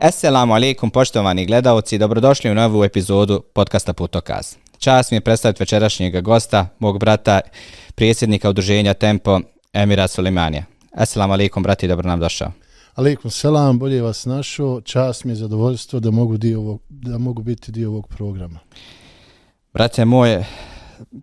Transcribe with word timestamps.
Assalamu 0.00 0.54
alaikum 0.54 0.90
poštovani 0.90 1.46
gledalci, 1.46 1.98
dobrodošli 1.98 2.50
u 2.50 2.54
novu 2.54 2.84
epizodu 2.84 3.42
podcasta 3.52 3.92
Putokaz. 3.92 4.54
Čast 4.78 5.10
mi 5.10 5.16
je 5.16 5.20
predstaviti 5.20 5.62
večerašnjeg 5.62 6.20
gosta, 6.20 6.66
mog 6.78 6.98
brata, 6.98 7.40
prijedsjednika 7.94 8.50
udruženja 8.50 8.94
Tempo, 8.94 9.40
Emira 9.72 10.08
Sulimanija. 10.08 10.64
Assalamu 10.92 11.32
alaikum, 11.32 11.62
brati, 11.62 11.88
dobro 11.88 12.08
nam 12.08 12.20
došao. 12.20 12.52
Aleikum 12.94 13.30
selam, 13.30 13.78
bolje 13.78 14.02
vas 14.02 14.24
našo. 14.26 14.80
Čast 14.80 15.24
mi 15.24 15.32
je 15.32 15.36
zadovoljstvo 15.36 16.00
da 16.00 16.10
mogu, 16.10 16.36
dio 16.36 16.60
ovog, 16.60 16.80
da 16.88 17.18
mogu 17.18 17.42
biti 17.42 17.72
dio 17.72 17.90
ovog 17.90 18.08
programa. 18.08 18.58
Brate 19.72 20.04
moje, 20.04 20.46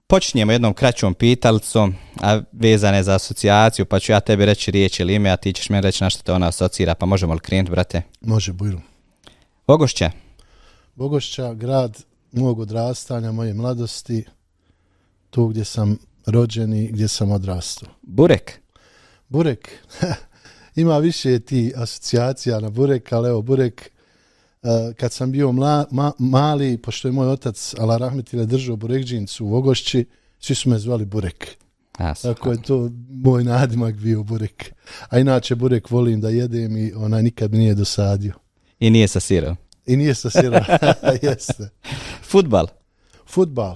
počinjemo 0.08 0.52
jednom 0.52 0.74
kraćom 0.74 1.14
pitalicom, 1.14 1.96
a 2.22 2.42
vezane 2.52 3.04
za 3.04 3.16
asocijaciju, 3.16 3.86
pa 3.86 4.00
ću 4.00 4.12
ja 4.12 4.20
tebi 4.20 4.46
reći 4.46 4.72
riječ 4.72 5.00
ili 5.00 5.16
ime, 5.16 5.30
a 5.30 5.38
ti 5.38 5.54
ćeš 5.54 5.70
mi 5.70 5.82
reći 5.82 6.04
na 6.04 6.10
što 6.10 6.24
te 6.24 6.34
ona 6.34 6.48
asocira, 6.48 6.96
pa 6.96 7.06
možemo 7.06 7.34
li 7.34 7.40
krenuti, 7.40 7.72
brate? 7.72 8.02
Može, 8.22 8.54
Bujru. 8.54 8.80
Bogošće, 9.68 10.10
Bogošća, 10.96 11.54
grad 11.54 12.04
mog 12.32 12.60
odrastanja, 12.60 13.32
moje 13.32 13.54
mladosti, 13.54 14.26
tu 15.30 15.48
gdje 15.48 15.66
sam 15.66 15.98
rođen 16.26 16.74
i 16.74 16.88
gdje 16.88 17.08
sam 17.08 17.32
odrastao. 17.32 17.90
Burek, 18.02 18.60
Burek, 19.30 19.70
ima 20.76 20.98
više 20.98 21.40
ti 21.40 21.74
asocijacija 21.76 22.60
na 22.60 22.70
Burek, 22.70 23.14
ali 23.14 23.30
evo 23.30 23.42
Burek, 23.42 23.92
kad 24.98 25.12
sam 25.14 25.32
bio 25.32 25.52
mla, 25.52 25.86
ma, 25.92 26.12
mali, 26.20 26.78
pošto 26.78 27.08
je 27.08 27.12
moj 27.12 27.28
otac 27.28 27.74
Ala 27.80 27.98
Rahmetile 27.98 28.46
držao 28.46 28.76
Burekđincu 28.76 29.46
u 29.46 29.50
Vogošći, 29.50 30.06
svi 30.40 30.56
su 30.56 30.70
me 30.70 30.80
zvali 30.80 31.06
Burek. 31.06 31.58
a, 31.98 32.14
Tako 32.14 32.52
je 32.52 32.62
to 32.62 32.90
moj 33.10 33.44
nadimak 33.44 33.96
bio 33.96 34.24
Burek. 34.24 34.74
A 35.10 35.20
inače 35.20 35.56
Burek 35.56 35.90
volim 35.90 36.22
da 36.22 36.30
jedem 36.30 36.78
i 36.78 36.94
onaj 36.94 37.24
nikad 37.24 37.52
mi 37.52 37.58
nije 37.58 37.76
dosadio. 37.76 38.34
i 38.80 38.90
nije 38.90 39.08
sa 39.08 39.20
sirom. 39.20 39.56
I 39.86 39.98
nije 39.98 40.16
sa 40.16 40.30
sira. 40.30 40.66
Jeste. 41.22 41.70
Futbal, 42.24 42.68
Futbal. 43.28 43.76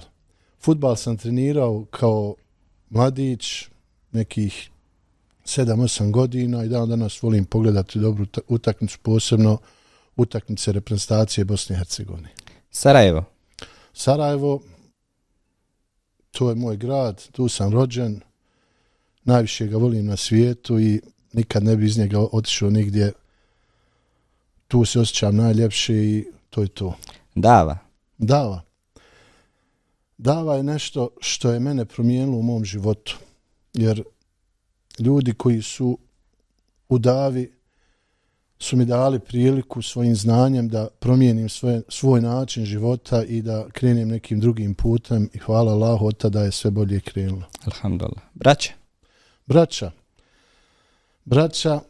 Futbal 0.60 0.96
sam 0.96 1.16
trenirao 1.16 1.84
kao 1.84 2.34
mladić, 2.90 3.64
nekih 4.12 4.70
7-8 5.44 6.10
godina 6.10 6.64
i 6.64 6.68
dan 6.68 6.88
danas 6.88 7.22
volim 7.22 7.44
pogledati 7.44 7.98
dobru 7.98 8.24
uta- 8.24 8.40
utakmicu, 8.48 8.98
posebno 9.02 9.58
utakmice 10.16 10.72
reprezentacije 10.72 11.44
Bosne 11.44 11.74
i 11.74 11.78
Hercegovine. 11.78 12.28
Sarajevo, 12.70 13.24
Sarajevo, 13.92 14.60
to 16.30 16.48
je 16.48 16.54
moj 16.54 16.76
grad, 16.76 17.28
tu 17.32 17.48
sam 17.48 17.72
rođen, 17.72 18.20
najviše 19.24 19.66
ga 19.66 19.76
volim 19.76 20.06
na 20.06 20.16
svijetu 20.16 20.80
i 20.80 21.00
nikad 21.32 21.64
ne 21.64 21.76
bi 21.76 21.86
iz 21.86 21.98
njega 21.98 22.20
otišao 22.32 22.70
nigdje. 22.70 23.12
Tu 24.68 24.84
se 24.84 25.00
osjećam 25.00 25.36
najljepše 25.36 25.94
i 25.94 26.26
to 26.50 26.62
je 26.62 26.68
to. 26.68 26.96
Dava, 27.34 27.78
Dava. 28.18 28.62
Dava 30.18 30.56
je 30.56 30.62
nešto 30.62 31.08
što 31.20 31.50
je 31.50 31.60
mene 31.60 31.84
promijenilo 31.84 32.38
u 32.38 32.42
mom 32.42 32.64
životu. 32.64 33.18
Jer 33.72 34.02
ljudi 34.98 35.32
koji 35.32 35.62
su 35.62 35.98
u 36.88 36.98
davi 36.98 37.52
su 38.60 38.76
mi 38.76 38.84
dali 38.84 39.18
priliku 39.18 39.82
svojim 39.82 40.16
znanjem 40.16 40.68
da 40.68 40.88
promijenim 40.98 41.48
svoje, 41.48 41.82
svoj 41.88 42.20
način 42.20 42.64
života 42.64 43.24
i 43.24 43.42
da 43.42 43.66
krenem 43.72 44.08
nekim 44.08 44.40
drugim 44.40 44.74
putem 44.74 45.30
i 45.34 45.38
hvala 45.38 45.72
Allahu 45.72 46.06
od 46.06 46.16
tada 46.16 46.42
je 46.42 46.52
sve 46.52 46.70
bolje 46.70 47.00
krenulo. 47.00 47.42
alhamdulillah. 47.64 48.22
Braće, 48.34 48.72
Braća, 49.46 49.90
braća, 51.24 51.80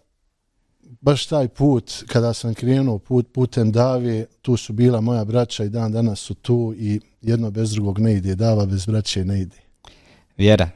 baš 1.01 1.27
taj 1.27 1.49
put, 1.49 2.05
kada 2.07 2.33
sam 2.33 2.55
krenuo 2.55 2.99
put, 2.99 3.33
putem 3.33 3.73
Dave, 3.73 4.27
tu 4.43 4.57
su 4.57 4.73
bila 4.73 5.01
moja 5.01 5.25
braća 5.25 5.65
i 5.65 5.69
dan 5.69 5.93
danas 5.93 6.21
su 6.21 6.35
tu 6.35 6.75
i 6.77 7.01
jedno 7.23 7.51
bez 7.51 7.71
drugog 7.71 7.99
ne 7.99 8.15
ide, 8.15 8.35
Dava 8.35 8.67
bez 8.67 8.87
braće 8.87 9.25
ne 9.25 9.41
ide. 9.41 9.57
Vjera, 10.37 10.71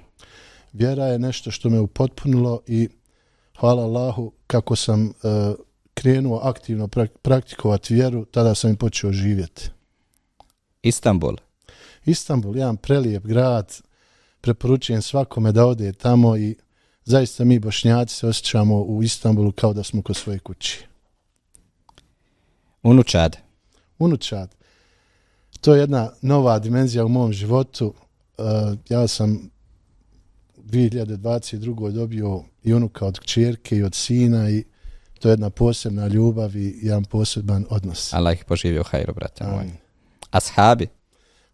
Vjera 0.72 1.04
je 1.04 1.18
nešto 1.18 1.50
što 1.50 1.70
me 1.70 1.80
upotpunilo 1.80 2.60
i 2.66 2.88
hvala 3.58 3.82
Allahu 3.82 4.32
kako 4.46 4.76
sam 4.76 5.06
uh, 5.06 5.12
krenuo 5.94 6.40
aktivno 6.42 6.86
prak- 6.86 7.18
praktikovati 7.22 7.94
vjeru, 7.94 8.24
tada 8.24 8.54
sam 8.54 8.72
i 8.72 8.76
počeo 8.76 9.12
živjeti. 9.12 9.70
Istanbul, 10.82 11.36
Istanbul, 12.04 12.56
jedan 12.56 12.76
prelijep 12.76 13.22
grad, 13.22 13.74
preporučujem 14.40 15.02
svakome 15.02 15.52
da 15.52 15.66
ode 15.66 15.92
tamo 15.92 16.36
i 16.36 16.56
zaista 17.04 17.44
mi 17.44 17.58
bošnjaci 17.58 18.14
se 18.14 18.26
osjećamo 18.26 18.82
u 18.82 19.02
Istanbulu 19.02 19.52
kao 19.52 19.72
da 19.72 19.82
smo 19.82 20.02
kod 20.02 20.16
svoje 20.16 20.38
kući. 20.38 20.84
Unučad, 22.82 23.36
Unučad, 23.98 24.54
to 25.60 25.74
je 25.74 25.80
jedna 25.80 26.10
nova 26.22 26.58
dimenzija 26.58 27.04
u 27.04 27.08
mom 27.08 27.32
životu. 27.32 27.94
Uh, 28.38 28.44
ja 28.88 29.08
sam 29.08 29.50
2022. 30.56 31.90
dobio 31.90 32.42
i 32.62 32.74
unuka 32.74 33.06
od 33.06 33.20
kćerke 33.20 33.76
i 33.76 33.82
od 33.82 33.94
sina 33.94 34.50
i 34.50 34.64
to 35.24 35.28
je 35.28 35.32
jedna 35.32 35.50
posebna 35.50 36.06
ljubav 36.06 36.56
i 36.56 36.78
jedan 36.82 37.04
poseban 37.04 37.66
odnos. 37.70 38.14
Allah 38.14 38.34
ih 38.34 38.44
poživio 38.44 38.82
hajro, 38.82 39.12
brate 39.12 39.44
moj. 39.44 39.70
Ashabi, 40.30 40.88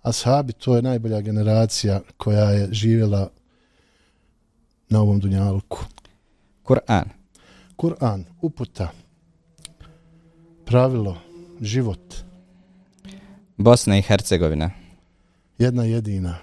Ashabi, 0.02 0.52
to 0.52 0.76
je 0.76 0.82
najbolja 0.82 1.20
generacija 1.20 2.00
koja 2.16 2.50
je 2.50 2.68
živjela 2.72 3.30
na 4.88 5.00
ovom 5.00 5.20
dunjalku. 5.20 5.84
Kur'an, 6.62 7.04
Kur'an, 7.76 8.24
uputa, 8.40 8.90
pravilo, 10.66 11.16
život, 11.60 12.14
Bosna 13.56 13.98
i 13.98 14.02
Hercegovina, 14.02 14.70
jedna 15.58 15.84
jedina 15.84 16.38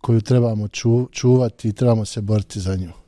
koju 0.00 0.20
trebamo 0.20 0.68
ču, 0.68 1.08
čuvati 1.12 1.68
i 1.68 1.72
trebamo 1.72 2.04
se 2.04 2.20
boriti 2.20 2.60
za 2.60 2.76
nju. 2.76 3.01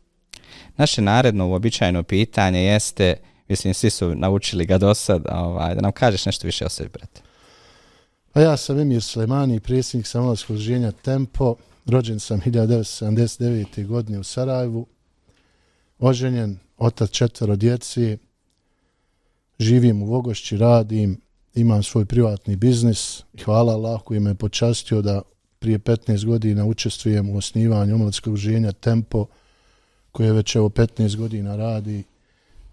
Naše 0.76 1.02
naredno 1.02 1.48
uobičajeno 1.48 2.02
pitanje 2.02 2.64
jeste, 2.64 3.16
mislim 3.48 3.74
svi 3.74 3.90
su 3.90 4.14
naučili 4.14 4.66
ga 4.66 4.78
do 4.78 4.94
sad, 4.94 5.26
ovaj, 5.30 5.74
da 5.74 5.80
nam 5.80 5.92
kažeš 5.92 6.26
nešto 6.26 6.46
više 6.46 6.66
o 6.66 6.68
sebi, 6.68 6.88
brate. 6.88 7.20
Pa 8.32 8.40
ja 8.40 8.56
sam 8.56 8.78
Emir 8.78 9.02
Sulemani, 9.02 9.60
predsjednik 9.60 10.06
samolskog 10.06 10.56
ženja 10.56 10.92
Tempo, 10.92 11.54
rođen 11.86 12.20
sam 12.20 12.40
1979. 12.40 13.86
godine 13.86 14.18
u 14.18 14.24
Sarajevu, 14.24 14.86
oženjen, 15.98 16.58
otac 16.78 17.10
četvero 17.10 17.56
djeci, 17.56 18.18
živim 19.58 20.02
u 20.02 20.06
Vogošći, 20.06 20.56
radim, 20.56 21.20
imam 21.54 21.82
svoj 21.82 22.04
privatni 22.04 22.56
biznis 22.56 23.22
hvala 23.44 23.72
Allah 23.72 24.02
koji 24.02 24.20
me 24.20 24.34
počastio 24.34 25.02
da 25.02 25.22
prije 25.58 25.78
15 25.78 26.26
godina 26.26 26.64
učestvujem 26.64 27.30
u 27.30 27.36
osnivanju 27.36 27.94
omladskog 27.94 28.36
ženja 28.36 28.72
Tempo, 28.72 29.26
koje 30.14 30.32
već 30.32 30.56
evo 30.56 30.68
15 30.68 31.16
godina 31.16 31.56
radi, 31.56 32.04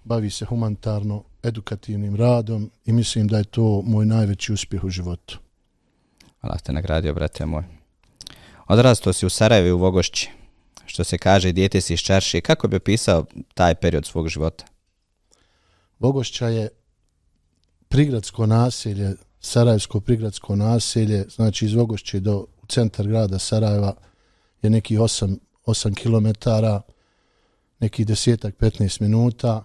bavi 0.03 0.29
se 0.29 0.45
humanitarno 0.45 1.23
edukativnim 1.43 2.15
radom 2.15 2.71
i 2.85 2.91
mislim 2.91 3.27
da 3.27 3.37
je 3.37 3.43
to 3.43 3.81
moj 3.85 4.05
najveći 4.05 4.53
uspjeh 4.53 4.83
u 4.83 4.89
životu. 4.89 5.39
Allah 6.41 6.61
te 6.61 6.73
nagradio, 6.73 7.13
brate 7.13 7.45
moj. 7.45 7.63
Odrastao 8.67 9.13
si 9.13 9.25
u 9.25 9.29
Sarajevu 9.29 9.67
i 9.67 9.71
u 9.71 9.77
Vogošći. 9.77 10.29
Što 10.85 11.03
se 11.03 11.17
kaže, 11.17 11.51
dijete 11.51 11.81
si 11.81 11.93
iz 11.93 11.99
Čaršije. 11.99 12.41
Kako 12.41 12.67
bi 12.67 12.75
opisao 12.75 13.25
taj 13.53 13.75
period 13.75 14.05
svog 14.05 14.27
života? 14.27 14.65
Vogošća 15.99 16.47
je 16.47 16.69
prigradsko 17.87 18.45
naselje, 18.45 19.15
Sarajevsko 19.39 19.99
prigradsko 19.99 20.55
naselje, 20.55 21.25
znači 21.29 21.65
iz 21.65 21.73
Vogošće 21.73 22.19
do 22.19 22.45
centar 22.67 23.07
grada 23.07 23.39
Sarajeva 23.39 23.93
je 24.61 24.69
nekih 24.69 24.99
8, 24.99 25.37
8 25.65 25.95
km, 25.95 26.49
nekih 27.81 28.07
desetak, 28.07 28.55
15 28.59 29.01
minuta. 29.01 29.63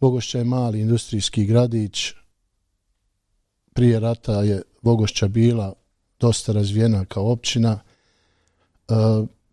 Vogošća 0.00 0.38
je 0.38 0.44
mali 0.44 0.80
industrijski 0.80 1.44
gradić. 1.44 2.12
Prije 3.72 4.00
rata 4.00 4.42
je 4.42 4.62
Vogošća 4.82 5.28
bila 5.28 5.72
dosta 6.20 6.52
razvijena 6.52 7.04
kao 7.04 7.32
općina. 7.32 7.80
E, 8.88 8.94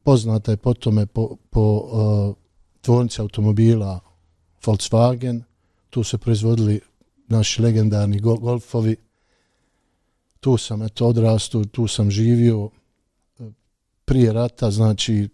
poznata 0.04 0.52
je 0.52 0.58
po 0.58 0.74
tome 0.74 1.06
po, 1.06 1.36
po 1.50 1.84
e, 1.84 2.34
tvornici 2.82 3.22
automobila 3.22 4.00
Volkswagen, 4.66 5.42
tu 5.90 6.04
se 6.04 6.18
proizvodili 6.18 6.80
naši 7.28 7.62
legendarni 7.62 8.20
gol 8.20 8.38
golfovi. 8.38 8.96
Tu 10.40 10.58
sam 10.58 10.82
eto 10.82 11.08
odrastao, 11.08 11.66
tu 11.66 11.88
sam 11.88 12.12
živio 12.12 12.70
e, 13.40 13.44
prije 14.06 14.34
rata, 14.34 14.72
znači 14.72 15.30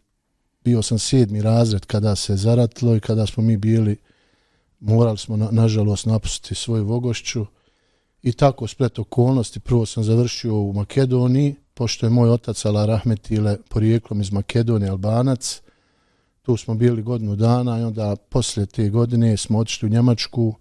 bio 0.64 0.82
sam 0.82 1.00
sedmi 1.00 1.42
razred 1.42 1.86
kada 1.86 2.16
se 2.16 2.36
zaratilo 2.36 2.96
i 2.96 3.00
kada 3.00 3.26
smo 3.26 3.44
mi 3.44 3.58
bili, 3.58 3.98
morali 4.80 5.18
smo 5.18 5.38
na, 5.38 5.48
nažalost 5.52 6.06
napustiti 6.06 6.56
svoju 6.56 6.86
Vogošću 6.86 7.46
i 8.22 8.34
tako 8.34 8.68
splet 8.68 9.00
okolnosti. 9.00 9.60
Prvo 9.60 9.86
sam 9.86 10.04
završio 10.04 10.56
u 10.56 10.74
Makedoniji, 10.74 11.56
pošto 11.74 12.06
je 12.06 12.10
moj 12.10 12.30
otac 12.30 12.66
Ala 12.66 12.86
Rahmetile 12.86 13.58
porijeklom 13.70 14.22
iz 14.22 14.32
Makedonije, 14.32 14.90
Albanac, 14.90 15.62
tu 16.42 16.58
smo 16.58 16.76
bili 16.76 17.04
godinu 17.04 17.36
dana 17.36 17.80
i 17.80 17.84
onda 17.84 18.16
poslije 18.16 18.66
te 18.66 18.90
godine 18.90 19.38
smo 19.38 19.60
otišli 19.60 19.86
u 19.86 19.92
Njemačku, 19.92 20.56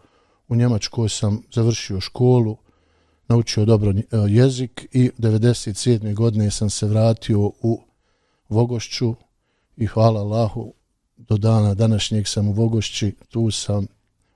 u 0.48 0.54
Njemačkoj 0.54 1.08
sam 1.08 1.42
završio 1.52 2.00
školu, 2.00 2.56
naučio 3.28 3.64
dobro 3.64 3.90
e, 3.90 4.04
jezik 4.28 4.86
i 4.92 5.10
97. 5.18 6.14
godine 6.14 6.50
sam 6.50 6.70
se 6.70 6.86
vratio 6.86 7.40
u 7.40 7.80
Vogošću 8.48 9.14
i 9.76 9.86
hvala 9.86 10.20
Allahu 10.20 10.74
do 11.16 11.36
dana 11.36 11.74
današnjeg 11.74 12.28
sam 12.28 12.48
u 12.48 12.52
Vogošći, 12.52 13.14
tu 13.28 13.50
sam, 13.50 13.86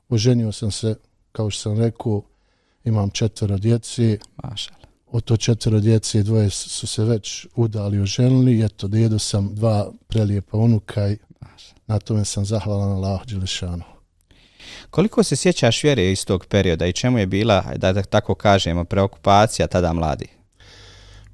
oženio 0.08 0.52
sam 0.52 0.70
se, 0.70 0.94
kao 1.32 1.50
što 1.50 1.62
sam 1.62 1.78
rekao, 1.78 2.22
imam 2.84 3.10
četvero 3.10 3.58
djeci, 3.58 4.18
Mašal. 4.44 4.76
od 5.06 5.24
to 5.24 5.36
četvero 5.36 5.80
djece 5.80 6.22
dvoje 6.22 6.50
su 6.50 6.86
se 6.86 7.04
već 7.04 7.46
udali 7.56 8.00
oženili, 8.00 8.64
eto, 8.64 8.88
djedo 8.88 9.18
sam 9.18 9.54
dva 9.54 9.92
prelijepa 10.06 10.56
unuka 10.56 11.08
i 11.08 11.18
na 11.86 11.98
tome 11.98 12.24
sam 12.24 12.44
zahvalan 12.44 12.92
Allahu 12.92 13.24
Đelešanu. 13.26 13.84
Koliko 14.90 15.22
se 15.22 15.36
sjećaš 15.36 15.84
vjere 15.84 16.10
iz 16.10 16.24
tog 16.24 16.46
perioda 16.46 16.86
i 16.86 16.92
čemu 16.92 17.18
je 17.18 17.26
bila, 17.26 17.64
da 17.76 18.02
tako 18.02 18.34
kažemo, 18.34 18.84
preokupacija 18.84 19.66
tada 19.66 19.92
mladi? 19.92 20.35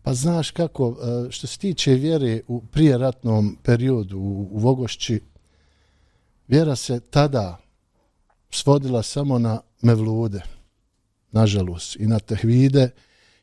Pa 0.02 0.14
znaš 0.14 0.50
kako, 0.50 0.96
e, 1.26 1.30
što 1.30 1.46
se 1.46 1.58
tiče 1.58 1.94
vjere 1.94 2.40
u 2.48 2.60
prijeratnom 2.60 3.58
periodu 3.62 4.18
u, 4.18 4.48
u 4.50 4.58
Vogošći, 4.58 5.20
vjera 6.48 6.76
se 6.76 7.00
tada 7.00 7.58
svodila 8.50 9.02
samo 9.02 9.38
na 9.38 9.60
mevlude, 9.82 10.42
nažalost, 11.32 11.96
i 11.96 12.06
na 12.06 12.18
tehvide, 12.18 12.90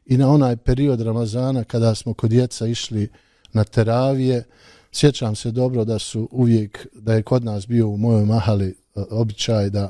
i 0.05 0.17
na 0.17 0.29
onaj 0.29 0.57
period 0.57 1.01
Ramazana 1.01 1.63
kada 1.63 1.95
smo 1.95 2.13
kod 2.13 2.29
djeca 2.29 2.67
išli 2.67 3.11
na 3.53 3.63
teravije. 3.63 4.43
Sjećam 4.91 5.35
se 5.35 5.51
dobro 5.51 5.85
da 5.85 5.99
su 5.99 6.29
uvijek, 6.31 6.87
da 6.93 7.13
je 7.13 7.23
kod 7.23 7.43
nas 7.43 7.67
bio 7.67 7.87
u 7.87 7.97
mojoj 7.97 8.25
mahali 8.25 8.67
e, 8.67 8.73
običaj 9.09 9.69
da 9.69 9.89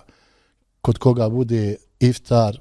kod 0.82 0.98
koga 0.98 1.30
bude 1.30 1.76
iftar, 2.00 2.60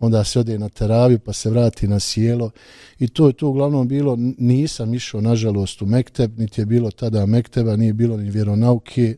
onda 0.00 0.24
se 0.24 0.40
ode 0.40 0.58
na 0.58 0.68
teraviju 0.68 1.18
pa 1.18 1.32
se 1.32 1.50
vrati 1.50 1.88
na 1.88 2.00
sjelo 2.00 2.50
i 2.98 3.08
to 3.08 3.26
je 3.26 3.32
to 3.32 3.48
uglavnom 3.48 3.88
bilo, 3.88 4.16
nisam 4.38 4.94
išao 4.94 5.20
nažalost 5.20 5.82
u 5.82 5.86
Mekteb, 5.86 6.38
niti 6.38 6.60
je 6.60 6.66
bilo 6.66 6.90
tada 6.90 7.26
Mekteba, 7.26 7.76
nije 7.76 7.92
bilo 7.92 8.16
ni 8.16 8.30
vjeronauke, 8.30 9.16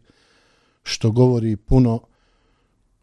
što 0.82 1.10
govori 1.10 1.56
puno 1.56 2.00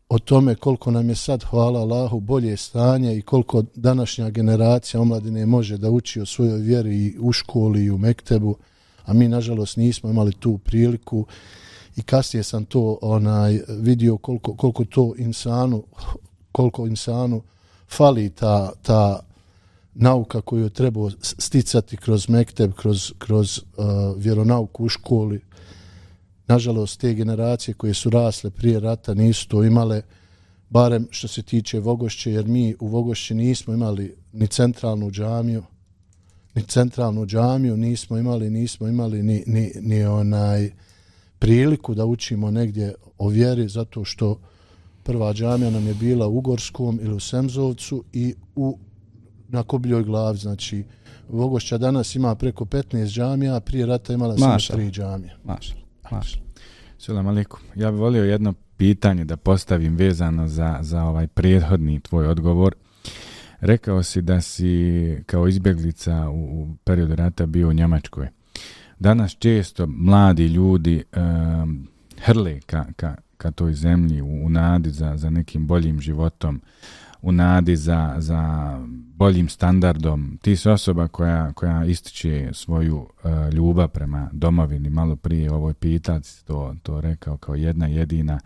o 0.10 0.20
tome 0.20 0.56
koliko 0.56 0.92
nam 0.92 1.10
je 1.10 1.16
sad, 1.16 1.44
hvala 1.44 1.80
Allahu, 1.80 2.20
bolje 2.20 2.58
stanje 2.58 3.18
i 3.18 3.22
koliko 3.22 3.64
današnja 3.76 4.30
generacija 4.30 5.02
omladine 5.02 5.46
može 5.46 5.78
da 5.78 5.90
uči 5.90 6.22
o 6.22 6.26
svojoj 6.26 6.60
vjeri 6.60 6.96
i 6.96 7.16
u 7.20 7.32
školi 7.32 7.84
i 7.84 7.92
u 7.92 7.98
Mektebu, 7.98 8.56
a 9.06 9.14
mi 9.14 9.28
nažalost 9.28 9.78
nismo 9.78 10.10
imali 10.10 10.34
tu 10.34 10.58
priliku. 10.58 11.26
I 11.96 12.02
kasnije 12.02 12.44
sam 12.44 12.66
to 12.66 13.00
onaj 13.02 13.62
vidio 13.68 14.18
koliko, 14.18 14.56
koliko 14.56 14.86
to 14.86 15.14
insanu 15.18 15.84
koliko 16.52 16.88
insanu 16.88 17.42
fali 17.90 18.30
ta, 18.30 18.72
ta 18.82 19.20
nauka 19.94 20.42
koju 20.42 20.64
je 20.64 20.70
trebao 20.70 21.10
sticati 21.22 21.98
kroz 21.98 22.30
Mekteb, 22.30 22.74
kroz, 22.74 23.14
kroz 23.18 23.58
uh, 23.58 23.86
vjeronauku 24.18 24.86
u 24.86 24.90
školi, 24.90 25.42
nažalost 26.50 27.00
te 27.00 27.14
generacije 27.14 27.74
koje 27.74 27.94
su 27.94 28.10
rasle 28.10 28.50
prije 28.50 28.80
rata 28.80 29.14
nisu 29.14 29.48
to 29.48 29.64
imale 29.64 30.02
barem 30.70 31.08
što 31.12 31.28
se 31.28 31.44
tiče 31.44 31.80
Vogošće 31.80 32.32
jer 32.32 32.48
mi 32.48 32.76
u 32.80 32.88
Vogošći 32.88 33.34
nismo 33.34 33.74
imali 33.74 34.16
ni 34.34 34.48
centralnu 34.48 35.12
džamiju 35.12 35.64
ni 36.56 36.64
centralnu 36.64 37.26
džamiju 37.26 37.78
nismo 37.78 38.18
imali 38.18 38.50
nismo 38.50 38.88
imali 38.88 39.24
ni, 39.24 39.44
ni, 39.48 39.72
ni 39.82 40.06
onaj 40.06 40.72
priliku 41.40 41.96
da 41.96 42.06
učimo 42.06 42.52
negdje 42.52 42.96
o 43.18 43.28
vjeri 43.28 43.68
zato 43.68 44.06
što 44.06 44.40
prva 45.04 45.34
džamija 45.34 45.72
nam 45.72 45.88
je 45.88 45.94
bila 45.94 46.28
u 46.28 46.38
Ugorskom 46.38 47.00
ili 47.02 47.14
u 47.14 47.20
Semzovcu 47.20 48.04
i 48.14 48.36
u 48.56 48.78
na 49.48 49.64
Kobljoj 49.64 50.04
glavi 50.04 50.38
znači 50.38 50.84
Vogošća 51.30 51.78
danas 51.78 52.16
ima 52.16 52.36
preko 52.36 52.66
15 52.66 53.06
džamija, 53.06 53.60
prije 53.60 53.86
rata 53.86 54.14
imala 54.14 54.38
samo 54.38 54.58
tri 54.72 54.92
džamije. 54.92 55.38
Maša. 55.44 55.76
Maš. 56.12 56.42
Salam 56.98 57.28
alaikum. 57.28 57.60
Ja 57.76 57.92
bih 57.92 58.00
volio 58.00 58.24
jedno 58.24 58.54
pitanje 58.78 59.26
da 59.26 59.38
postavim 59.38 59.96
vezano 59.96 60.48
za, 60.48 60.78
za 60.82 61.04
ovaj 61.04 61.28
prethodni 61.28 62.00
tvoj 62.00 62.28
odgovor. 62.28 62.76
Rekao 63.60 64.04
si 64.04 64.22
da 64.22 64.42
si 64.42 65.24
kao 65.26 65.48
izbjeglica 65.48 66.30
u, 66.30 66.62
u 66.62 66.76
periodu 66.84 67.16
rata 67.16 67.46
bio 67.46 67.70
u 67.70 67.74
Njemačkoj. 67.74 68.28
Danas 69.00 69.36
često 69.40 69.88
mladi 69.88 70.46
ljudi 70.46 71.04
um, 71.16 71.88
hrle 72.18 72.60
ka, 72.60 72.86
ka, 72.96 73.16
ka 73.40 73.52
toj 73.52 73.74
zemlji 73.74 74.22
u, 74.22 74.46
u 74.46 74.50
nadi 74.50 74.90
za, 74.90 75.18
za 75.18 75.30
nekim 75.30 75.68
boljim 75.68 76.02
životom 76.02 76.62
u 77.22 77.32
nadi 77.32 77.76
za, 77.76 78.16
za 78.18 78.72
boljim 79.16 79.50
standardom. 79.50 80.38
Ti 80.42 80.56
si 80.56 80.70
osoba 80.70 81.08
koja, 81.08 81.54
koja 81.54 81.86
ističe 81.86 82.50
svoju 82.54 82.98
uh, 82.98 83.54
ljubav 83.54 83.88
prema 83.88 84.30
domovini. 84.34 84.90
Malo 84.90 85.16
prije 85.16 85.52
ovoj 85.52 85.74
pitac 85.74 86.44
to, 86.44 86.76
to 86.84 87.02
rekao 87.02 87.38
kao 87.38 87.56
jedna 87.56 87.88
jedina. 87.88 88.40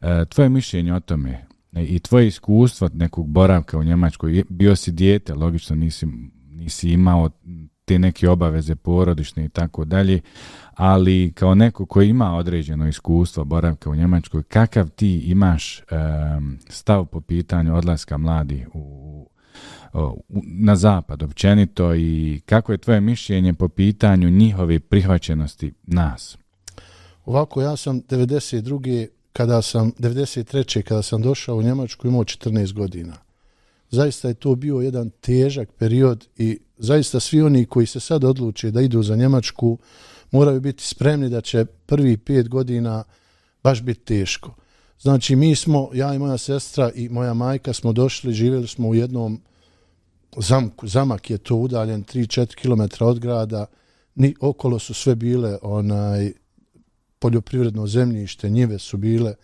Uh, 0.00 0.08
tvoje 0.28 0.48
mišljenje 0.48 0.94
o 0.94 1.00
tome 1.00 1.46
e, 1.72 1.84
i 1.84 1.98
tvoje 1.98 2.26
iskustvo 2.26 2.88
nekog 2.94 3.28
boravka 3.28 3.78
u 3.78 3.84
Njemačkoj, 3.84 4.44
bio 4.48 4.76
si 4.76 4.92
dijete, 4.92 5.34
logično 5.34 5.76
nisi, 5.76 6.06
nisi 6.50 6.90
imao 6.90 7.30
te 7.84 7.98
neke 7.98 8.28
obaveze 8.28 8.74
porodične 8.74 9.44
i 9.44 9.48
tako 9.48 9.84
dalje, 9.84 10.20
ali 10.74 11.32
kao 11.34 11.54
neko 11.54 11.86
koji 11.86 12.08
ima 12.08 12.36
određeno 12.36 12.88
iskustvo 12.88 13.44
boravka 13.44 13.90
u 13.90 13.94
Njemačkoj, 13.94 14.42
kakav 14.42 14.88
ti 14.88 15.18
imaš 15.18 15.82
um, 16.36 16.58
stav 16.68 17.04
po 17.04 17.20
pitanju 17.20 17.76
odlaska 17.76 18.18
mladi 18.18 18.66
u, 18.74 19.28
u, 19.92 20.22
na 20.44 20.76
zapad 20.76 21.22
općenito 21.22 21.94
i 21.94 22.40
kako 22.46 22.72
je 22.72 22.78
tvoje 22.78 23.00
mišljenje 23.00 23.54
po 23.54 23.68
pitanju 23.68 24.30
njihove 24.30 24.80
prihvaćenosti 24.80 25.72
nas? 25.82 26.38
Ovako, 27.24 27.62
ja 27.62 27.76
sam 27.76 28.02
92. 28.02 29.06
kada 29.32 29.62
sam, 29.62 29.92
93. 29.92 30.82
kada 30.82 31.02
sam 31.02 31.22
došao 31.22 31.56
u 31.56 31.62
Njemačku 31.62 32.08
imao 32.08 32.24
14 32.24 32.72
godina. 32.72 33.16
Zaista 33.90 34.28
je 34.28 34.34
to 34.34 34.54
bio 34.54 34.76
jedan 34.76 35.10
težak 35.10 35.68
period 35.78 36.26
i 36.36 36.58
zaista 36.78 37.20
svi 37.20 37.42
oni 37.42 37.64
koji 37.64 37.86
se 37.86 38.00
sad 38.00 38.24
odluče 38.24 38.70
da 38.70 38.80
idu 38.80 39.02
za 39.02 39.16
Njemačku, 39.16 39.78
moraju 40.32 40.60
biti 40.60 40.84
spremni 40.84 41.28
da 41.28 41.40
će 41.40 41.64
prvi 41.64 42.16
pet 42.16 42.48
godina 42.48 43.04
baš 43.62 43.82
biti 43.82 44.00
teško. 44.00 44.54
Znači, 45.00 45.36
mi 45.36 45.56
smo, 45.56 45.90
ja 45.94 46.14
i 46.14 46.18
moja 46.18 46.38
sestra 46.38 46.90
i 46.94 47.08
moja 47.08 47.34
majka 47.34 47.72
smo 47.72 47.92
došli, 47.92 48.32
živjeli 48.32 48.68
smo 48.68 48.88
u 48.88 48.94
jednom 48.94 49.40
zamku, 50.36 50.86
zamak 50.86 51.30
je 51.30 51.38
to 51.38 51.56
udaljen 51.56 52.04
3-4 52.04 52.54
km 52.54 53.04
od 53.04 53.18
grada, 53.18 53.66
ni 54.14 54.34
okolo 54.40 54.78
su 54.78 54.94
sve 54.94 55.14
bile 55.14 55.58
onaj 55.62 56.32
poljoprivredno 57.18 57.86
zemljište, 57.86 58.50
njive 58.50 58.78
su 58.78 58.96
bile. 58.96 59.34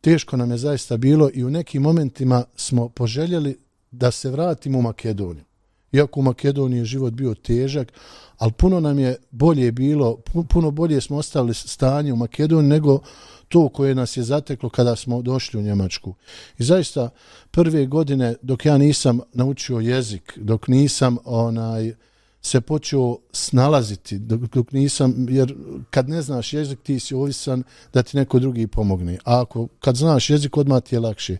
Teško 0.00 0.36
nam 0.36 0.50
je 0.50 0.58
zaista 0.58 0.96
bilo 0.96 1.30
i 1.34 1.44
u 1.44 1.50
nekim 1.50 1.82
momentima 1.82 2.44
smo 2.56 2.88
poželjeli 2.88 3.58
da 3.90 4.10
se 4.10 4.30
vratimo 4.30 4.78
u 4.78 4.82
Makedoniju 4.82 5.44
iako 5.92 6.20
u 6.20 6.22
Makedoniji 6.22 6.78
je 6.78 6.84
život 6.84 7.12
bio 7.12 7.34
težak, 7.34 7.92
ali 8.38 8.52
puno 8.52 8.80
nam 8.80 8.98
je 8.98 9.16
bolje 9.30 9.72
bilo, 9.72 10.16
puno 10.48 10.70
bolje 10.70 11.00
smo 11.00 11.16
ostavili 11.16 11.54
stanje 11.54 12.12
u 12.12 12.16
Makedoniji 12.16 12.68
nego 12.68 13.00
to 13.48 13.68
koje 13.68 13.94
nas 13.94 14.16
je 14.16 14.22
zateklo 14.22 14.68
kada 14.68 14.96
smo 14.96 15.22
došli 15.22 15.60
u 15.60 15.62
Njemačku. 15.62 16.14
I 16.58 16.64
zaista 16.64 17.10
prve 17.50 17.86
godine 17.86 18.34
dok 18.42 18.66
ja 18.66 18.78
nisam 18.78 19.20
naučio 19.32 19.78
jezik, 19.78 20.32
dok 20.36 20.68
nisam 20.68 21.16
onaj 21.24 21.94
se 22.42 22.60
počeo 22.60 23.16
snalaziti, 23.32 24.18
dok, 24.18 24.40
dok 24.40 24.72
nisam, 24.72 25.26
jer 25.28 25.54
kad 25.90 26.08
ne 26.08 26.22
znaš 26.22 26.52
jezik 26.52 26.78
ti 26.82 27.00
si 27.00 27.14
ovisan 27.14 27.62
da 27.92 28.02
ti 28.02 28.16
neko 28.16 28.38
drugi 28.38 28.66
pomogne. 28.66 29.18
A 29.24 29.40
ako 29.40 29.68
kad 29.80 29.96
znaš 29.96 30.30
jezik 30.30 30.56
odmah 30.56 30.82
ti 30.82 30.94
je 30.94 31.00
lakše. 31.00 31.36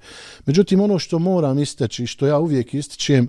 Međutim, 0.47 0.81
ono 0.81 0.99
što 0.99 1.19
moram 1.19 1.59
isteći, 1.59 2.07
što 2.07 2.27
ja 2.27 2.39
uvijek 2.39 2.75
ističem, 2.75 3.29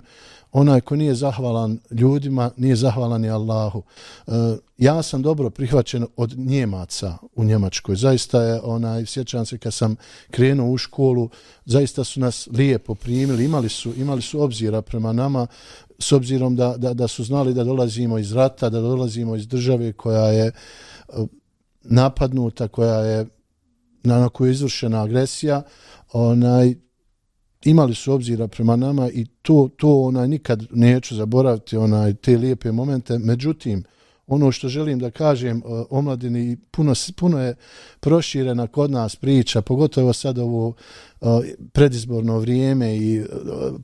onaj 0.54 0.80
ko 0.80 0.96
nije 0.96 1.14
zahvalan 1.14 1.78
ljudima, 1.90 2.50
nije 2.56 2.76
zahvalan 2.76 3.20
ni 3.20 3.30
Allahu. 3.30 3.82
E, 4.26 4.30
ja 4.78 5.02
sam 5.02 5.22
dobro 5.22 5.50
prihvaćen 5.50 6.06
od 6.16 6.38
Njemaca 6.38 7.16
u 7.34 7.44
Njemačkoj. 7.44 7.96
Zaista 7.96 8.42
je, 8.42 8.60
onaj, 8.62 9.06
sjećam 9.06 9.46
se 9.46 9.58
kad 9.58 9.74
sam 9.74 9.96
krenuo 10.30 10.70
u 10.70 10.78
školu, 10.78 11.28
zaista 11.64 12.04
su 12.04 12.20
nas 12.20 12.48
lijepo 12.52 12.94
primili, 12.94 13.44
imali 13.44 13.68
su, 13.68 13.92
imali 13.96 14.22
su 14.22 14.42
obzira 14.42 14.82
prema 14.82 15.12
nama, 15.12 15.46
s 15.98 16.12
obzirom 16.12 16.56
da, 16.56 16.76
da, 16.76 16.94
da 16.94 17.08
su 17.08 17.24
znali 17.24 17.54
da 17.54 17.64
dolazimo 17.64 18.18
iz 18.18 18.32
rata, 18.32 18.68
da 18.68 18.80
dolazimo 18.80 19.36
iz 19.36 19.46
države 19.46 19.92
koja 19.92 20.26
je 20.26 20.46
e, 20.46 20.52
napadnuta, 21.82 22.68
koja 22.68 22.98
je 22.98 23.26
na, 24.02 24.18
na 24.18 24.28
koju 24.28 24.48
je 24.48 24.52
izvršena 24.52 25.02
agresija, 25.02 25.62
onaj, 26.12 26.74
imali 27.64 27.94
su 27.94 28.12
obzira 28.12 28.48
prema 28.48 28.76
nama 28.76 29.10
i 29.10 29.26
to 29.42 29.68
to 29.76 30.02
onaj 30.02 30.28
nikad 30.28 30.66
neću 30.70 31.14
zaboraviti 31.16 31.76
onaj 31.76 32.14
te 32.14 32.36
lijepe 32.36 32.72
momente 32.72 33.18
međutim 33.18 33.84
ono 34.26 34.52
što 34.52 34.68
želim 34.68 34.98
da 34.98 35.10
kažem 35.10 35.58
e, 35.58 35.62
omladini, 35.90 36.56
puno, 36.70 36.94
puno 37.16 37.40
je 37.40 37.54
proširena 38.00 38.66
kod 38.66 38.90
nas 38.90 39.16
priča, 39.16 39.62
pogotovo 39.62 40.12
sad 40.12 40.38
ovo 40.38 40.72
e, 41.20 41.26
predizborno 41.72 42.38
vrijeme 42.38 42.96
i 42.96 43.16
e, 43.16 43.24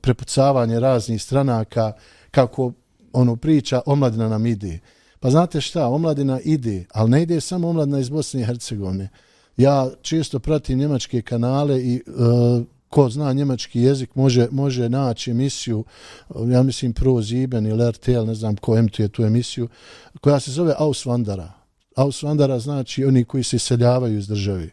prepucavanje 0.01 0.79
raznih 0.79 1.21
stranaka, 1.21 1.91
kako 2.31 2.71
ono 3.13 3.35
priča, 3.35 3.81
omladina 3.85 4.29
nam 4.29 4.45
ide. 4.45 4.79
Pa 5.19 5.29
znate 5.29 5.61
šta, 5.61 5.87
omladina 5.87 6.39
ide, 6.39 6.85
ali 6.93 7.09
ne 7.09 7.21
ide 7.21 7.41
samo 7.41 7.69
omladina 7.69 7.99
iz 7.99 8.09
Bosne 8.09 8.41
i 8.41 8.45
Hercegovine. 8.45 9.09
Ja 9.57 9.89
često 10.01 10.39
pratim 10.39 10.79
njemačke 10.79 11.21
kanale 11.21 11.81
i 11.81 12.01
uh, 12.07 12.65
ko 12.91 13.09
zna 13.09 13.33
njemački 13.33 13.81
jezik 13.81 14.15
može 14.15 14.47
može 14.51 14.89
naći 14.89 15.31
emisiju, 15.31 15.83
ja 16.47 16.63
mislim 16.63 16.93
Pro 16.93 17.21
Ziben 17.21 17.65
ili 17.65 17.91
RTL, 17.91 18.25
ne 18.25 18.35
znam 18.35 18.55
ko 18.55 18.77
emituje 18.77 19.07
tu 19.07 19.23
emisiju, 19.23 19.67
koja 20.21 20.39
se 20.39 20.51
zove 20.51 20.73
Auswandara. 20.79 21.51
Auswandara 21.95 22.59
znači 22.59 23.05
oni 23.05 23.23
koji 23.23 23.43
se 23.43 23.55
iseljavaju 23.55 24.17
iz 24.17 24.27
države. 24.27 24.69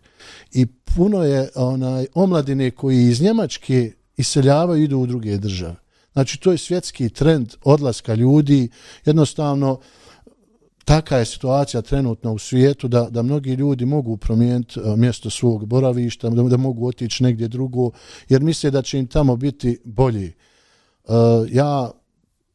I 0.52 0.66
puno 0.66 1.22
je 1.22 1.48
onaj 1.54 2.06
omladine 2.14 2.70
koji 2.70 3.02
iz 3.02 3.22
Njemačke 3.22 3.92
iseljavaju 4.16 4.82
idu 4.82 4.98
u 4.98 5.06
druge 5.06 5.38
države. 5.38 5.76
Znači 6.12 6.40
to 6.40 6.52
je 6.52 6.58
svjetski 6.58 7.08
trend 7.08 7.54
odlaska 7.64 8.14
ljudi, 8.14 8.68
jednostavno 9.04 9.72
uh, 9.72 9.78
taka 10.88 11.16
je 11.16 11.24
situacija 11.24 11.82
trenutno 11.82 12.32
u 12.32 12.38
svijetu 12.38 12.88
da, 12.88 13.08
da 13.10 13.22
mnogi 13.22 13.54
ljudi 13.54 13.86
mogu 13.86 14.16
promijeniti 14.16 14.80
e, 14.80 14.96
mjesto 14.96 15.30
svog 15.30 15.66
boravišta, 15.66 16.30
da, 16.30 16.42
da 16.42 16.56
mogu 16.56 16.86
otići 16.86 17.22
negdje 17.22 17.48
drugo, 17.48 17.90
jer 18.28 18.42
misle 18.42 18.70
da 18.70 18.82
će 18.82 18.98
im 18.98 19.06
tamo 19.06 19.36
biti 19.36 19.78
bolji. 19.84 20.32
Uh, 21.04 21.14
ja 21.50 21.90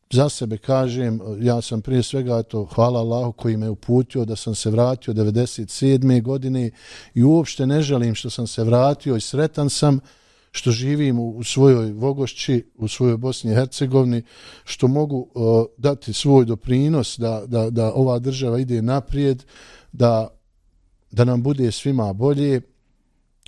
za 0.10 0.30
sebe 0.30 0.58
kažem, 0.58 1.16
e, 1.16 1.46
ja 1.46 1.62
sam 1.62 1.82
prije 1.82 2.04
svega, 2.04 2.44
to 2.44 2.66
hvala 2.66 3.00
Allahu 3.00 3.32
koji 3.32 3.58
me 3.58 3.70
uputio 3.70 4.25
da 4.25 4.36
sam 4.36 4.56
se 4.56 4.70
vratio 4.70 5.13
97. 5.13 6.22
godine 6.22 6.72
i 7.13 7.24
uopšte 7.24 7.66
ne 7.66 7.82
želim 7.82 8.16
što 8.16 8.30
sam 8.30 8.48
se 8.48 8.63
vratio 8.63 9.16
i 9.16 9.22
sretan 9.22 9.70
sam 9.70 9.96
uh, 9.96 10.02
što 10.55 10.72
živim 10.72 11.19
u 11.19 11.43
svojoj 11.43 11.91
Vogošći, 11.91 12.72
u 12.75 12.88
svojoj 12.88 13.17
Bosni 13.17 13.51
i 13.51 13.55
Hercegovini, 13.55 14.24
što 14.63 14.88
mogu 14.88 15.17
uh, 15.17 15.65
dati 15.77 16.13
svoj 16.13 16.45
doprinos 16.45 17.19
da, 17.19 17.43
da, 17.48 17.69
da 17.69 17.93
ova 17.93 18.19
država 18.19 18.60
ide 18.60 18.81
naprijed, 18.81 19.43
da, 19.91 20.27
da 21.12 21.24
nam 21.24 21.43
bude 21.43 21.72
svima 21.72 22.13
bolje. 22.13 22.62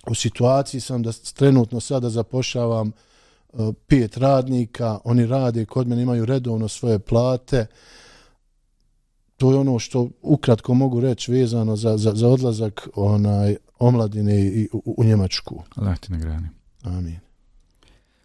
U 0.08 0.16
situaciji 0.16 0.82
sam 0.82 1.04
da 1.04 1.12
trenutno 1.34 1.80
sada 1.80 2.10
zapošavam 2.10 2.92
uh, 3.54 3.74
pet 3.88 4.18
radnika, 4.18 5.00
oni 5.04 5.26
rade, 5.26 5.66
kod 5.66 5.88
mene 5.88 6.02
imaju 6.02 6.26
redovno 6.26 6.68
svoje 6.68 7.00
plate. 7.00 7.66
To 9.38 9.52
je 9.52 9.58
ono 9.58 9.80
što 9.80 10.10
ukratko 10.22 10.74
mogu 10.74 11.00
reći 11.00 11.32
vezano 11.32 11.76
za, 11.76 11.98
za, 11.98 12.12
za 12.16 12.28
odlazak 12.28 12.88
onaj 12.96 13.56
omladine 13.80 14.46
i 14.46 14.70
u, 14.74 14.96
u 14.98 15.04
Njemačku. 15.04 15.64
Allah 15.76 16.00
ti 16.00 16.12
nagrani. 16.12 16.65
Amin. 16.86 17.20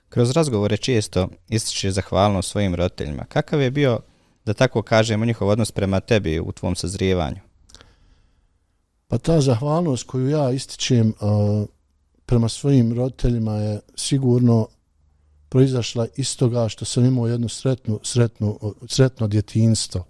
Kroz 0.08 0.30
razgovore 0.30 0.76
često 0.76 1.28
ističe 1.48 1.90
zahvalnost 1.90 2.50
svojim 2.50 2.74
roditeljima. 2.74 3.24
Kakav 3.24 3.60
je 3.60 3.70
bio, 3.70 4.00
da 4.44 4.54
tako 4.54 4.82
kažemo, 4.82 5.24
njihov 5.24 5.48
odnos 5.48 5.72
prema 5.72 6.00
tebi 6.00 6.40
u 6.40 6.52
tvom 6.52 6.74
sazrijevanju? 6.76 7.40
Pa 9.08 9.18
ta 9.18 9.40
zahvalnost 9.40 10.06
koju 10.06 10.28
ja 10.28 10.50
ističem 10.50 11.08
uh, 11.08 11.66
prema 12.26 12.48
svojim 12.48 12.92
roditeljima 12.92 13.54
je 13.54 13.80
sigurno 13.94 14.68
proizašla 15.48 16.06
iz 16.16 16.36
toga 16.36 16.68
što 16.68 16.84
sam 16.84 17.04
imao 17.04 17.26
jedno 17.26 17.48
sretnu, 17.48 18.00
sretnu, 18.02 18.74
sretno 18.88 19.28
djetinstvo. 19.28 20.04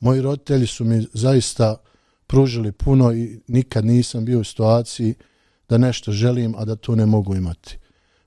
Moji 0.00 0.20
roditelji 0.20 0.66
su 0.66 0.84
mi 0.84 1.06
zaista 1.12 1.76
pružili 2.26 2.72
puno 2.72 3.12
i 3.12 3.40
nikad 3.48 3.84
nisam 3.84 4.24
bio 4.24 4.40
u 4.40 4.44
situaciji 4.44 5.14
uh, 5.18 5.29
da 5.70 5.78
nešto 5.78 6.12
želim, 6.12 6.54
a 6.58 6.64
da 6.64 6.76
to 6.76 6.94
ne 6.94 7.06
mogu 7.06 7.34
imati. 7.34 7.78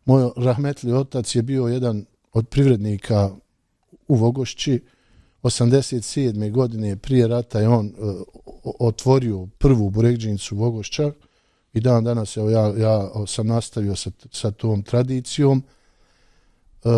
Moj 0.05 0.29
rahmetli 0.37 0.93
otac 0.93 1.35
je 1.35 1.41
bio 1.41 1.67
jedan 1.67 2.05
od 2.33 2.47
privrednika 2.47 3.29
u 4.07 4.15
Vogošći. 4.15 4.81
87. 5.43 6.51
godine 6.51 6.95
prije 6.95 7.27
rata 7.27 7.59
je 7.59 7.67
on 7.67 7.85
uh, 7.85 8.21
otvorio 8.79 9.47
prvu 9.57 9.89
burekđinicu 9.89 10.55
Vogošća 10.55 11.11
i 11.73 11.79
dan 11.79 12.03
danas 12.03 12.37
evo, 12.37 12.49
ja, 12.49 12.73
ja 12.77 13.11
sam 13.27 13.47
nastavio 13.47 13.95
sa, 13.95 14.11
sa 14.31 14.51
tom 14.51 14.83
tradicijom 14.83 15.63
uh, 16.83 16.91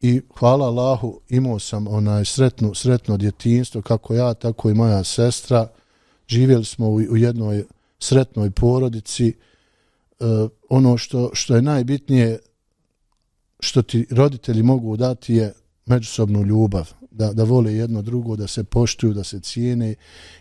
i 0.00 0.20
hvala 0.38 0.66
Allahu 0.66 1.20
imao 1.28 1.58
sam 1.58 1.88
onaj 1.88 2.24
sretno, 2.24 2.74
sretno 2.74 3.16
djetinstvo 3.16 3.82
kako 3.82 4.14
ja, 4.14 4.34
tako 4.34 4.70
i 4.70 4.74
moja 4.74 5.04
sestra. 5.04 5.68
Živjeli 6.28 6.64
smo 6.64 6.88
u, 6.88 6.94
u 6.94 7.16
jednoj 7.16 7.64
sretnoj 7.98 8.50
porodici 8.50 9.28
uh, 9.28 9.55
uh, 10.20 10.50
ono 10.68 10.98
što, 10.98 11.30
što 11.32 11.56
je 11.56 11.62
najbitnije 11.62 12.38
što 13.60 13.82
ti 13.82 14.06
roditelji 14.10 14.62
mogu 14.62 14.96
dati 14.96 15.34
je 15.34 15.54
međusobnu 15.86 16.42
ljubav, 16.42 16.92
da, 17.10 17.32
da 17.32 17.44
vole 17.44 17.74
jedno 17.74 18.02
drugo, 18.02 18.36
da 18.36 18.46
se 18.46 18.64
poštuju, 18.64 19.14
da 19.14 19.24
se 19.24 19.40
cijene 19.40 19.94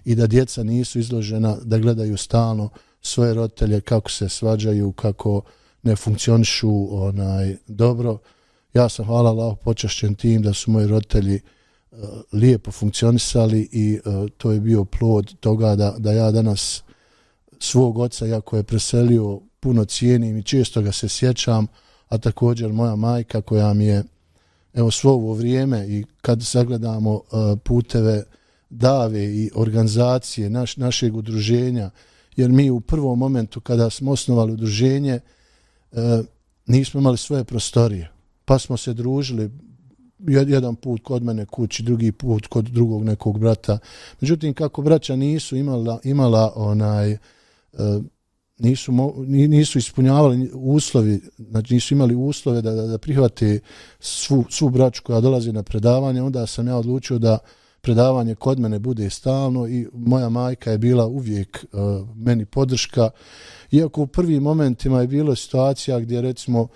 i 0.06 0.16
da 0.16 0.28
djeca 0.28 0.64
nisu 0.64 1.00
izložena 1.00 1.58
da 1.64 1.78
gledaju 1.78 2.18
stalno 2.18 2.70
svoje 3.02 3.34
roditelje 3.34 3.82
kako 3.82 4.12
se 4.12 4.30
svađaju, 4.30 4.92
kako 4.92 5.42
ne 5.84 5.96
funkcionišu 5.96 7.04
onaj 7.04 7.58
dobro. 7.68 8.18
Ja 8.74 8.90
sam 8.90 9.06
hvala 9.06 9.30
Allah 9.30 9.58
počašćen 9.64 10.16
tim 10.16 10.42
da 10.42 10.54
su 10.54 10.72
moji 10.72 10.88
roditelji 10.88 11.40
uh, 11.92 12.00
lijepo 12.32 12.72
funkcionisali 12.72 13.70
i 13.72 14.00
uh, 14.06 14.30
to 14.38 14.52
je 14.52 14.60
bio 14.60 14.86
plod 14.86 15.34
toga 15.40 15.76
da, 15.76 15.96
da 15.98 16.12
ja 16.12 16.32
danas 16.32 16.84
svog 17.60 17.98
oca, 17.98 18.26
jako 18.26 18.58
je 18.58 18.64
preselio 18.64 19.40
puno 19.66 19.86
cijenim 19.86 20.38
i 20.38 20.44
često 20.44 20.82
ga 20.82 20.92
se 20.92 21.10
sjećam, 21.10 21.68
a 22.10 22.18
također 22.18 22.74
moja 22.74 22.96
majka 22.96 23.42
koja 23.42 23.74
mi 23.74 23.86
je 23.86 24.04
evo 24.74 24.92
svo 24.92 25.12
ovo 25.12 25.34
vrijeme 25.34 25.88
i 25.88 26.06
kad 26.22 26.46
sagledamo 26.46 27.14
uh, 27.14 27.22
puteve 27.64 28.24
dave 28.70 29.24
i 29.24 29.52
organizacije 29.56 30.50
naš, 30.50 30.78
našeg 30.78 31.16
udruženja, 31.16 31.90
jer 32.36 32.52
mi 32.52 32.70
u 32.70 32.80
prvom 32.80 33.20
momentu 33.20 33.62
kada 33.62 33.90
smo 33.90 34.12
osnovali 34.12 34.54
udruženje 34.54 35.20
uh, 35.92 36.00
nismo 36.66 37.00
imali 37.00 37.18
svoje 37.18 37.44
prostorije, 37.44 38.12
pa 38.46 38.60
smo 38.60 38.78
se 38.78 38.94
družili 38.94 39.52
jedan 40.28 40.76
put 40.76 41.02
kod 41.04 41.24
mene 41.24 41.46
kući, 41.46 41.84
drugi 41.84 42.12
put 42.12 42.48
kod 42.48 42.66
drugog 42.66 43.04
nekog 43.04 43.40
brata. 43.40 43.80
Međutim, 44.22 44.54
kako 44.54 44.82
braća 44.82 45.16
nisu 45.16 45.56
imala, 45.56 46.00
imala 46.04 46.54
onaj 46.56 47.14
uh, 47.14 48.04
nisu, 48.60 48.92
nisu 49.28 49.78
ispunjavali 49.78 50.52
uslovi, 50.54 51.22
znači 51.38 51.74
nisu 51.74 51.94
imali 51.94 52.16
uslove 52.16 52.62
da, 52.62 52.72
da, 52.72 52.88
da 52.88 52.98
prihvate 52.98 53.60
svu, 54.00 54.46
svu 54.50 54.70
braću 54.70 55.04
koja 55.04 55.22
dolazi 55.22 55.52
na 55.52 55.64
predavanje, 55.64 56.22
onda 56.22 56.48
sam 56.48 56.68
ja 56.68 56.78
odlučio 56.78 57.20
da 57.20 57.38
predavanje 57.82 58.36
kod 58.36 58.60
mene 58.60 58.80
bude 58.80 59.10
stalno 59.10 59.68
i 59.68 59.88
moja 59.94 60.30
majka 60.30 60.72
je 60.72 60.78
bila 60.78 61.08
uvijek 61.08 61.66
uh, 61.72 62.08
meni 62.16 62.46
podrška. 62.46 63.10
Iako 63.72 64.02
u 64.02 64.08
prvim 64.08 64.44
momentima 64.44 65.02
je 65.02 65.08
bilo 65.08 65.36
situacija 65.36 66.00
gdje 66.00 66.22
recimo 66.22 66.68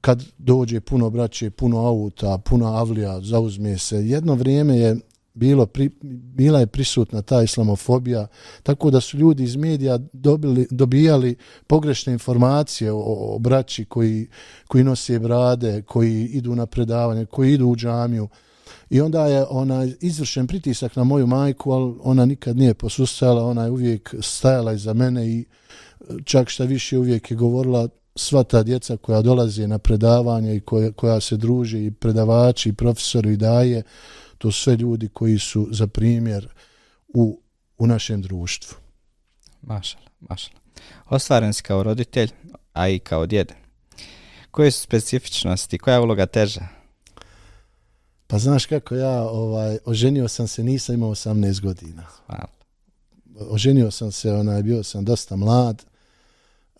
kad 0.00 0.24
dođe 0.38 0.80
puno 0.80 1.10
braće, 1.10 1.50
puno 1.50 1.78
auta, 1.78 2.38
puno 2.38 2.66
avlija, 2.66 3.20
zauzme 3.20 3.78
se. 3.78 3.96
Jedno 3.96 4.34
vrijeme 4.34 4.78
je 4.78 4.96
bilo 5.38 5.66
pri, 5.66 5.90
bila 6.34 6.60
je 6.60 6.66
prisutna 6.66 7.22
ta 7.22 7.42
islamofobija, 7.42 8.26
tako 8.62 8.90
da 8.90 9.00
su 9.00 9.18
ljudi 9.18 9.42
iz 9.42 9.56
medija 9.56 9.98
dobili, 10.12 10.66
dobijali 10.70 11.36
pogrešne 11.66 12.12
informacije 12.12 12.92
o, 12.92 12.98
o 13.34 13.38
braći 13.38 13.84
koji, 13.84 14.28
koji 14.68 14.84
nose 14.84 15.18
brade, 15.18 15.82
koji 15.82 16.24
idu 16.24 16.54
na 16.54 16.66
predavanje, 16.66 17.26
koji 17.26 17.54
idu 17.54 17.66
u 17.66 17.76
džamiju. 17.76 18.28
I 18.90 19.00
onda 19.00 19.26
je 19.26 19.44
ona 19.50 19.86
izvršen 20.00 20.46
pritisak 20.46 20.96
na 20.96 21.04
moju 21.04 21.26
majku, 21.26 21.72
ali 21.72 21.94
ona 22.02 22.24
nikad 22.24 22.56
nije 22.56 22.74
posustala, 22.74 23.44
ona 23.44 23.64
je 23.64 23.70
uvijek 23.70 24.14
stajala 24.20 24.72
iza 24.72 24.92
mene 24.92 25.28
i 25.28 25.44
čak 26.24 26.48
šta 26.48 26.64
više 26.64 26.98
uvijek 26.98 27.30
je 27.30 27.36
govorila 27.36 27.88
sva 28.18 28.42
ta 28.42 28.62
djeca 28.62 28.96
koja 28.96 29.22
dolaze 29.22 29.66
na 29.66 29.78
predavanje 29.78 30.56
i 30.56 30.60
koja, 30.60 30.92
koja 30.92 31.20
se 31.20 31.36
druže 31.36 31.84
i 31.84 31.90
predavači 31.90 32.68
i 32.68 32.72
profesori 32.72 33.32
i 33.32 33.36
daje, 33.36 33.82
to 34.38 34.52
sve 34.52 34.76
ljudi 34.76 35.08
koji 35.08 35.38
su 35.38 35.68
za 35.70 35.86
primjer 35.86 36.48
u, 37.08 37.40
u 37.78 37.86
našem 37.86 38.22
društvu. 38.22 38.76
Mašala, 39.62 40.04
mašala. 40.20 40.60
Ostvaren 41.08 41.52
si 41.52 41.62
kao 41.62 41.82
roditelj, 41.82 42.30
a 42.72 42.88
i 42.88 42.98
kao 42.98 43.26
djed. 43.26 43.52
Koje 44.50 44.70
su 44.70 44.82
specifičnosti, 44.82 45.78
koja 45.78 45.94
je 45.94 46.00
uloga 46.00 46.26
teža? 46.26 46.68
Pa 48.26 48.38
znaš 48.38 48.66
kako 48.66 48.94
ja, 48.94 49.22
ovaj, 49.22 49.78
oženio 49.84 50.28
sam 50.28 50.48
se, 50.48 50.64
nisam 50.64 50.94
imao 50.94 51.10
18 51.10 51.60
godina. 51.60 52.02
Hvala. 52.02 52.46
Oženio 53.50 53.90
sam 53.90 54.12
se, 54.12 54.32
onaj, 54.32 54.62
bio 54.62 54.82
sam 54.82 55.04
dosta 55.04 55.36
mlad. 55.36 55.84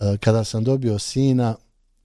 E, 0.00 0.16
kada 0.20 0.44
sam 0.44 0.64
dobio 0.64 0.98
sina, 0.98 1.54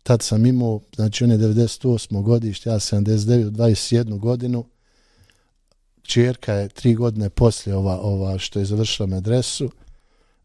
tad 0.04 0.22
sam 0.22 0.46
imao, 0.46 0.82
znači 0.96 1.24
on 1.24 1.32
je 1.32 1.38
98. 1.38 2.24
godište, 2.24 2.70
ja 2.70 2.76
79, 2.76 3.50
21 3.50 4.20
godinu 4.20 4.66
čerka 6.04 6.54
je 6.54 6.70
tri 6.70 6.94
godine 6.94 7.30
poslije 7.30 7.76
ova, 7.76 8.00
ova 8.02 8.38
što 8.38 8.60
je 8.60 8.66
završila 8.66 9.08
medresu. 9.08 9.72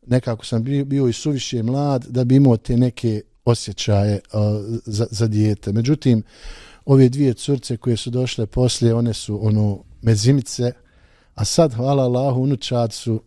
Nekako 0.06 0.46
sam 0.46 0.64
bio, 0.64 0.84
bio 0.84 1.08
i 1.08 1.12
suviše 1.12 1.62
mlad 1.62 2.06
da 2.08 2.24
bi 2.24 2.36
imao 2.36 2.56
te 2.56 2.76
neke 2.76 3.22
osjećaje 3.44 4.20
uh, 4.32 4.40
za, 4.86 5.06
za 5.10 5.26
dijete. 5.26 5.72
Međutim, 5.72 6.22
ove 6.84 7.08
dvije 7.08 7.34
curce 7.34 7.76
koje 7.76 7.96
su 7.96 8.10
došle 8.10 8.46
poslije, 8.46 8.94
one 8.94 9.14
su 9.14 9.46
ono 9.46 9.84
mezimice, 10.02 10.72
a 11.34 11.44
sad, 11.44 11.74
hvala 11.74 12.02
Allahu, 12.02 12.42
unučad 12.42 12.92
su 12.92 13.22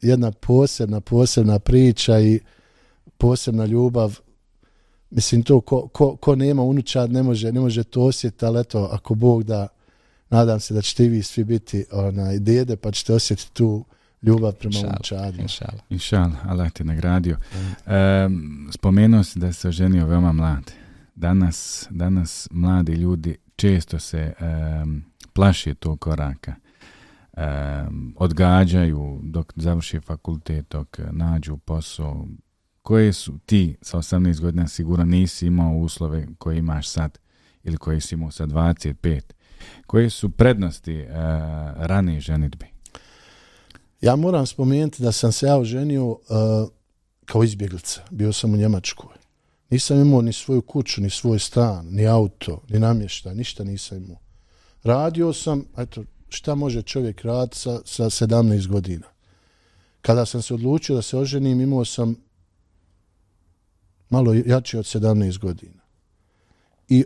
jedna 0.00 0.32
posebna, 0.32 1.00
posebna 1.00 1.58
priča 1.58 2.20
i 2.20 2.40
posebna 3.18 3.66
ljubav. 3.66 4.18
Mislim, 5.10 5.42
to 5.42 5.60
ko, 5.60 5.88
ko, 5.88 6.16
ko 6.16 6.36
nema 6.36 6.62
unučad 6.62 7.12
ne 7.12 7.22
može, 7.22 7.52
ne 7.52 7.60
može 7.60 7.84
to 7.84 8.02
osjetiti, 8.02 8.44
ali 8.44 8.60
eto, 8.60 8.88
ako 8.92 9.14
Bog 9.14 9.44
da, 9.44 9.68
nadam 10.30 10.60
se 10.60 10.74
da 10.74 10.82
ćete 10.82 11.08
vi 11.08 11.22
svi 11.22 11.44
biti 11.44 11.84
onaj, 11.92 12.38
dede, 12.38 12.76
pa 12.76 12.90
ćete 12.90 13.14
osjetiti 13.14 13.52
tu 13.52 13.84
ljubav 14.22 14.52
prema 14.52 14.78
unučadu. 14.88 15.42
Inšala. 15.42 15.78
Inšal, 15.90 16.30
Allah 16.44 16.72
te 16.72 16.84
nagradio. 16.84 17.36
Um, 17.86 18.68
spomenuo 18.72 19.24
si 19.24 19.38
da 19.38 19.52
se 19.52 19.68
oženio 19.68 20.06
veoma 20.06 20.32
mlad. 20.32 20.72
Danas, 21.14 21.86
danas 21.90 22.48
mladi 22.50 22.92
ljudi 22.92 23.36
često 23.56 23.98
se 23.98 24.32
um, 24.40 25.04
plaši 25.32 25.74
tog 25.74 26.00
koraka. 26.00 26.54
Um, 27.36 28.14
odgađaju 28.18 29.20
dok 29.22 29.52
završi 29.56 30.00
fakultet, 30.00 30.66
dok 30.70 30.98
nađu 31.10 31.56
posao. 31.56 32.28
Koje 32.82 33.12
su 33.12 33.38
ti 33.46 33.76
sa 33.82 33.98
18 33.98 34.40
godina 34.40 34.68
sigurno 34.68 35.04
nisi 35.04 35.46
imao 35.46 35.76
uslove 35.76 36.26
koje 36.38 36.58
imaš 36.58 36.88
sad 36.88 37.18
ili 37.64 37.76
koje 37.76 38.00
si 38.00 38.14
imao 38.14 38.30
sa 38.30 38.46
25. 38.46 39.20
Koje 39.86 40.10
su 40.10 40.30
prednosti 40.30 40.94
e, 40.94 41.06
ranije 41.76 42.20
ženitbi? 42.20 42.66
Ja 44.00 44.16
moram 44.16 44.46
spomenuti 44.46 45.02
da 45.02 45.12
sam 45.12 45.32
se 45.32 45.46
ja 45.46 45.56
oženio 45.56 46.10
e, 46.10 46.34
kao 47.24 47.44
izbjeglica. 47.44 48.02
Bio 48.10 48.32
sam 48.32 48.54
u 48.54 48.56
Njemačkoj. 48.56 49.16
Nisam 49.70 50.00
imao 50.00 50.22
ni 50.22 50.32
svoju 50.32 50.62
kuću, 50.62 51.00
ni 51.00 51.10
svoj 51.10 51.38
stan, 51.38 51.86
ni 51.90 52.06
auto, 52.06 52.62
ni 52.68 52.78
namještaj, 52.78 53.34
ništa 53.34 53.64
nisam 53.64 53.98
imao. 53.98 54.18
Radio 54.84 55.32
sam, 55.32 55.64
eto, 55.78 56.04
šta 56.28 56.54
može 56.54 56.82
čovjek 56.82 57.24
raditi 57.24 57.58
sa, 57.58 57.80
sa 57.84 58.04
17 58.04 58.66
godina. 58.66 59.06
Kada 60.02 60.26
sam 60.26 60.42
se 60.42 60.54
odlučio 60.54 60.96
da 60.96 61.02
se 61.02 61.16
oženim, 61.18 61.60
imao 61.60 61.84
sam 61.84 62.16
malo 64.10 64.34
jači 64.34 64.76
od 64.76 64.84
17 64.84 65.38
godina. 65.38 65.82
I 66.88 67.04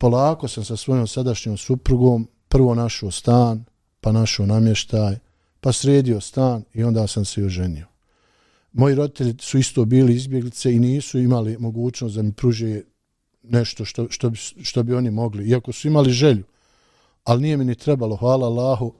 polako 0.00 0.48
sam 0.48 0.64
sa 0.64 0.76
svojom 0.76 1.06
sadašnjom 1.06 1.56
suprugom 1.56 2.28
prvo 2.48 2.74
našao 2.74 3.10
stan, 3.10 3.64
pa 4.00 4.12
našao 4.12 4.46
namještaj, 4.46 5.18
pa 5.60 5.72
sredio 5.72 6.20
stan 6.20 6.62
i 6.74 6.84
onda 6.84 7.06
sam 7.06 7.24
se 7.24 7.44
oženio. 7.44 7.86
Moji 8.72 8.94
roditelji 8.94 9.34
su 9.40 9.58
isto 9.58 9.84
bili 9.84 10.14
izbjeglice 10.14 10.72
i 10.72 10.78
nisu 10.78 11.18
imali 11.18 11.56
mogućnost 11.58 12.16
da 12.16 12.22
mi 12.22 12.32
pruže 12.32 12.82
nešto 13.42 13.84
što, 13.84 14.06
što, 14.10 14.30
bi, 14.30 14.38
što 14.38 14.82
bi 14.82 14.94
oni 14.94 15.10
mogli, 15.10 15.48
iako 15.48 15.72
su 15.72 15.88
imali 15.88 16.10
želju. 16.10 16.44
Ali 17.24 17.42
nije 17.42 17.56
mi 17.56 17.64
ni 17.64 17.74
trebalo, 17.74 18.16
hvala 18.16 18.46
Allahu, 18.46 18.94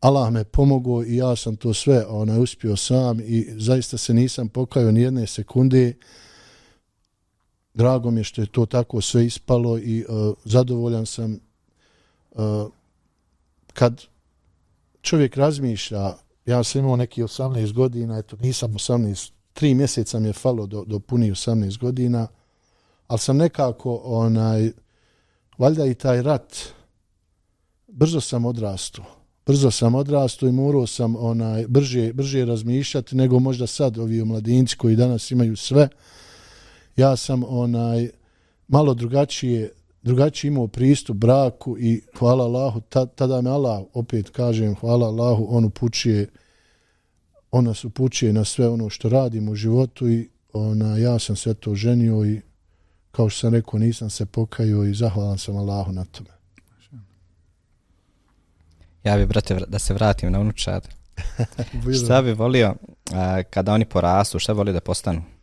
Allah 0.00 0.32
me 0.32 0.44
pomogao 0.44 1.04
i 1.04 1.16
ja 1.16 1.36
sam 1.36 1.56
to 1.56 1.74
sve 1.74 2.06
onaj, 2.06 2.38
uspio 2.38 2.76
sam 2.76 3.20
i 3.20 3.48
zaista 3.56 3.98
se 3.98 4.14
nisam 4.14 4.48
pokajao 4.48 4.92
ni 4.92 5.00
jedne 5.00 5.26
sekunde. 5.26 5.94
Drago 7.78 8.10
mi 8.10 8.20
je 8.20 8.24
što 8.24 8.40
je 8.40 8.46
to 8.46 8.66
tako 8.66 9.00
sve 9.00 9.26
ispalo 9.26 9.78
i 9.78 10.04
uh, 10.08 10.34
zadovoljan 10.44 11.06
sam 11.06 11.38
uh, 12.30 12.70
kad 13.72 14.02
čovjek 15.00 15.36
razmišlja, 15.36 16.14
ja 16.46 16.64
sam 16.64 16.80
imao 16.80 16.96
neki 16.96 17.22
18 17.22 17.72
godina, 17.72 18.18
eto 18.18 18.36
nisam 18.40 18.72
18, 18.72 19.30
tri 19.52 19.74
mjeseca 19.74 20.18
mi 20.18 20.28
je 20.28 20.32
falo 20.32 20.66
do, 20.66 20.84
do 20.84 20.98
puni 20.98 21.30
18 21.30 21.78
godina, 21.78 22.26
ali 23.06 23.18
sam 23.18 23.36
nekako, 23.36 24.00
onaj, 24.04 24.72
valjda 25.58 25.86
i 25.86 25.94
taj 25.94 26.22
rat, 26.22 26.56
brzo 27.86 28.20
sam 28.20 28.44
odrastao. 28.44 29.04
Brzo 29.46 29.70
sam 29.70 29.94
odrastao 29.94 30.48
i 30.48 30.52
morao 30.52 30.86
sam 30.86 31.16
onaj 31.16 31.66
brže, 31.68 32.12
brže 32.12 32.44
razmišljati 32.44 33.16
nego 33.16 33.38
možda 33.38 33.66
sad 33.66 33.98
ovi 33.98 34.24
mladinci 34.24 34.76
koji 34.76 34.96
danas 34.96 35.30
imaju 35.30 35.56
sve. 35.56 35.88
Ja 36.98 37.16
sam 37.16 37.42
onaj 37.48 38.10
malo 38.68 38.94
drugačije 38.94 39.72
drugačiji 40.02 40.48
imao 40.48 40.68
pristup 40.68 41.16
braku 41.16 41.78
i 41.78 42.02
hvala 42.18 42.44
Allahu, 42.44 42.80
tada 43.14 43.40
me 43.40 43.50
Allah, 43.50 43.84
opet 43.94 44.30
kažem, 44.30 44.74
hvala 44.74 45.06
Allahu, 45.06 45.46
on 45.50 45.64
upućuje, 45.64 46.28
on 47.50 47.64
nas 47.64 47.84
upućuje 47.84 48.32
na 48.32 48.44
sve 48.44 48.68
ono 48.68 48.90
što 48.90 49.08
radimo 49.08 49.52
u 49.52 49.54
životu 49.54 50.08
i 50.08 50.28
ona, 50.52 50.96
ja 50.96 51.18
sam 51.18 51.36
sve 51.36 51.54
to 51.54 51.74
ženio 51.74 52.24
i 52.26 52.40
kao 53.10 53.28
što 53.28 53.40
sam 53.40 53.54
rekao, 53.54 53.80
nisam 53.80 54.10
se 54.10 54.26
pokajao 54.26 54.84
i 54.84 54.94
zahvalan 54.94 55.38
sam 55.38 55.56
Allahu 55.56 55.92
na 55.92 56.04
tome. 56.04 56.30
Ja 59.04 59.16
bih, 59.16 59.26
brate, 59.26 59.54
da 59.68 59.78
se 59.78 59.94
vratim 59.94 60.32
na 60.32 60.40
unučad. 60.40 60.88
šta 62.04 62.22
bi 62.22 62.32
volio 62.32 62.74
a, 63.12 63.42
kada 63.42 63.72
oni 63.72 63.84
porastu, 63.84 64.38
šta 64.38 64.52
bi 64.52 64.58
volio 64.58 64.72
da 64.72 64.80
postanu? 64.80 65.37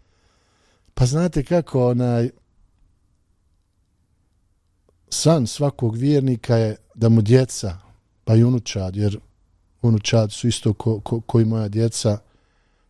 Pa 0.97 1.05
znate 1.05 1.43
kako, 1.43 1.89
onaj, 1.89 2.29
san 5.09 5.47
svakog 5.47 5.95
vjernika 5.95 6.55
je 6.55 6.77
da 6.95 7.09
mu 7.09 7.21
djeca, 7.21 7.77
pa 8.23 8.35
i 8.35 8.43
unučad, 8.43 8.95
jer 8.95 9.19
unučad 9.81 10.31
su 10.31 10.47
isto 10.47 10.73
ko, 10.73 10.99
ko, 10.99 11.21
koji 11.21 11.45
moja 11.45 11.67
djeca, 11.67 12.17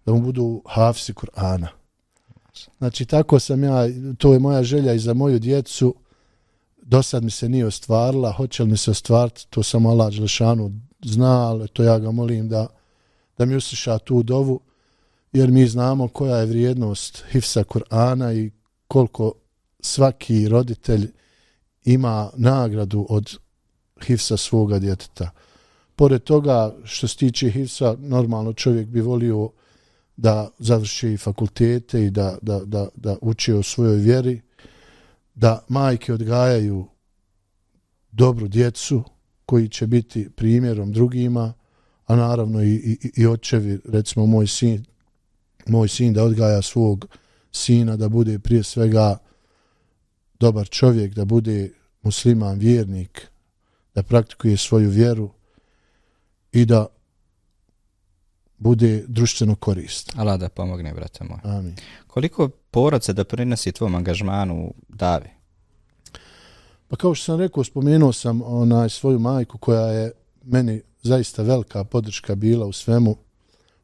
da 0.05 0.13
mu 0.13 0.21
budu 0.21 0.61
hafsi 0.65 1.13
Kur'ana. 1.13 1.67
Znači, 2.77 3.05
tako 3.05 3.39
sam 3.39 3.63
ja, 3.63 3.83
to 4.17 4.33
je 4.33 4.39
moja 4.39 4.63
želja 4.63 4.93
i 4.93 4.99
za 4.99 5.13
moju 5.13 5.39
djecu, 5.39 5.95
do 6.77 7.03
sad 7.03 7.23
mi 7.23 7.31
se 7.31 7.49
nije 7.49 7.65
ostvarila, 7.65 8.31
hoće 8.31 8.63
li 8.63 8.69
mi 8.69 8.77
se 8.77 8.91
ostvariti, 8.91 9.47
to 9.49 9.63
sam 9.63 9.85
Allah 9.85 10.13
Đelešanu 10.13 10.71
zna, 11.05 11.49
ali 11.49 11.67
to 11.67 11.83
ja 11.83 11.99
ga 11.99 12.11
molim 12.11 12.49
da, 12.49 12.67
da 13.37 13.45
mi 13.45 13.55
usliša 13.55 13.97
tu 13.97 14.23
dovu, 14.23 14.59
jer 15.35 15.51
mi 15.51 15.67
znamo 15.67 16.07
koja 16.07 16.37
je 16.37 16.45
vrijednost 16.45 17.23
Hifsa 17.31 17.63
Kur'ana 17.63 18.33
i 18.33 18.51
koliko 18.87 19.33
svaki 19.79 20.47
roditelj 20.47 21.11
ima 21.83 22.29
nagradu 22.37 23.05
od 23.09 23.37
hifsa 24.01 24.37
svoga 24.37 24.79
djeteta. 24.79 25.29
Pored 25.95 26.23
toga, 26.23 26.75
što 26.83 27.07
se 27.07 27.17
tiče 27.17 27.49
hifsa, 27.49 27.95
normalno 27.99 28.53
čovjek 28.53 28.87
bi 28.87 29.01
volio 29.01 29.49
da 30.17 30.49
završi 30.59 31.17
fakultete 31.17 32.05
i 32.05 32.09
da, 32.09 32.37
da, 32.41 32.59
da, 32.65 32.87
da 32.95 33.17
uči 33.21 33.53
o 33.53 33.63
svojoj 33.63 33.97
vjeri, 33.97 34.41
da 35.33 35.65
majke 35.67 36.13
odgajaju 36.13 36.85
dobru 38.11 38.47
djecu 38.47 39.03
koji 39.45 39.69
će 39.69 39.87
biti 39.87 40.29
primjerom 40.29 40.91
drugima, 40.91 41.53
a 42.05 42.15
naravno 42.15 42.63
i, 42.63 42.73
i, 42.73 43.11
i 43.15 43.27
očevi, 43.27 43.79
recimo 43.85 44.25
moj 44.25 44.47
sin, 44.47 44.85
moj 45.67 45.87
sin 45.87 46.13
da 46.13 46.23
odgaja 46.23 46.61
svog 46.61 47.05
sina, 47.51 47.97
da 47.97 48.09
bude 48.09 48.39
prije 48.39 48.63
svega 48.63 49.17
dobar 50.39 50.69
čovjek, 50.69 51.13
da 51.13 51.25
bude 51.25 51.71
musliman, 52.01 52.59
vjernik, 52.59 53.27
da 53.95 54.03
praktikuje 54.03 54.57
svoju 54.57 54.89
vjeru 54.89 55.29
i 56.51 56.65
da 56.65 56.85
bude 58.57 59.03
društveno 59.07 59.55
korist. 59.55 60.13
Allah 60.15 60.39
da 60.39 60.49
pomogne, 60.49 60.93
brate 60.93 61.23
moj. 61.23 61.39
Amin. 61.43 61.75
Koliko 62.07 62.49
porodce 62.71 63.13
da 63.13 63.23
prinosi 63.23 63.71
tvom 63.71 63.95
angažmanu 63.95 64.73
davi? 64.89 65.29
Pa 66.87 66.95
kao 66.95 67.15
što 67.15 67.25
sam 67.25 67.39
rekao, 67.39 67.63
spomenuo 67.63 68.13
sam 68.13 68.41
onaj 68.41 68.89
svoju 68.89 69.19
majku 69.19 69.57
koja 69.57 69.87
je 69.87 70.11
meni 70.43 70.81
zaista 71.01 71.43
velika 71.43 71.83
podrška 71.83 72.35
bila 72.35 72.65
u 72.65 72.71
svemu. 72.71 73.15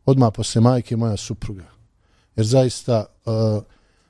Odmah 0.05 0.31
posle 0.35 0.61
majke 0.61 0.95
moja 0.95 1.17
supruga. 1.17 1.70
Jer 2.35 2.45
zaista 2.45 3.05
uh, 3.25 3.63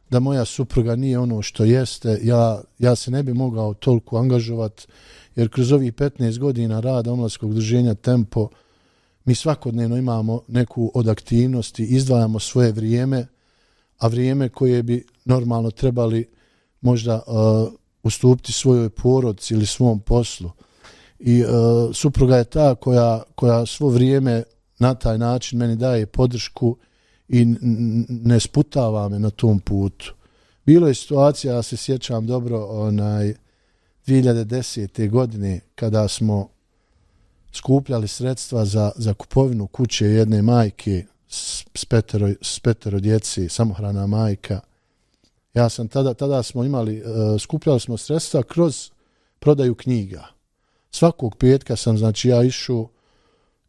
da 0.09 0.19
moja 0.19 0.45
supruga 0.45 0.95
nije 0.95 1.19
ono 1.19 1.41
što 1.41 1.63
jeste, 1.63 2.19
ja, 2.23 2.61
ja 2.79 2.95
se 2.95 3.11
ne 3.11 3.23
bi 3.23 3.33
mogao 3.33 3.73
toliko 3.73 4.17
angažovat, 4.17 4.87
jer 5.35 5.49
kroz 5.49 5.71
ovih 5.71 5.93
15 5.93 6.39
godina 6.39 6.79
rada 6.79 7.11
omladskog 7.11 7.53
druženja 7.53 7.93
Tempo, 7.95 8.49
mi 9.25 9.35
svakodnevno 9.35 9.97
imamo 9.97 10.41
neku 10.47 10.91
od 10.93 11.07
aktivnosti, 11.07 11.83
izdvajamo 11.83 12.39
svoje 12.39 12.71
vrijeme, 12.71 13.27
a 13.97 14.07
vrijeme 14.07 14.49
koje 14.49 14.83
bi 14.83 15.05
normalno 15.25 15.71
trebali 15.71 16.29
možda 16.81 17.21
uh, 17.27 17.73
ustupiti 18.03 18.51
svojoj 18.51 18.89
porodci 18.89 19.53
ili 19.53 19.65
svom 19.65 19.99
poslu. 19.99 20.51
I 21.19 21.43
uh, 21.43 21.49
supruga 21.93 22.37
je 22.37 22.43
ta 22.43 22.75
koja, 22.75 23.23
koja 23.35 23.65
svo 23.65 23.89
vrijeme 23.89 24.43
na 24.79 24.93
taj 24.95 25.17
način 25.17 25.59
meni 25.59 25.75
daje 25.75 26.05
podršku 26.05 26.77
i 26.77 26.90
ne 28.09 28.39
sputava 28.39 29.09
me 29.09 29.19
na 29.19 29.29
tom 29.29 29.59
putu. 29.59 30.13
Bilo 30.65 30.87
je 30.87 30.95
situacija, 30.95 31.53
ja 31.53 31.61
se 31.61 31.77
sjećam 31.77 32.27
dobro, 32.27 32.65
onaj 32.65 33.33
2010. 34.07 35.09
godine 35.09 35.59
kada 35.75 36.07
smo 36.07 36.49
skupljali 37.51 38.07
sredstva 38.07 38.65
za, 38.65 38.91
za 38.95 39.13
kupovinu 39.13 39.67
kuće 39.67 40.05
jedne 40.05 40.41
majke 40.41 41.05
s, 41.27 41.63
s, 41.75 41.85
petero, 41.85 42.29
s 42.41 42.59
petero 42.59 42.99
djeci, 42.99 43.49
samohrana 43.49 44.07
majka. 44.07 44.59
Ja 45.53 45.69
sam 45.69 45.87
tada, 45.87 46.13
tada 46.13 46.43
smo 46.43 46.63
imali, 46.63 47.01
uh, 47.01 47.41
skupljali 47.41 47.79
smo 47.79 47.97
sredstva 47.97 48.43
kroz 48.43 48.91
prodaju 49.39 49.75
knjiga. 49.75 50.27
Svakog 50.91 51.35
petka 51.35 51.75
sam, 51.75 51.97
znači 51.97 52.29
ja 52.29 52.43
išao 52.43 52.89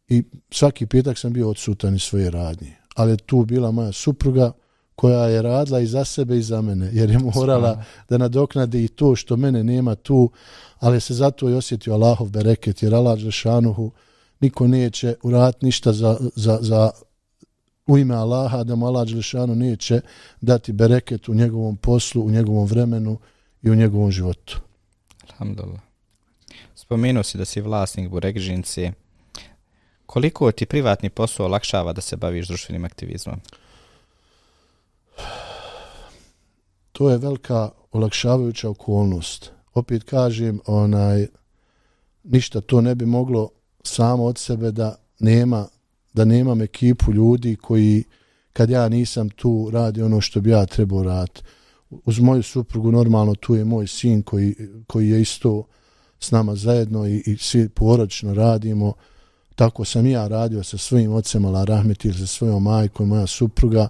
i 0.07 0.23
svaki 0.51 0.85
petak 0.85 1.17
sam 1.17 1.33
bio 1.33 1.49
odsutan 1.49 1.95
iz 1.95 2.01
svoje 2.01 2.31
radnje. 2.31 2.75
Ali 2.95 3.17
tu 3.17 3.45
bila 3.45 3.71
moja 3.71 3.91
supruga 3.91 4.51
koja 4.95 5.27
je 5.27 5.41
radila 5.41 5.79
i 5.79 5.87
za 5.87 6.05
sebe 6.05 6.37
i 6.37 6.41
za 6.41 6.61
mene, 6.61 6.89
jer 6.93 7.09
je 7.09 7.19
morala 7.19 7.83
da 8.09 8.17
nadoknadi 8.17 8.83
i 8.83 8.87
to 8.87 9.15
što 9.15 9.37
mene 9.37 9.63
nema 9.63 9.95
tu, 9.95 10.31
ali 10.79 11.01
se 11.01 11.13
zato 11.13 11.49
i 11.49 11.53
osjetio 11.53 11.93
Allahov 11.93 12.29
bereket, 12.29 12.83
jer 12.83 12.95
Allah 12.95 13.19
Žešanuhu 13.19 13.91
niko 14.39 14.67
neće 14.67 15.15
uraditi 15.23 15.65
ništa 15.65 15.93
za, 15.93 16.17
za, 16.35 16.57
za 16.61 16.91
u 17.87 17.97
ime 17.97 18.15
Allaha, 18.15 18.63
da 18.63 18.75
mu 18.75 18.87
Allah 18.87 19.07
Žešanu 19.07 19.55
neće 19.55 20.01
dati 20.41 20.71
bereket 20.71 21.29
u 21.29 21.33
njegovom 21.33 21.77
poslu, 21.77 22.25
u 22.25 22.31
njegovom 22.31 22.65
vremenu 22.67 23.19
i 23.61 23.69
u 23.69 23.75
njegovom 23.75 24.11
životu. 24.11 24.59
Alhamdulillah. 25.29 25.81
Spomenuo 26.75 27.23
si 27.23 27.37
da 27.37 27.45
si 27.45 27.61
vlasnik 27.61 28.09
Burekžinci. 28.09 28.91
Koliko 30.05 30.51
ti 30.51 30.65
privatni 30.65 31.09
posao 31.09 31.45
olakšava 31.45 31.93
da 31.93 32.01
se 32.01 32.17
baviš 32.17 32.47
društvenim 32.47 32.85
aktivizmom? 32.85 33.39
To 36.91 37.09
je 37.09 37.17
velika 37.17 37.69
olakšavajuća 37.91 38.69
okolnost. 38.69 39.51
Opet 39.73 40.03
kažem, 40.03 40.59
onaj, 40.65 41.27
ništa 42.23 42.61
to 42.61 42.81
ne 42.81 42.95
bi 42.95 43.05
moglo 43.05 43.49
samo 43.83 44.23
od 44.23 44.37
sebe 44.37 44.71
da 44.71 44.95
nema 45.19 45.67
da 46.13 46.25
nemam 46.25 46.61
ekipu 46.61 47.13
ljudi 47.13 47.55
koji 47.55 48.03
kad 48.53 48.69
ja 48.69 48.89
nisam 48.89 49.29
tu 49.29 49.69
radi 49.73 50.01
ono 50.01 50.21
što 50.21 50.41
bi 50.41 50.49
ja 50.49 50.65
trebao 50.65 51.03
raditi. 51.03 51.41
Uz 51.89 52.19
moju 52.19 52.43
suprugu 52.43 52.91
normalno 52.91 53.35
tu 53.35 53.55
je 53.55 53.65
moj 53.65 53.87
sin 53.87 54.21
koji, 54.21 54.55
koji 54.87 55.09
je 55.09 55.21
isto 55.21 55.63
s 56.19 56.31
nama 56.31 56.55
zajedno 56.55 57.07
i, 57.07 57.23
i 57.25 57.37
svi 57.37 57.69
poročno 57.69 58.33
radimo. 58.33 58.93
Tako 59.55 59.85
sam 59.85 60.05
ja 60.05 60.27
radio 60.27 60.63
sa 60.63 60.77
svojim 60.77 61.13
ocem 61.13 61.45
Ala 61.45 61.63
Rahmet 61.63 62.05
ili 62.05 62.13
sa 62.13 62.27
svojom 62.27 62.63
majkom, 62.63 63.07
moja 63.07 63.27
supruga 63.27 63.87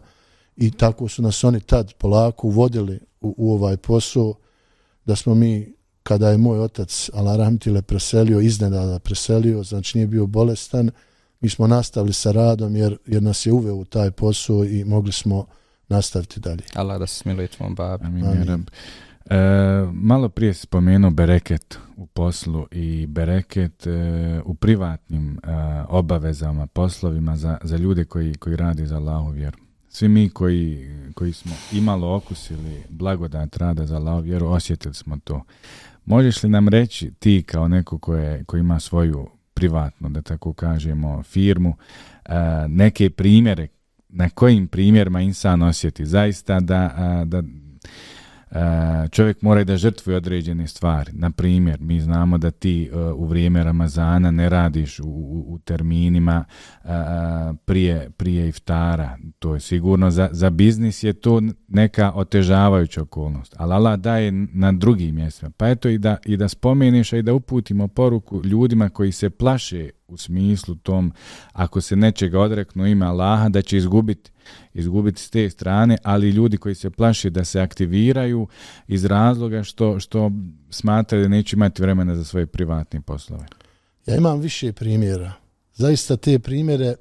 i 0.58 0.71
tako 0.71 1.08
su 1.08 1.21
nas 1.21 1.43
oni 1.43 1.60
tad 1.60 1.93
polako 1.93 2.47
uvodili 2.47 2.99
u, 3.21 3.36
u 3.38 3.54
ovaj 3.54 3.78
posao 3.78 4.34
da 5.06 5.15
smo 5.15 5.36
mi 5.36 5.73
kada 6.04 6.30
je 6.30 6.38
moj 6.38 6.60
otac 6.60 7.10
Ala 7.13 7.38
Rahmetile 7.38 7.82
preselio, 7.82 8.39
iznenada 8.39 8.99
preselio, 8.99 9.63
znači 9.63 9.97
nije 9.97 10.08
bio 10.08 10.26
bolestan, 10.26 10.91
mi 11.41 11.49
smo 11.49 11.67
nastavili 11.67 12.13
sa 12.13 12.32
radom 12.32 12.76
jer, 12.76 12.97
jer 13.06 13.23
nas 13.23 13.45
je 13.45 13.52
uveo 13.52 13.76
u 13.76 13.86
taj 13.86 14.12
posao 14.12 14.65
i 14.65 14.84
mogli 14.84 15.12
smo 15.12 15.45
nastaviti 15.89 16.39
dalje. 16.39 16.63
Allah 16.73 16.99
da 16.99 17.08
se 17.08 17.15
smiluje 17.15 17.47
tvom 17.47 17.76
babi. 17.76 18.06
Amin. 18.06 18.26
Amin. 18.26 18.65
E, 19.29 19.36
malo 19.93 20.29
prije 20.29 20.53
spomenuo 20.53 21.12
bereket 21.12 21.79
u 21.97 22.05
poslu 22.05 22.67
i 22.71 23.05
bereket 23.07 23.88
e, 23.88 23.91
u 24.45 24.53
privatnim 24.55 25.31
e, 25.31 25.38
obavezama, 25.89 26.67
poslovima 26.67 27.36
za, 27.36 27.57
za 27.63 27.77
ljude 27.77 28.05
koji, 28.05 28.36
koji 28.36 28.55
radi 28.55 28.86
za 28.86 28.95
Allahu 28.95 29.31
vjeru. 29.31 29.57
Svi 29.89 30.07
mi 30.07 30.29
koji, 30.29 30.89
koji 31.15 31.33
smo 31.33 31.51
imalo 31.71 32.15
okusili 32.15 32.83
blagodat 32.89 33.57
rada 33.57 33.86
za 33.86 33.95
Allahu 33.95 34.21
vjeru, 34.21 34.47
osjetili 34.47 34.93
smo 34.93 35.17
to. 35.23 35.43
Možeš 36.05 36.43
li 36.43 36.49
nam 36.49 36.67
reći 36.67 37.12
ti 37.19 37.43
kao 37.47 37.67
neko 37.67 37.99
koje, 37.99 38.43
koji 38.43 38.59
ima 38.59 38.79
svoju 38.79 39.29
privatno, 39.53 40.09
da 40.09 40.21
tako 40.21 40.53
kažemo, 40.53 41.23
firmu, 41.23 41.77
e, 42.25 42.33
neke 42.67 43.09
primjere, 43.09 43.67
na 44.09 44.29
kojim 44.29 44.67
primjerima 44.67 45.21
insan 45.21 45.62
osjeti 45.62 46.05
zaista 46.05 46.59
da, 46.59 46.93
da 47.25 47.43
E, 48.53 49.07
čovjek 49.09 49.41
mora 49.41 49.63
da 49.63 49.77
žrtvuje 49.77 50.17
određene 50.17 50.67
stvari. 50.67 51.11
Na 51.13 51.31
primjer, 51.31 51.81
mi 51.81 52.01
znamo 52.01 52.37
da 52.37 52.51
ti 52.51 52.89
e, 52.93 52.97
u 52.97 53.25
vrijeme 53.25 53.63
Ramazana 53.63 54.31
ne 54.31 54.49
radiš 54.49 54.99
u, 54.99 55.07
u, 55.07 55.45
u 55.47 55.59
terminima 55.59 56.45
e, 56.83 56.87
prije, 57.65 58.09
prije 58.09 58.47
iftara. 58.47 59.17
To 59.39 59.53
je 59.53 59.59
sigurno 59.59 60.11
za, 60.11 60.29
za 60.31 60.49
biznis 60.49 61.03
je 61.03 61.13
to 61.13 61.41
neka 61.67 62.11
otežavajuća 62.15 63.01
okolnost. 63.01 63.55
Ali 63.57 63.73
Allah 63.73 63.99
daje 63.99 64.31
na 64.53 64.71
drugim 64.71 65.15
mjestima. 65.15 65.51
Pa 65.57 65.69
eto 65.69 65.89
i 65.89 65.97
da, 65.97 66.17
i 66.25 66.37
da 66.37 66.47
spomeniš 66.47 67.13
i 67.13 67.21
da 67.21 67.33
uputimo 67.33 67.87
poruku 67.87 68.41
ljudima 68.43 68.89
koji 68.89 69.11
se 69.11 69.29
plaše 69.29 69.89
u 70.07 70.17
smislu 70.17 70.75
tom 70.75 71.13
ako 71.53 71.81
se 71.81 71.95
nečega 71.95 72.39
odreknu 72.39 72.87
ime 72.87 73.05
Allaha 73.05 73.49
da 73.49 73.61
će 73.61 73.77
izgubiti 73.77 74.32
izgubiti 74.73 75.21
s 75.21 75.29
te 75.29 75.49
strane, 75.49 75.97
ali 76.03 76.29
ljudi 76.29 76.58
koji 76.58 76.75
se 76.75 76.89
plaši 76.89 77.29
da 77.29 77.43
se 77.43 77.60
aktiviraju 77.60 78.47
iz 78.88 79.06
razloga 79.06 79.63
što, 79.63 79.99
što 79.99 80.32
smatraju 80.69 81.23
da 81.23 81.29
neće 81.29 81.56
imati 81.56 81.82
vremena 81.82 82.15
za 82.15 82.23
svoje 82.23 82.45
privatne 82.45 83.01
poslove. 83.01 83.45
Ja 84.06 84.15
imam 84.15 84.39
više 84.39 84.73
primjera. 84.73 85.34
Zaista 85.73 86.17
te 86.17 86.39
primjere 86.39 86.95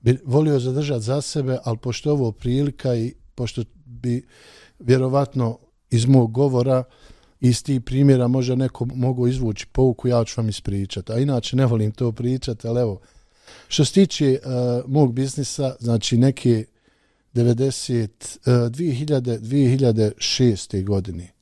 bi 0.00 0.18
volio 0.24 0.58
zadržati 0.58 1.04
za 1.04 1.20
sebe, 1.20 1.58
ali 1.64 1.78
pošto 1.78 2.12
ovo 2.12 2.32
prilika 2.32 2.94
i 2.94 3.14
pošto 3.34 3.62
bi 3.84 4.26
vjerovatno 4.78 5.58
iz 5.90 6.06
mog 6.06 6.32
govora 6.32 6.84
iz 7.40 7.64
tih 7.64 7.80
primjera 7.80 8.28
možda 8.28 8.54
neko 8.54 8.84
mogu 8.94 9.28
izvući 9.28 9.66
pouku, 9.72 10.08
ja 10.08 10.24
ću 10.24 10.40
vam 10.40 10.48
ispričati. 10.48 11.12
A 11.12 11.18
inače 11.18 11.56
ne 11.56 11.66
volim 11.66 11.92
to 11.92 12.12
pričati, 12.12 12.68
ali 12.68 12.80
evo, 12.80 13.00
što 13.68 13.84
se 13.84 13.92
tiče 13.92 14.38
uh, 14.44 14.90
mog 14.90 15.12
biznisa, 15.12 15.74
znači 15.80 16.16
neke 16.16 16.64
90, 17.34 18.08
uh, 18.46 18.52
2000, 18.70 19.38
2006. 19.38 20.84
godine. 20.84 21.32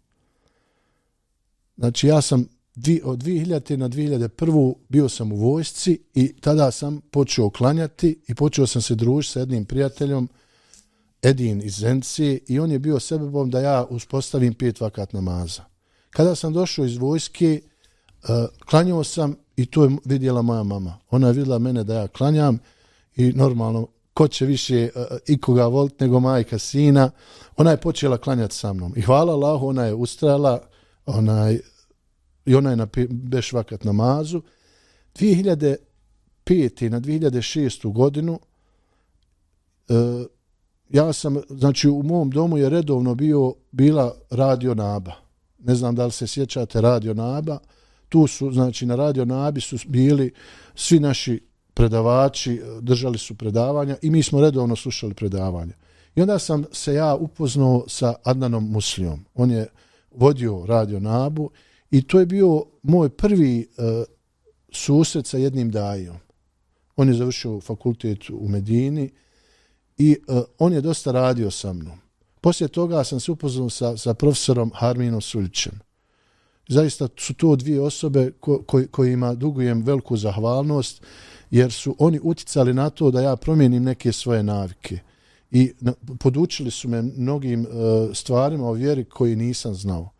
Znači 1.76 2.06
ja 2.06 2.20
sam 2.20 2.46
dvi, 2.74 3.00
od 3.04 3.18
2000. 3.18 3.76
na 3.76 3.88
2001. 3.88 4.74
bio 4.88 5.08
sam 5.08 5.32
u 5.32 5.36
vojsci 5.36 5.98
i 6.14 6.32
tada 6.40 6.70
sam 6.70 7.00
počeo 7.00 7.50
klanjati 7.50 8.20
i 8.28 8.34
počeo 8.34 8.66
sam 8.66 8.82
se 8.82 8.94
družiti 8.94 9.32
sa 9.32 9.40
jednim 9.40 9.64
prijateljom 9.64 10.28
Edin 11.22 11.62
iz 11.62 11.74
Zencije 11.74 12.38
i 12.48 12.58
on 12.58 12.70
je 12.70 12.78
bio 12.78 13.00
sebebom 13.00 13.50
da 13.50 13.60
ja 13.60 13.86
uspostavim 13.90 14.54
pet 14.54 14.80
vakat 14.80 15.12
namaza. 15.12 15.64
Kada 16.10 16.34
sam 16.34 16.52
došao 16.52 16.84
iz 16.84 16.96
vojske, 16.96 17.60
e, 18.22 18.26
klanjao 18.66 19.04
sam 19.04 19.36
i 19.56 19.66
to 19.66 19.84
je 19.84 19.90
vidjela 20.04 20.42
moja 20.42 20.62
mama. 20.62 20.98
Ona 21.10 21.26
je 21.26 21.32
vidjela 21.32 21.58
mene 21.58 21.84
da 21.84 21.94
ja 21.94 22.08
klanjam 22.08 22.58
i 23.16 23.32
normalno 23.32 23.88
ko 24.14 24.28
će 24.28 24.46
više 24.46 24.90
uh, 24.94 25.02
ikoga 25.26 25.66
volit 25.66 26.00
nego 26.00 26.20
majka 26.20 26.58
sina. 26.58 27.10
Ona 27.56 27.70
je 27.70 27.80
počela 27.80 28.18
klanjati 28.18 28.54
sa 28.54 28.72
mnom. 28.72 28.92
I 28.96 29.00
hvala 29.00 29.32
Allahu, 29.32 29.66
ona 29.66 29.84
je 29.84 29.94
ustrala, 29.94 30.62
onaj, 31.06 31.58
i 32.46 32.54
ona 32.54 32.70
je 32.70 32.76
na 32.76 32.86
beš 33.08 33.52
vakat 33.52 33.84
namazu. 33.84 34.42
2005. 35.14 35.78
na 36.88 37.00
2006. 37.00 37.92
godinu 37.92 38.40
uh, 39.88 39.96
ja 40.90 41.12
sam, 41.12 41.36
znači 41.48 41.88
u 41.88 42.02
mom 42.02 42.30
domu 42.30 42.58
je 42.58 42.68
redovno 42.68 43.14
bio 43.14 43.54
bila 43.72 44.14
radio 44.30 44.74
naba 44.74 45.30
ne 45.64 45.74
znam 45.74 45.94
da 45.94 46.06
li 46.06 46.12
se 46.12 46.26
sjećate 46.26 46.80
Radio 46.80 47.14
Naba, 47.14 47.58
tu 48.08 48.26
su, 48.26 48.52
znači 48.52 48.86
na 48.86 48.96
Radio 48.96 49.24
Nabi 49.24 49.60
su 49.60 49.76
bili 49.86 50.32
svi 50.74 51.00
naši 51.00 51.46
predavači, 51.80 52.52
eh, 52.52 52.80
držali 52.80 53.18
su 53.18 53.34
predavanja 53.34 53.96
i 54.02 54.10
mi 54.10 54.22
smo 54.22 54.40
redovno 54.40 54.76
slušali 54.76 55.14
predavanja. 55.14 55.74
I 56.16 56.20
onda 56.20 56.38
sam 56.38 56.64
se 56.72 56.94
ja 56.94 57.14
upoznao 57.14 57.84
sa 57.88 58.14
Adnanom 58.24 58.70
Muslijom. 58.70 59.24
On 59.34 59.50
je 59.50 59.68
vodio 60.10 60.66
Radio 60.66 61.00
Nabu 61.00 61.50
i 61.90 62.02
to 62.02 62.20
je 62.20 62.26
bio 62.26 62.64
moj 62.82 63.08
prvi 63.08 63.60
e, 63.60 63.64
susret 64.72 65.26
sa 65.26 65.38
jednim 65.38 65.70
dajom. 65.70 66.16
On 66.96 67.08
je 67.08 67.14
završio 67.14 67.60
fakultet 67.60 68.30
u 68.30 68.48
Medini 68.48 69.10
i 69.98 70.12
e, 70.12 70.42
on 70.58 70.72
je 70.72 70.80
dosta 70.80 71.12
radio 71.12 71.50
sa 71.50 71.72
mnom. 71.72 71.98
Poslije 72.40 72.68
toga 72.68 73.04
sam 73.04 73.20
se 73.20 73.32
upoznao 73.32 73.70
sa, 73.70 73.96
sa 73.96 74.14
profesorom 74.14 74.72
Harminom 74.74 75.20
Suljićem. 75.20 75.80
Zaista 76.68 77.08
su 77.16 77.34
to 77.34 77.56
dvije 77.56 77.80
osobe 77.80 78.32
ko, 78.40 78.62
ko, 78.62 78.82
kojima 78.90 79.34
dugujem 79.34 79.82
veliku 79.82 80.16
zahvalnost, 80.16 81.02
jer 81.50 81.72
su 81.72 81.96
oni 81.98 82.20
uticali 82.22 82.74
na 82.74 82.90
to 82.90 83.10
da 83.10 83.20
ja 83.20 83.36
promijenim 83.36 83.82
neke 83.82 84.12
svoje 84.12 84.42
navike. 84.42 84.98
I 85.50 85.72
podučili 86.18 86.70
su 86.70 86.88
me 86.88 87.02
mnogim 87.02 87.62
e, 87.62 87.68
stvarima 88.14 88.66
o 88.68 88.72
vjeri 88.72 89.04
koji 89.04 89.36
nisam 89.36 89.74
znao. 89.74 90.10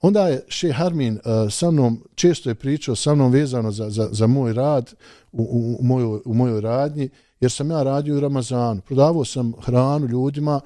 Onda 0.00 0.28
je 0.28 0.44
Še 0.48 0.72
Harmin 0.72 1.16
e, 1.16 1.20
sa 1.50 1.70
mnom, 1.70 2.04
često 2.14 2.50
je 2.50 2.54
pričao 2.54 2.96
sa 2.96 3.14
mnom 3.14 3.32
vezano 3.32 3.72
za, 3.72 3.90
za, 3.90 4.08
za 4.12 4.26
moj 4.26 4.52
rad 4.52 4.94
u, 5.32 5.42
u, 5.42 5.76
u, 5.80 5.84
mojoj, 5.84 6.20
u 6.24 6.34
mojoj 6.34 6.60
radnji, 6.60 7.08
jer 7.40 7.50
sam 7.50 7.70
ja 7.70 7.82
radio 7.82 8.16
u 8.16 8.20
Ramazanu. 8.20 8.80
Prodavao 8.80 9.24
sam 9.24 9.52
hranu 9.60 10.06
ljudima, 10.06 10.60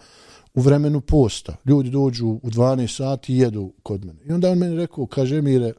u 0.55 0.61
vremenu 0.61 1.01
posta. 1.01 1.57
Ljudi 1.67 1.91
dođu 1.91 2.27
u 2.27 2.51
12 2.51 2.97
sati 2.97 3.35
i 3.35 3.39
jedu 3.39 3.73
kod 3.83 4.05
mene. 4.05 4.19
I 4.25 4.33
onda 4.33 4.51
on 4.51 4.59
meni 4.59 4.77
rekao, 4.77 5.07
kaže 5.07 5.43
Mire, 5.43 5.73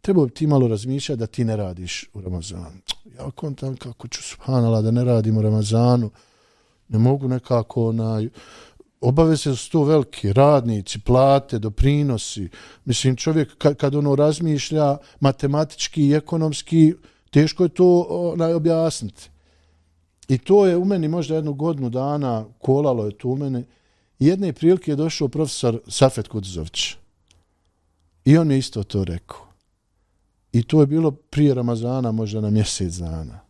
trebao 0.00 0.26
bi 0.26 0.32
ti 0.32 0.46
malo 0.46 0.68
razmišljati 0.68 1.18
da 1.18 1.26
ti 1.26 1.44
ne 1.44 1.56
radiš 1.56 2.10
u 2.14 2.20
Ramazanu. 2.20 2.80
Ja 3.18 3.30
kontam 3.30 3.76
kako 3.76 4.08
ću 4.08 4.22
subhanala 4.22 4.82
da 4.82 4.90
ne 4.90 5.04
radim 5.04 5.38
u 5.38 5.42
Ramazanu, 5.42 6.10
ne 6.88 6.98
mogu 6.98 7.28
nekako 7.28 7.88
onaj, 7.88 8.28
obaveze 9.00 9.56
su 9.56 9.70
to 9.70 9.84
velike, 9.84 10.32
radnici, 10.32 11.00
plate, 11.00 11.58
doprinosi. 11.58 12.48
Mislim, 12.84 13.16
čovjek 13.16 13.58
kad, 13.58 13.76
kad 13.76 13.94
ono 13.94 14.14
razmišlja 14.14 14.96
matematički 15.20 16.08
i 16.08 16.14
ekonomski, 16.14 16.94
teško 17.30 17.62
je 17.62 17.68
to 17.68 18.06
onaj, 18.10 18.54
objasniti. 18.54 19.30
I 20.28 20.38
to 20.38 20.66
je 20.66 20.76
u 20.76 20.84
meni 20.84 21.08
možda 21.08 21.34
jednu 21.34 21.52
godinu 21.54 21.90
dana, 21.90 22.44
kolalo 22.58 23.06
je 23.06 23.18
to 23.18 23.28
u 23.28 23.36
meni. 23.36 23.64
Jedne 24.18 24.52
prilike 24.52 24.90
je 24.90 24.96
došao 24.96 25.28
profesor 25.28 25.80
Safet 25.88 26.28
Kudzović. 26.28 26.94
I 28.24 28.38
on 28.38 28.50
je 28.50 28.58
isto 28.58 28.82
to 28.82 29.04
rekao. 29.04 29.47
I 30.52 30.62
to 30.62 30.80
je 30.80 30.86
bilo 30.86 31.10
prije 31.10 31.54
Ramazana, 31.54 32.12
možda 32.12 32.40
na 32.40 32.50
mjesec 32.50 32.94
dana. 32.94 33.40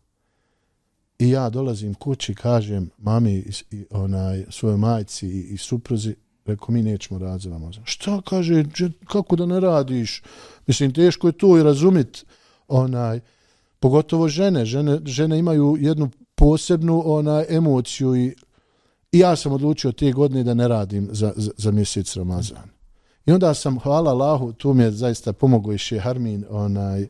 I 1.19 1.31
ja 1.31 1.51
dolazim 1.51 1.95
kući, 1.95 2.35
kažem 2.35 2.91
mami 2.99 3.45
i, 3.71 3.85
onaj, 3.91 4.45
svojoj 4.51 4.77
majci 4.77 5.27
i, 5.27 5.41
i 5.41 5.57
supruzi, 5.57 6.15
rekao, 6.45 6.69
mi 6.69 6.83
nećemo 6.83 7.21
raditi 7.21 7.45
za 7.45 7.51
Ramazan. 7.51 7.83
Šta 7.87 8.21
kaže, 8.21 8.65
kako 9.05 9.37
da 9.37 9.47
ne 9.47 9.61
radiš? 9.61 10.23
Mislim, 10.67 10.93
teško 10.93 11.27
je 11.27 11.33
to 11.33 11.59
i 11.59 11.63
razumit, 11.63 12.25
onaj, 12.69 13.21
pogotovo 13.81 14.29
žene. 14.29 14.65
Žene, 14.65 15.01
žene 15.05 15.39
imaju 15.39 15.77
jednu 15.81 16.11
posebnu 16.35 17.03
onaj, 17.07 17.45
emociju 17.49 18.17
i, 18.17 18.35
i 19.13 19.19
ja 19.19 19.37
sam 19.37 19.53
odlučio 19.53 19.93
te 19.93 20.13
godine 20.13 20.45
da 20.45 20.55
ne 20.55 20.69
radim 20.69 21.09
za, 21.13 21.33
za, 21.37 21.51
za 21.57 21.71
mjesec 21.71 22.17
Ramazan. 22.17 22.78
I 23.29 23.33
onda 23.33 23.55
sam, 23.55 23.79
hvala 23.79 24.11
Allahu, 24.11 24.53
tu 24.53 24.75
mi 24.75 24.83
je 24.83 24.91
zaista 24.91 25.33
pomogao 25.33 25.73
i 25.73 25.79
Šeharmin, 25.79 26.45
onaj, 26.51 27.09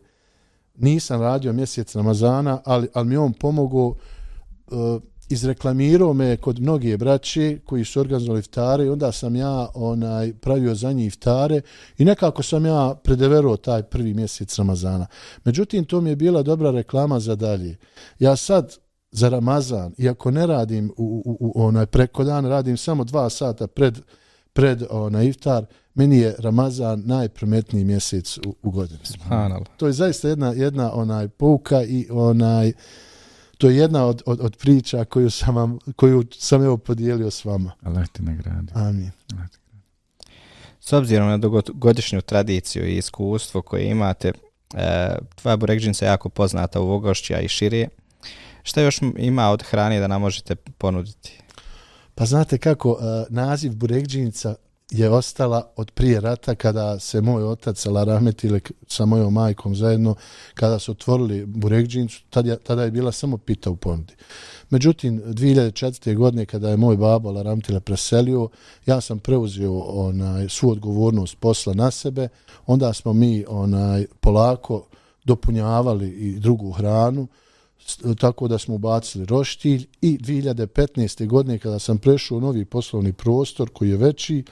nisam 0.76 1.20
radio 1.20 1.52
mjesec 1.52 1.96
Ramazana, 1.96 2.60
ali, 2.64 2.88
ali 2.94 3.08
mi 3.08 3.16
on 3.16 3.32
pomogao, 3.32 3.86
uh, 3.86 5.02
izreklamirao 5.28 6.12
me 6.12 6.36
kod 6.36 6.60
mnogije 6.60 6.96
braće 6.96 7.58
koji 7.64 7.84
su 7.84 8.00
organizovali 8.00 8.38
iftare 8.38 8.84
i 8.84 8.88
onda 8.88 9.12
sam 9.12 9.36
ja 9.36 9.68
onaj 9.74 10.32
pravio 10.32 10.74
za 10.74 10.92
njih 10.92 11.06
iftare 11.06 11.60
i 11.98 12.04
nekako 12.04 12.42
sam 12.42 12.66
ja 12.66 12.94
predeverao 13.04 13.56
taj 13.56 13.82
prvi 13.82 14.14
mjesec 14.14 14.58
Ramazana. 14.58 15.06
Međutim, 15.44 15.84
to 15.84 16.00
mi 16.00 16.10
je 16.10 16.16
bila 16.16 16.42
dobra 16.42 16.70
reklama 16.70 17.20
za 17.20 17.34
dalje. 17.34 17.76
Ja 18.18 18.36
sad 18.36 18.76
za 19.10 19.28
Ramazan, 19.28 19.94
iako 19.98 20.30
ne 20.30 20.46
radim 20.46 20.92
u, 20.96 21.22
u, 21.24 21.52
u 21.54 21.66
onaj 21.66 21.86
preko 21.86 22.24
dan, 22.24 22.46
radim 22.46 22.76
samo 22.76 23.04
dva 23.04 23.30
sata 23.30 23.66
pred, 23.66 23.98
pred 24.52 24.82
onaj 24.90 25.26
iftar, 25.26 25.66
meni 25.98 26.18
je 26.18 26.34
Ramazan 26.38 27.02
najprometniji 27.06 27.84
mjesec 27.84 28.38
u, 28.38 28.54
u 28.62 28.70
godini. 28.70 29.00
Subhanallah. 29.02 29.66
To 29.76 29.86
je 29.86 29.92
zaista 29.92 30.28
jedna, 30.28 30.52
jedna 30.52 30.92
onaj 30.92 31.28
pouka 31.28 31.82
i 31.82 32.06
onaj 32.10 32.72
to 33.58 33.68
je 33.68 33.76
jedna 33.76 34.06
od, 34.06 34.22
od, 34.26 34.40
od 34.40 34.56
priča 34.56 35.04
koju 35.04 35.30
sam, 35.30 35.56
vam, 35.56 35.78
koju 35.96 36.24
sam 36.32 36.62
evo 36.62 36.76
podijelio 36.76 37.30
s 37.30 37.44
vama. 37.44 37.72
Allah 37.82 38.08
ti 38.08 38.22
nagradi. 38.22 38.72
Amin. 38.74 39.10
Allah 39.32 39.48
S 40.80 40.92
obzirom 40.92 41.28
na 41.28 41.38
dugogodišnju 41.38 42.20
tradiciju 42.20 42.86
i 42.86 42.96
iskustvo 42.96 43.62
koje 43.62 43.90
imate, 43.90 44.32
e, 44.74 45.16
tvoja 45.34 45.56
burekđinca 45.56 46.04
je 46.04 46.08
jako 46.08 46.28
poznata 46.28 46.80
u 46.80 46.86
Vogošća 46.86 47.40
i 47.40 47.48
širije. 47.48 47.88
Šta 48.62 48.80
još 48.80 49.00
ima 49.16 49.50
od 49.50 49.62
hrane 49.62 50.00
da 50.00 50.06
nam 50.06 50.20
možete 50.20 50.54
ponuditi? 50.54 51.42
Pa 52.14 52.24
znate 52.24 52.58
kako, 52.58 52.90
uh, 52.90 52.98
naziv 53.28 53.74
Burekđinica 53.74 54.54
je 54.90 55.10
ostala 55.10 55.70
od 55.76 55.90
prije 55.90 56.20
rata 56.20 56.54
kada 56.54 56.98
se 56.98 57.20
moj 57.20 57.44
otac 57.44 57.86
Ala 57.86 58.04
Rahmet 58.04 58.44
ili 58.44 58.60
sa 58.86 59.06
mojom 59.06 59.32
majkom 59.32 59.74
zajedno 59.74 60.14
kada 60.54 60.78
su 60.78 60.92
otvorili 60.92 61.46
Burekđinicu, 61.46 62.22
tada 62.30 62.56
tada 62.56 62.82
je 62.82 62.90
bila 62.90 63.12
samo 63.12 63.38
pita 63.38 63.70
u 63.70 63.76
ponudi. 63.76 64.14
Međutim, 64.70 65.22
2004. 65.24 66.16
godine 66.16 66.46
kada 66.46 66.70
je 66.70 66.76
moj 66.76 66.96
babo 66.96 67.28
Ala 67.28 67.56
preselio, 67.84 68.48
ja 68.86 69.00
sam 69.00 69.18
preuzio 69.18 69.78
onaj, 69.78 70.48
svu 70.48 70.70
odgovornost 70.70 71.36
posla 71.40 71.74
na 71.74 71.90
sebe, 71.90 72.28
onda 72.66 72.92
smo 72.92 73.12
mi 73.12 73.44
onaj 73.48 74.06
polako 74.20 74.86
dopunjavali 75.24 76.08
i 76.08 76.38
drugu 76.38 76.70
hranu, 76.70 77.26
tako 78.18 78.48
da 78.48 78.58
smo 78.58 78.74
ubacili 78.74 79.26
roštilj 79.26 79.86
i 80.00 80.18
2015. 80.18 81.26
godine 81.26 81.58
kada 81.58 81.78
sam 81.78 81.98
prešao 81.98 82.38
u 82.38 82.40
novi 82.40 82.64
poslovni 82.64 83.12
prostor 83.12 83.70
koji 83.72 83.90
je 83.90 83.96
veći, 83.96 84.44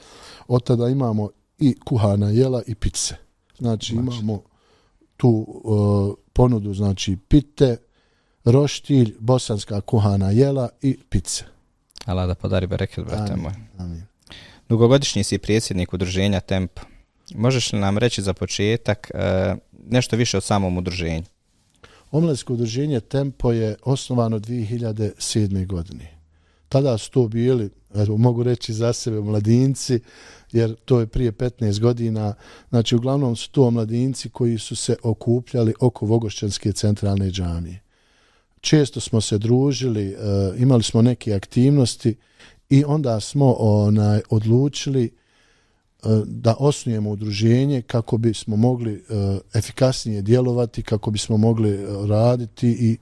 od 0.47 0.63
tada 0.63 0.89
imamo 0.89 1.29
i 1.59 1.75
kuhana 1.85 2.29
jela 2.29 2.61
i 2.67 2.75
pice. 2.75 3.15
Znači 3.57 3.95
Maši. 3.95 4.19
imamo 4.19 4.41
tu 5.17 5.29
uh, 5.29 6.15
ponudu, 6.33 6.73
znači 6.73 7.17
pite, 7.27 7.77
roštilj, 8.45 9.15
bosanska 9.19 9.81
kuhana 9.81 10.31
jela 10.31 10.69
i 10.81 10.97
pice. 11.09 11.43
Allah 12.05 12.27
da 12.27 12.35
podari 12.35 12.67
bereket, 12.67 13.05
brate 13.05 13.33
Amin. 13.33 13.43
moj. 13.43 13.53
Amin. 13.77 14.03
Dugogodišnji 14.69 15.23
si 15.23 15.37
predsjednik 15.37 15.93
udruženja 15.93 16.39
Tempo. 16.39 16.81
Možeš 17.35 17.73
li 17.73 17.79
nam 17.79 17.97
reći 17.97 18.21
za 18.21 18.33
početak 18.33 19.11
uh, 19.13 19.57
nešto 19.89 20.15
više 20.15 20.37
o 20.37 20.41
samom 20.41 20.77
udruženju? 20.77 21.23
Omladsko 22.11 22.53
udruženje 22.53 22.99
Tempo 22.99 23.51
je 23.51 23.75
osnovano 23.83 24.39
2007. 24.39 25.65
godine. 25.67 26.17
Tada 26.69 26.97
su 26.97 27.11
to 27.11 27.27
bili, 27.27 27.69
evo, 27.95 28.17
mogu 28.17 28.43
reći 28.43 28.73
za 28.73 28.93
sebe, 28.93 29.21
mladinci, 29.21 29.99
jer 30.51 30.75
to 30.85 30.99
je 30.99 31.07
prije 31.07 31.31
15 31.31 31.79
godina. 31.79 32.33
Znači, 32.69 32.95
uglavnom 32.95 33.35
su 33.35 33.51
to 33.51 33.71
mladinci 33.71 34.29
koji 34.29 34.57
su 34.57 34.75
se 34.75 34.95
okupljali 35.03 35.73
oko 35.79 36.05
Vogošćanske 36.05 36.71
centralne 36.71 37.31
džamije. 37.31 37.81
Često 38.61 38.99
smo 38.99 39.21
se 39.21 39.37
družili, 39.37 40.07
e, 40.07 40.15
imali 40.57 40.83
smo 40.83 41.01
neke 41.01 41.33
aktivnosti 41.33 42.15
i 42.69 42.83
onda 42.83 43.19
smo 43.19 43.53
onaj 43.53 44.21
odlučili 44.29 45.16
da 46.25 46.55
osnujemo 46.59 47.09
udruženje 47.09 47.81
kako 47.81 48.17
bismo 48.17 48.55
mogli 48.55 48.93
e, 48.93 49.39
efikasnije 49.53 50.21
djelovati, 50.21 50.83
kako 50.83 51.11
bismo 51.11 51.37
mogli 51.37 51.69
e, 51.69 51.85
raditi 52.07 52.69
i 52.69 52.97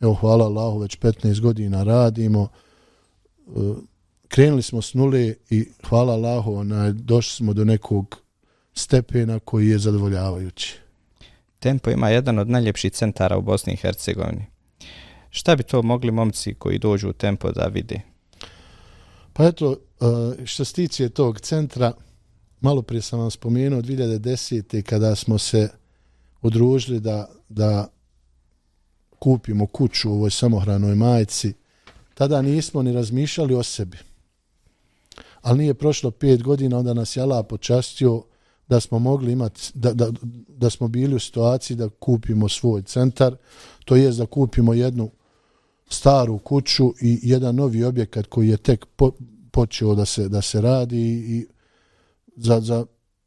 evo 0.00 0.14
hvala 0.14 0.44
Allahu 0.44 0.78
već 0.78 0.98
15 0.98 1.40
godina 1.40 1.82
radimo. 1.82 2.48
Krenuli 4.28 4.62
smo 4.62 4.82
s 4.82 4.94
nule 4.94 5.34
i 5.50 5.68
hvala 5.88 6.12
Allahu 6.12 6.54
onaj, 6.54 6.92
došli 6.92 7.36
smo 7.36 7.52
do 7.52 7.64
nekog 7.64 8.22
stepena 8.74 9.38
koji 9.38 9.68
je 9.68 9.78
zadovoljavajući. 9.78 10.78
Tempo 11.58 11.90
ima 11.90 12.10
jedan 12.10 12.38
od 12.38 12.48
najljepših 12.48 12.92
centara 12.92 13.38
u 13.38 13.42
Bosni 13.42 13.72
i 13.72 13.76
Hercegovini. 13.76 14.46
Šta 15.30 15.56
bi 15.56 15.62
to 15.62 15.82
mogli 15.82 16.10
momci 16.10 16.54
koji 16.54 16.78
dođu 16.78 17.08
u 17.08 17.12
Tempo 17.12 17.52
da 17.52 17.66
vide? 17.66 18.00
Pa 19.32 19.44
eto, 19.46 19.76
što 20.44 20.64
se 20.64 20.74
tiče 20.74 21.08
tog 21.08 21.40
centra, 21.40 21.92
malo 22.60 22.82
prije 22.82 23.02
sam 23.02 23.20
vam 23.20 23.30
spomenuo 23.30 23.82
2010. 23.82 24.82
kada 24.82 25.14
smo 25.14 25.38
se 25.38 25.68
odružili 26.42 27.00
da, 27.00 27.28
da 27.48 27.88
kupimo 29.18 29.66
kuću 29.66 30.10
u 30.10 30.14
ovoj 30.14 30.30
samohranoj 30.30 30.94
majici, 30.94 31.52
tada 32.14 32.42
nismo 32.42 32.82
ni 32.82 32.92
razmišljali 32.92 33.54
o 33.54 33.62
sebi. 33.62 33.98
Ali 35.42 35.58
nije 35.58 35.74
prošlo 35.74 36.10
pet 36.10 36.42
godina, 36.42 36.78
onda 36.78 36.94
nas 36.94 37.16
je 37.16 37.22
Allah 37.22 37.46
počastio 37.48 38.22
da 38.68 38.80
smo 38.80 38.98
mogli 38.98 39.32
imati, 39.32 39.70
da, 39.74 39.92
da, 39.92 40.12
da 40.48 40.70
smo 40.70 40.88
bili 40.88 41.14
u 41.14 41.18
situaciji 41.18 41.76
da 41.76 41.88
kupimo 41.88 42.48
svoj 42.48 42.82
centar, 42.82 43.36
to 43.84 43.96
je 43.96 44.10
da 44.10 44.26
kupimo 44.26 44.74
jednu 44.74 45.10
staru 45.88 46.38
kuću 46.38 46.94
i 47.00 47.20
jedan 47.22 47.54
novi 47.54 47.84
objekat 47.84 48.26
koji 48.26 48.48
je 48.48 48.56
tek 48.56 48.86
po, 48.96 49.10
počeo 49.50 49.94
da 49.94 50.04
se, 50.04 50.28
da 50.28 50.42
se 50.42 50.60
radi 50.60 51.00
i 51.00 51.46
za, 52.36 52.60
za 52.60 52.86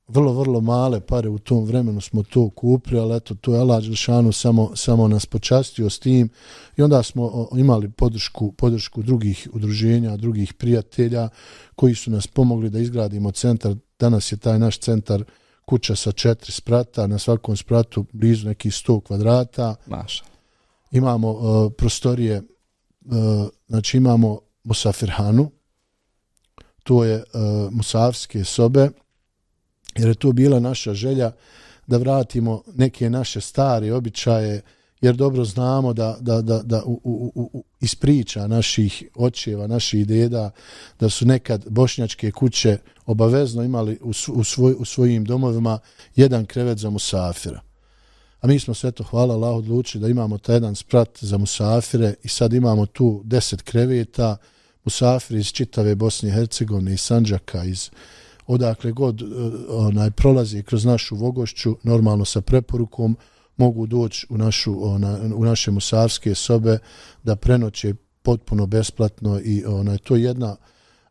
vrlo, 0.09 0.33
vrlo 0.33 0.61
male 0.61 0.99
pare 0.99 1.29
u 1.29 1.39
tom 1.39 1.65
vremenu 1.65 2.01
smo 2.01 2.23
to 2.23 2.49
kupili, 2.49 2.99
ali 2.99 3.15
eto, 3.15 3.35
to 3.35 3.53
je 3.53 3.59
Allah 3.59 3.83
Đelšanu 3.83 4.31
samo, 4.31 4.75
samo 4.75 5.07
nas 5.07 5.25
počastio 5.25 5.89
s 5.89 5.99
tim 5.99 6.29
i 6.77 6.81
onda 6.81 7.03
smo 7.03 7.47
imali 7.55 7.89
podršku, 7.89 8.51
podršku 8.51 9.01
drugih 9.03 9.47
udruženja, 9.53 10.17
drugih 10.17 10.53
prijatelja 10.53 11.29
koji 11.75 11.95
su 11.95 12.11
nas 12.11 12.27
pomogli 12.27 12.69
da 12.69 12.79
izgradimo 12.79 13.31
centar. 13.31 13.75
Danas 13.99 14.31
je 14.31 14.37
taj 14.37 14.59
naš 14.59 14.79
centar 14.79 15.23
kuća 15.65 15.95
sa 15.95 16.11
četiri 16.11 16.51
sprata, 16.51 17.07
na 17.07 17.17
svakom 17.17 17.57
spratu 17.57 18.05
blizu 18.13 18.47
nekih 18.47 18.71
100 18.71 19.01
kvadrata. 19.03 19.75
Maša. 19.87 20.23
Imamo 20.91 21.31
uh, 21.31 21.71
prostorije, 21.77 22.37
uh, 22.37 23.49
znači 23.67 23.97
imamo 23.97 24.39
Musafirhanu, 24.63 25.51
to 26.89 27.03
je 27.03 27.15
uh, 27.15 27.21
e, 27.33 27.69
Musavske 27.71 28.43
sobe, 28.43 28.89
jer 29.95 30.07
je 30.07 30.15
to 30.15 30.31
bila 30.31 30.59
naša 30.59 30.93
želja 30.93 31.31
da 31.87 31.97
vratimo 31.97 32.63
neke 32.75 33.09
naše 33.09 33.41
stare 33.41 33.93
običaje, 33.93 34.61
jer 35.01 35.15
dobro 35.15 35.45
znamo 35.45 35.93
da, 35.93 36.17
da, 36.19 36.41
da, 36.41 36.61
da 36.63 36.83
u, 36.85 37.01
u, 37.03 37.49
u, 37.53 37.63
iz 37.81 37.95
priča 37.95 38.47
naših 38.47 39.03
očeva, 39.15 39.67
naših 39.67 40.07
deda, 40.07 40.51
da 40.99 41.09
su 41.09 41.25
nekad 41.25 41.65
bošnjačke 41.69 42.31
kuće 42.31 42.77
obavezno 43.05 43.63
imali 43.63 43.99
u, 44.01 44.09
u, 44.33 44.43
svoj, 44.43 44.75
u 44.79 44.85
svojim 44.85 45.25
domovima 45.25 45.79
jedan 46.15 46.45
krevet 46.45 46.77
za 46.77 46.89
musafira. 46.89 47.61
a 48.41 48.47
mi 48.47 48.59
smo 48.59 48.73
sve 48.73 48.91
to, 48.91 49.03
hvala 49.03 49.35
Allah, 49.35 49.55
odlučili 49.55 50.01
da 50.01 50.07
imamo 50.07 50.37
taj 50.37 50.55
jedan 50.55 50.75
sprat 50.75 51.19
za 51.21 51.37
musafire 51.37 52.13
i 52.23 52.27
sad 52.27 52.53
imamo 52.53 52.85
tu 52.85 53.21
deset 53.25 53.61
kreveta, 53.61 54.37
musafiri 54.85 55.39
iz 55.39 55.47
čitave 55.47 55.95
Bosne 55.95 56.29
i 56.29 56.31
Hercegovine, 56.31 56.93
iz 56.93 57.01
Sanđaka, 57.01 57.63
iz 57.63 57.89
odakle 58.47 58.91
god 58.91 59.21
e, 59.21 59.25
onaj 59.69 60.11
prolazi 60.11 60.63
kroz 60.63 60.85
našu 60.85 61.15
Vogošću, 61.15 61.77
normalno 61.83 62.25
sa 62.25 62.41
preporukom, 62.41 63.17
mogu 63.57 63.87
doći 63.87 64.27
u, 64.29 64.37
našu, 64.37 64.89
ona, 64.89 65.19
u 65.35 65.45
naše 65.45 65.71
musavske 65.71 66.35
sobe 66.35 66.77
da 67.23 67.35
prenoće 67.35 67.93
potpuno 68.21 68.65
besplatno 68.65 69.39
i 69.43 69.65
onaj, 69.65 69.97
to 69.97 70.15
je 70.15 70.23
jedna 70.23 70.55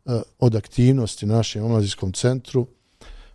e, 0.05 0.21
od 0.39 0.55
aktivnosti 0.55 1.25
na 1.25 1.35
našem 1.35 1.63
omladinskom 1.63 2.13
centru. 2.13 2.67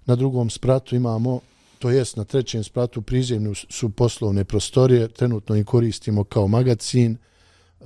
Na 0.06 0.16
drugom 0.16 0.50
spratu 0.50 0.96
imamo 0.96 1.40
to 1.78 1.90
jest 1.90 2.16
na 2.16 2.24
trećem 2.24 2.64
spratu 2.64 3.02
prizemnu 3.02 3.54
su 3.54 3.90
poslovne 3.90 4.44
prostorije, 4.44 5.08
trenutno 5.08 5.56
ih 5.56 5.66
koristimo 5.66 6.24
kao 6.24 6.48
magazin. 6.48 7.16
E, 7.80 7.84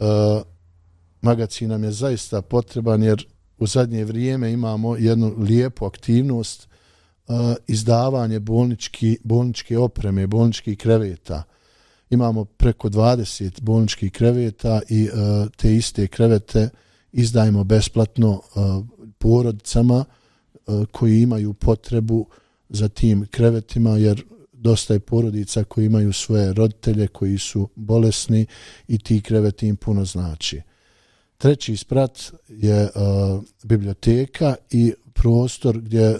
Magazin 1.20 1.68
nam 1.68 1.84
je 1.84 1.92
zaista 1.92 2.42
potreban 2.42 3.02
jer 3.02 3.26
u 3.58 3.66
zadnje 3.66 4.04
vrijeme 4.04 4.52
imamo 4.52 4.96
jednu 4.96 5.34
lijepu 5.38 5.84
aktivnost 5.84 6.68
uh, 7.26 7.34
izdavanje 7.66 8.40
bolnički, 8.40 9.18
bolničke 9.24 9.78
opreme, 9.78 10.26
bolničkih 10.26 10.78
kreveta. 10.78 11.42
Imamo 12.10 12.44
preko 12.44 12.88
20 12.88 13.60
bolničkih 13.60 14.12
kreveta 14.12 14.80
i 14.88 15.08
uh, 15.08 15.50
te 15.56 15.74
iste 15.74 16.06
krevete 16.06 16.68
izdajemo 17.12 17.64
besplatno 17.64 18.30
uh, 18.30 18.84
porodicama 19.18 20.04
uh, 20.66 20.86
koji 20.92 21.22
imaju 21.22 21.54
potrebu 21.54 22.26
za 22.68 22.88
tim 22.88 23.26
krevetima 23.30 23.90
jer 23.90 24.24
dosta 24.52 24.94
je 24.94 25.00
porodica 25.00 25.64
koji 25.64 25.86
imaju 25.86 26.12
svoje 26.12 26.52
roditelje 26.52 27.08
koji 27.08 27.38
su 27.38 27.68
bolesni 27.74 28.46
i 28.88 28.98
ti 28.98 29.20
kreveti 29.20 29.68
im 29.68 29.76
puno 29.76 30.04
znači. 30.04 30.60
Treći 31.38 31.76
sprat 31.76 32.32
je 32.48 32.82
uh, 32.82 33.42
biblioteka 33.62 34.54
i 34.70 34.92
prostor 35.12 35.78
gdje 35.78 36.18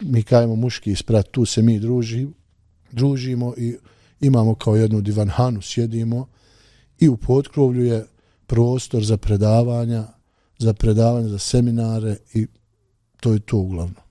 mi 0.00 0.22
kajemo 0.22 0.56
muški 0.56 0.96
sprat, 0.96 1.28
tu 1.30 1.44
se 1.44 1.62
mi 1.62 1.78
druži, 1.78 2.26
družimo 2.92 3.54
i 3.56 3.76
imamo 4.20 4.54
kao 4.54 4.76
jednu 4.76 5.00
divanhanu, 5.00 5.62
sjedimo 5.62 6.28
i 7.00 7.08
u 7.08 7.16
potkrovlju 7.16 7.84
je 7.84 8.06
prostor 8.46 9.04
za 9.04 9.16
predavanja, 9.16 10.04
za 10.58 10.72
predavanje, 10.72 11.28
za 11.28 11.38
seminare 11.38 12.16
i 12.34 12.46
to 13.20 13.32
je 13.32 13.40
to 13.40 13.56
uglavnom. 13.56 14.02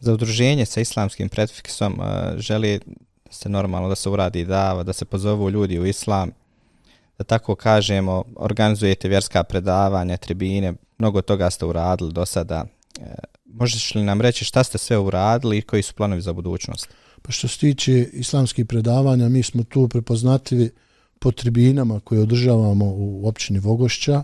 Za 0.00 0.12
udruženje 0.12 0.66
sa 0.66 0.80
islamskim 0.80 1.28
pretfiksom 1.28 2.00
e, 2.00 2.34
želi 2.38 2.80
se 3.30 3.48
normalno 3.48 3.88
da 3.88 3.94
se 3.94 4.08
uradi 4.08 4.44
dava, 4.44 4.82
da 4.82 4.92
se 4.92 5.04
pozovu 5.04 5.50
ljudi 5.50 5.78
u 5.78 5.86
islam, 5.86 6.30
da 7.18 7.24
tako 7.24 7.54
kažemo, 7.54 8.24
organizujete 8.36 9.08
vjerska 9.08 9.44
predavanja, 9.44 10.16
tribine, 10.16 10.74
mnogo 10.98 11.22
toga 11.22 11.50
ste 11.50 11.64
uradili 11.64 12.12
do 12.12 12.26
sada. 12.26 12.64
E, 13.00 13.14
možeš 13.46 13.94
li 13.94 14.02
nam 14.02 14.20
reći 14.20 14.44
šta 14.44 14.64
ste 14.64 14.78
sve 14.78 14.98
uradili 14.98 15.58
i 15.58 15.62
koji 15.62 15.82
su 15.82 15.94
planovi 15.94 16.22
za 16.22 16.32
budućnost? 16.32 16.88
Pa 17.22 17.32
što 17.32 17.48
se 17.48 17.58
tiče 17.58 18.08
islamskih 18.12 18.66
predavanja, 18.66 19.28
mi 19.28 19.42
smo 19.42 19.62
tu 19.62 19.88
prepoznatljivi 19.88 20.70
po 21.18 21.30
tribinama 21.32 22.00
koje 22.00 22.20
održavamo 22.20 22.84
u 22.84 23.28
općini 23.28 23.58
Vogošća 23.58 24.22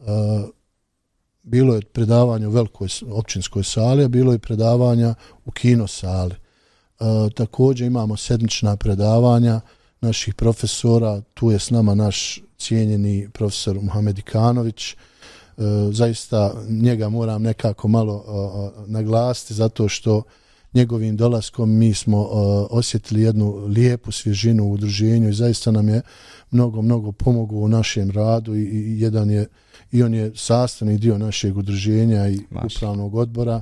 e, 0.00 0.04
bilo 1.42 1.74
je 1.74 1.82
predavanja 1.82 2.48
u 2.48 2.50
velikoj 2.50 2.88
općinskoj 3.10 3.64
sali, 3.64 4.04
a 4.04 4.08
bilo 4.08 4.32
je 4.32 4.38
predavanja 4.38 5.14
u 5.44 5.50
kino 5.50 5.86
sali. 5.86 6.34
E, 6.34 7.04
također 7.34 7.86
imamo 7.86 8.16
sedmična 8.16 8.76
predavanja 8.76 9.60
naših 10.04 10.34
profesora, 10.34 11.20
tu 11.34 11.50
je 11.50 11.58
s 11.58 11.70
nama 11.70 11.94
naš 11.94 12.42
cijenjeni 12.58 13.28
profesor 13.32 13.80
Muhamed 13.80 14.18
Ikanović, 14.18 14.92
e, 14.92 14.96
zaista 15.92 16.54
njega 16.68 17.08
moram 17.08 17.42
nekako 17.42 17.88
malo 17.88 18.24
e, 18.26 18.82
naglasiti 18.86 19.54
zato 19.54 19.88
što 19.88 20.22
njegovim 20.74 21.16
dolaskom 21.16 21.78
mi 21.78 21.94
smo 21.94 22.20
uh, 22.20 22.28
osjetili 22.70 23.22
jednu 23.22 23.66
lijepu 23.66 24.12
svježinu 24.12 24.64
u 24.64 24.72
udruženju 24.72 25.28
i 25.28 25.34
zaista 25.34 25.70
nam 25.70 25.88
je 25.88 26.02
mnogo, 26.50 26.82
mnogo 26.82 27.12
pomogao 27.12 27.58
u 27.58 27.68
našem 27.68 28.10
radu 28.10 28.54
i, 28.54 28.62
i 28.62 29.00
jedan 29.00 29.30
je 29.30 29.46
i 29.92 30.02
on 30.02 30.14
je 30.14 30.32
sastavni 30.34 30.98
dio 30.98 31.18
našeg 31.18 31.56
udruženja 31.56 32.28
i 32.28 32.40
Maš. 32.50 32.76
upravnog 32.76 33.14
odbora. 33.14 33.60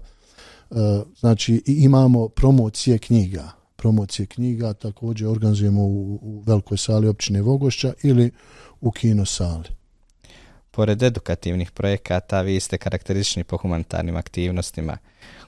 Uh, 0.71 0.79
znači, 1.21 1.63
imamo 1.67 2.29
promocije 2.29 2.99
knjiga. 2.99 3.62
Promocije 3.83 4.27
knjiga 4.27 4.73
također 4.73 5.29
organizujemo 5.29 5.83
u, 5.83 6.19
u 6.23 6.43
velikoj 6.47 6.79
sali 6.79 7.09
općine 7.09 7.43
Vogošća 7.43 7.93
ili 8.03 8.31
u 8.81 8.91
kino 8.91 9.25
sali. 9.25 9.69
Pored 10.71 11.03
edukativnih 11.03 11.71
projekata, 11.71 12.43
vi 12.43 12.61
ste 12.61 12.79
karakteristični 12.79 13.45
po 13.45 13.57
humanitarnim 13.57 14.17
aktivnostima. 14.17 14.99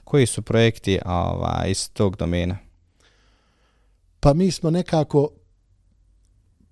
Koji 0.03 0.25
su 0.25 0.41
projekti 0.41 0.99
ova, 1.05 1.63
iz 1.67 1.89
tog 1.89 2.15
domena? 2.15 2.57
Pa 4.19 4.33
mi 4.33 4.51
smo 4.51 4.71
nekako 4.71 5.29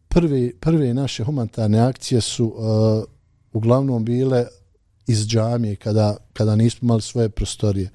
prve, 0.08 0.52
prve 0.60 0.93
naše 0.93 1.23
humanitarne 1.23 1.80
akcije 1.80 2.21
su 2.21 2.45
uh, 2.45 3.04
uglavnom 3.54 4.06
bile 4.06 4.45
iz 5.08 5.28
džamije 5.28 5.76
kada, 5.76 6.17
kada 6.34 6.56
nismo 6.56 6.86
imali 6.86 7.02
svoje 7.02 7.30
prostorije. 7.30 7.89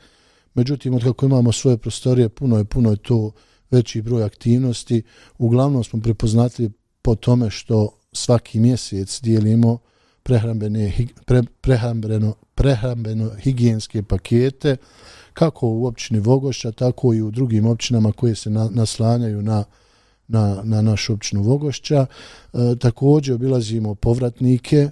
Međutim, 0.54 0.94
od 0.94 1.02
kako 1.02 1.26
imamo 1.26 1.52
svoje 1.52 1.76
prostorije, 1.76 2.28
puno 2.28 2.58
je, 2.58 2.64
puno 2.64 2.90
je 2.90 2.96
to 2.96 3.32
veći 3.70 4.02
broj 4.02 4.24
aktivnosti. 4.24 5.02
Uglavnom 5.38 5.84
smo 5.84 6.00
prepoznatili 6.00 6.70
po 7.02 7.14
tome 7.14 7.50
što 7.50 7.88
svaki 8.12 8.60
mjesec 8.60 9.20
dijelimo 9.20 9.78
prehrambene, 10.22 10.92
pre, 11.26 11.42
prehrambeno, 11.60 12.34
prehrambeno 12.54 13.30
higijenske 13.42 14.02
pakete 14.02 14.76
kako 15.32 15.68
u 15.68 15.86
općini 15.86 16.20
Vogošća, 16.20 16.72
tako 16.72 17.14
i 17.14 17.22
u 17.22 17.30
drugim 17.30 17.66
općinama 17.66 18.12
koje 18.12 18.34
se 18.34 18.50
na, 18.50 18.68
naslanjaju 18.72 19.42
na, 19.42 19.64
na, 20.28 20.60
na 20.64 20.82
našu 20.82 21.12
općinu 21.12 21.42
Vogošća. 21.42 22.06
E, 22.52 22.76
također 22.80 23.34
obilazimo 23.34 23.94
povratnike, 23.94 24.90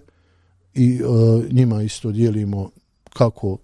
i 0.76 0.94
e, 0.94 1.54
njima 1.54 1.82
isto 1.82 2.12
dijelimo 2.12 2.70
kako 3.12 3.58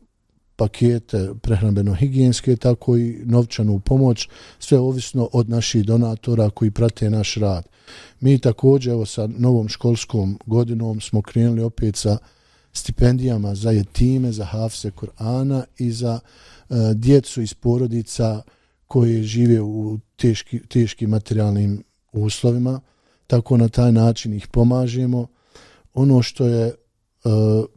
pakete 0.62 1.28
prehrambeno-higijenske, 1.42 2.56
tako 2.56 2.96
i 2.96 3.20
novčanu 3.24 3.80
pomoć, 3.80 4.28
sve 4.58 4.78
ovisno 4.78 5.28
od 5.32 5.48
naših 5.48 5.84
donatora 5.84 6.50
koji 6.50 6.70
prate 6.70 7.10
naš 7.10 7.34
rad. 7.34 7.68
Mi 8.20 8.38
također, 8.38 8.92
evo 8.92 9.06
sa 9.06 9.26
novom 9.26 9.68
školskom 9.68 10.38
godinom 10.46 11.00
smo 11.00 11.22
krenuli 11.22 11.62
opet 11.62 11.96
sa 11.96 12.18
stipendijama 12.72 13.54
za 13.54 13.70
jetime, 13.70 14.32
za 14.32 14.44
hafse 14.44 14.90
Kur'ana 14.90 15.64
i 15.78 15.90
za 15.92 16.20
e, 16.20 16.74
djecu 16.94 17.42
iz 17.42 17.54
porodica 17.54 18.42
koje 18.86 19.22
žive 19.22 19.60
u 19.60 19.98
teški, 20.16 20.60
teškim 20.68 21.10
materijalnim 21.10 21.84
uslovima. 22.12 22.80
Tako 23.26 23.56
na 23.56 23.68
taj 23.68 23.92
način 23.92 24.34
ih 24.34 24.46
pomažemo. 24.46 25.26
Ono 25.94 26.22
što 26.22 26.46
je 26.46 26.74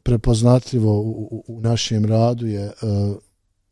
prepoznatljivo 0.03 1.01
u, 1.01 1.43
u 1.47 1.61
našem 1.61 2.05
radu 2.05 2.47
je 2.47 2.65
uh, 2.65 3.15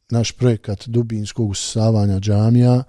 naš 0.09 0.31
projekat 0.31 0.87
dubinskog 0.87 1.49
usavanja 1.49 2.19
džamija. 2.19 2.83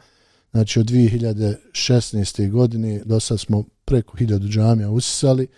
Znači 0.51 0.81
od 0.81 0.87
2016. 0.87 2.51
godine 2.51 3.03
do 3.05 3.21
sad 3.21 3.41
smo 3.41 3.65
preko 3.85 4.17
1000 4.17 4.49
džamija 4.49 4.91
usisali. 4.91 5.45
E, 5.45 5.49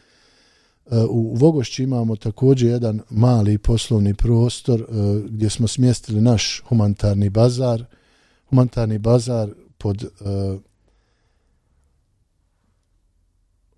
u 1.10 1.34
Vogošći 1.34 1.82
imamo 1.82 2.16
također 2.16 2.68
jedan 2.68 3.00
mali 3.10 3.58
poslovni 3.58 4.14
prostor 4.14 4.80
e, 4.80 4.84
gdje 5.28 5.50
smo 5.50 5.68
smjestili 5.68 6.20
naš 6.20 6.62
humanitarni 6.68 7.30
bazar. 7.30 7.84
Humanitarni 8.48 8.98
bazar 8.98 9.50
pod 9.78 10.02
uh, 10.04 10.10
uh, 10.20 10.60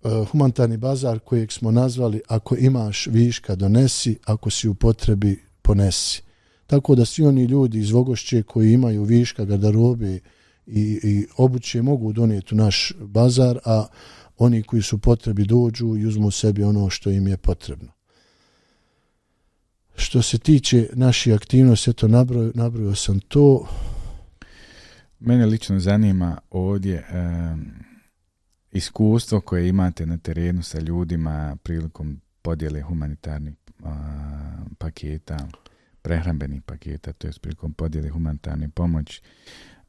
E, 0.09 0.25
humanitarni 0.25 0.77
bazar 0.77 1.19
kojeg 1.19 1.51
smo 1.51 1.71
nazvali 1.71 2.21
ako 2.27 2.55
imaš 2.55 3.07
viška 3.07 3.55
donesi, 3.55 4.17
ako 4.25 4.49
si 4.49 4.67
u 4.67 4.73
potrebi 4.73 5.39
ponesi. 5.61 6.21
Tako 6.67 6.95
da 6.95 7.05
svi 7.05 7.25
oni 7.25 7.43
ljudi 7.43 7.79
iz 7.79 7.91
Vogošće 7.91 8.43
koji 8.43 8.73
imaju 8.73 9.03
viška 9.03 9.45
garderobe 9.45 10.19
i, 10.67 10.99
i 11.03 11.27
obuće 11.37 11.81
mogu 11.81 12.13
donijeti 12.13 12.55
u 12.55 12.57
naš 12.57 12.93
bazar, 12.99 13.59
a 13.65 13.85
oni 14.37 14.63
koji 14.63 14.81
su 14.81 14.97
potrebi 14.97 15.45
dođu 15.45 15.97
i 15.97 16.05
uzmu 16.05 16.31
sebi 16.31 16.63
ono 16.63 16.89
što 16.89 17.11
im 17.11 17.27
je 17.27 17.37
potrebno. 17.37 17.91
Što 19.95 20.21
se 20.21 20.37
tiče 20.37 20.89
naših 20.93 21.33
aktivnosti, 21.33 21.89
eto 21.89 22.07
nabrojio, 22.07 22.51
nabrojio 22.55 22.95
sam 22.95 23.19
to. 23.19 23.67
Mene 25.19 25.45
lično 25.45 25.79
zanima 25.79 26.37
ovdje... 26.49 27.05
Um 27.13 27.88
iskustvo 28.71 29.41
koje 29.41 29.69
imate 29.69 30.05
na 30.05 30.17
terenu 30.17 30.63
sa 30.63 30.79
ljudima 30.79 31.57
prilikom 31.63 32.21
podjele 32.41 32.81
humanitarnih 32.81 33.53
a, 33.83 33.93
paketa, 34.77 35.47
prehrambenih 36.01 36.61
paketa, 36.61 37.13
to 37.13 37.27
je 37.27 37.33
prilikom 37.41 37.73
podjele 37.73 38.09
humanitarne 38.09 38.69
pomoći, 38.69 39.21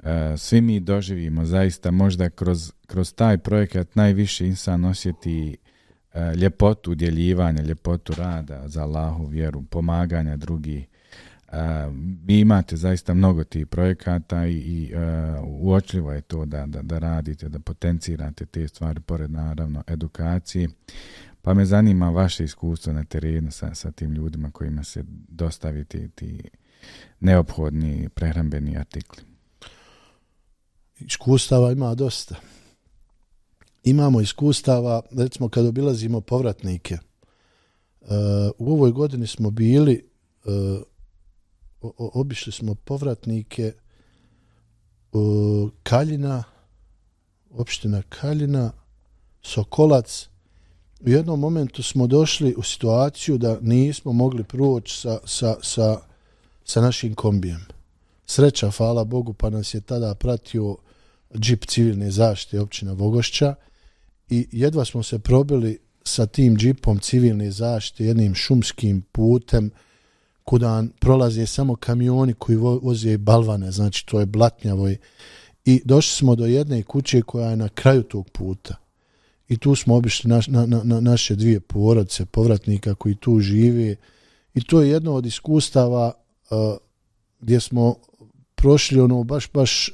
e, 0.03 0.37
svi 0.37 0.61
mi 0.61 0.81
doživimo 0.81 1.45
zaista 1.45 1.91
možda 1.91 2.31
kroz, 2.31 2.72
kroz 2.87 3.14
taj 3.14 3.39
projekat 3.39 3.95
najviše 3.95 4.47
insan 4.47 4.85
osjeti 4.85 5.57
e, 6.12 6.35
ljepotu 6.35 6.91
udjeljivanja, 6.91 7.62
ljepotu 7.62 8.12
rada 8.16 8.68
za 8.68 8.83
Allahu 8.83 9.26
vjeru, 9.26 9.62
pomaganja 9.62 10.37
drugih. 10.37 10.89
E, 11.53 11.57
vi 12.25 12.41
imate 12.41 12.77
zaista 12.77 13.15
mnogo 13.15 13.45
tih 13.45 13.67
projekata 13.67 14.47
i, 14.47 14.55
i 14.55 14.93
eh, 14.93 15.41
uočljivo 15.43 16.13
je 16.13 16.21
to 16.21 16.45
da, 16.45 16.67
da, 16.67 16.83
da 16.83 16.99
radite, 16.99 17.49
da 17.49 17.59
potencirate 17.59 18.47
te 18.47 18.69
stvari, 18.69 19.01
pored 19.01 19.31
naravno 19.31 19.83
edukacije. 19.87 20.69
Pa 21.43 21.55
me 21.55 21.65
zanima 21.65 22.11
vaše 22.11 22.45
iskustvo 22.45 22.93
na 22.93 23.05
terenu 23.05 23.51
sa, 23.51 23.75
sa 23.75 23.91
tim 23.91 24.13
ljudima 24.13 24.51
kojima 24.51 24.85
se 24.85 25.05
dostaviti 25.29 26.09
ti 26.09 26.43
neophodni 27.21 28.09
prehrambeni 28.09 28.77
artikli. 28.77 29.23
Iskustava 30.99 31.73
ima 31.73 31.95
dosta. 31.95 32.35
Imamo 33.85 34.21
iskustava, 34.21 35.03
recimo 35.11 35.49
kad 35.49 35.67
obilazimo 35.67 36.21
povratnike, 36.21 36.99
uh, 38.01 38.09
u 38.59 38.73
ovoj 38.73 38.91
godini 38.91 39.27
smo 39.27 39.51
bili, 39.51 40.05
uh, 40.45 40.83
obišli 41.97 42.53
smo 42.53 42.74
povratnike 42.74 43.72
o, 45.12 45.70
Kaljina, 45.83 46.45
opština 47.51 48.03
Kaljina, 48.09 48.72
Sokolac, 49.43 50.28
u 51.01 51.09
jednom 51.09 51.41
momentu 51.41 51.83
smo 51.83 52.07
došli 52.07 52.55
u 52.57 52.62
situaciju 52.62 53.39
da 53.39 53.59
nismo 53.61 54.12
mogli 54.12 54.45
proći 54.45 55.01
sa, 55.01 55.18
sa, 55.24 55.57
sa, 55.62 56.01
sa 56.64 56.81
našim 56.81 57.14
kombijem. 57.14 57.66
Sreća, 58.26 58.70
hvala 58.70 59.05
Bogu, 59.05 59.33
pa 59.33 59.51
nas 59.51 59.74
je 59.74 59.81
tada 59.81 60.14
pratio 60.14 60.76
džip 61.35 61.64
civilne 61.66 62.11
zaštite 62.11 62.61
općina 62.61 62.93
Vogošća 62.93 63.55
i 64.28 64.49
jedva 64.53 64.85
smo 64.85 65.03
se 65.03 65.18
probili 65.18 65.78
sa 66.05 66.26
tim 66.26 66.57
džipom 66.57 66.99
civilne 66.99 67.51
zaštite 67.51 68.05
jednim 68.05 68.35
šumskim 68.35 69.03
putem 69.12 69.70
kuda 70.45 70.84
prolaze 71.01 71.47
samo 71.47 71.76
kamioni 71.76 72.34
koji 72.34 72.57
voze 72.57 73.18
balvane, 73.18 73.70
znači 73.70 74.07
to 74.07 74.20
je 74.20 74.26
blatnjavo 74.26 74.88
I 75.64 75.82
došli 75.84 76.16
smo 76.16 76.34
do 76.34 76.47
jedne 76.47 76.82
kuće 76.82 77.22
koja 77.22 77.51
je 77.51 77.57
na 77.57 77.68
kraju 77.68 78.03
tog 78.03 78.28
puta. 78.28 78.76
I 79.49 79.57
tu 79.59 79.74
smo 79.74 79.95
obišli 79.97 80.28
naš, 80.28 80.47
na, 80.47 80.66
na, 80.66 80.80
na 80.84 81.01
naše 81.01 81.34
dvije 81.34 81.61
porodice 81.61 82.26
povratnika 82.26 82.95
koji 82.95 83.14
tu 83.14 83.41
žive. 83.41 83.97
I 84.55 84.64
to 84.64 84.80
je 84.82 84.91
jedno 84.91 85.14
od 85.14 85.26
iskustava 85.26 86.12
uh, 86.51 86.76
gdje 87.41 87.61
smo 87.61 87.95
prošli 88.55 89.01
ono 89.01 89.24
baš 89.24 89.53
baš 89.53 89.91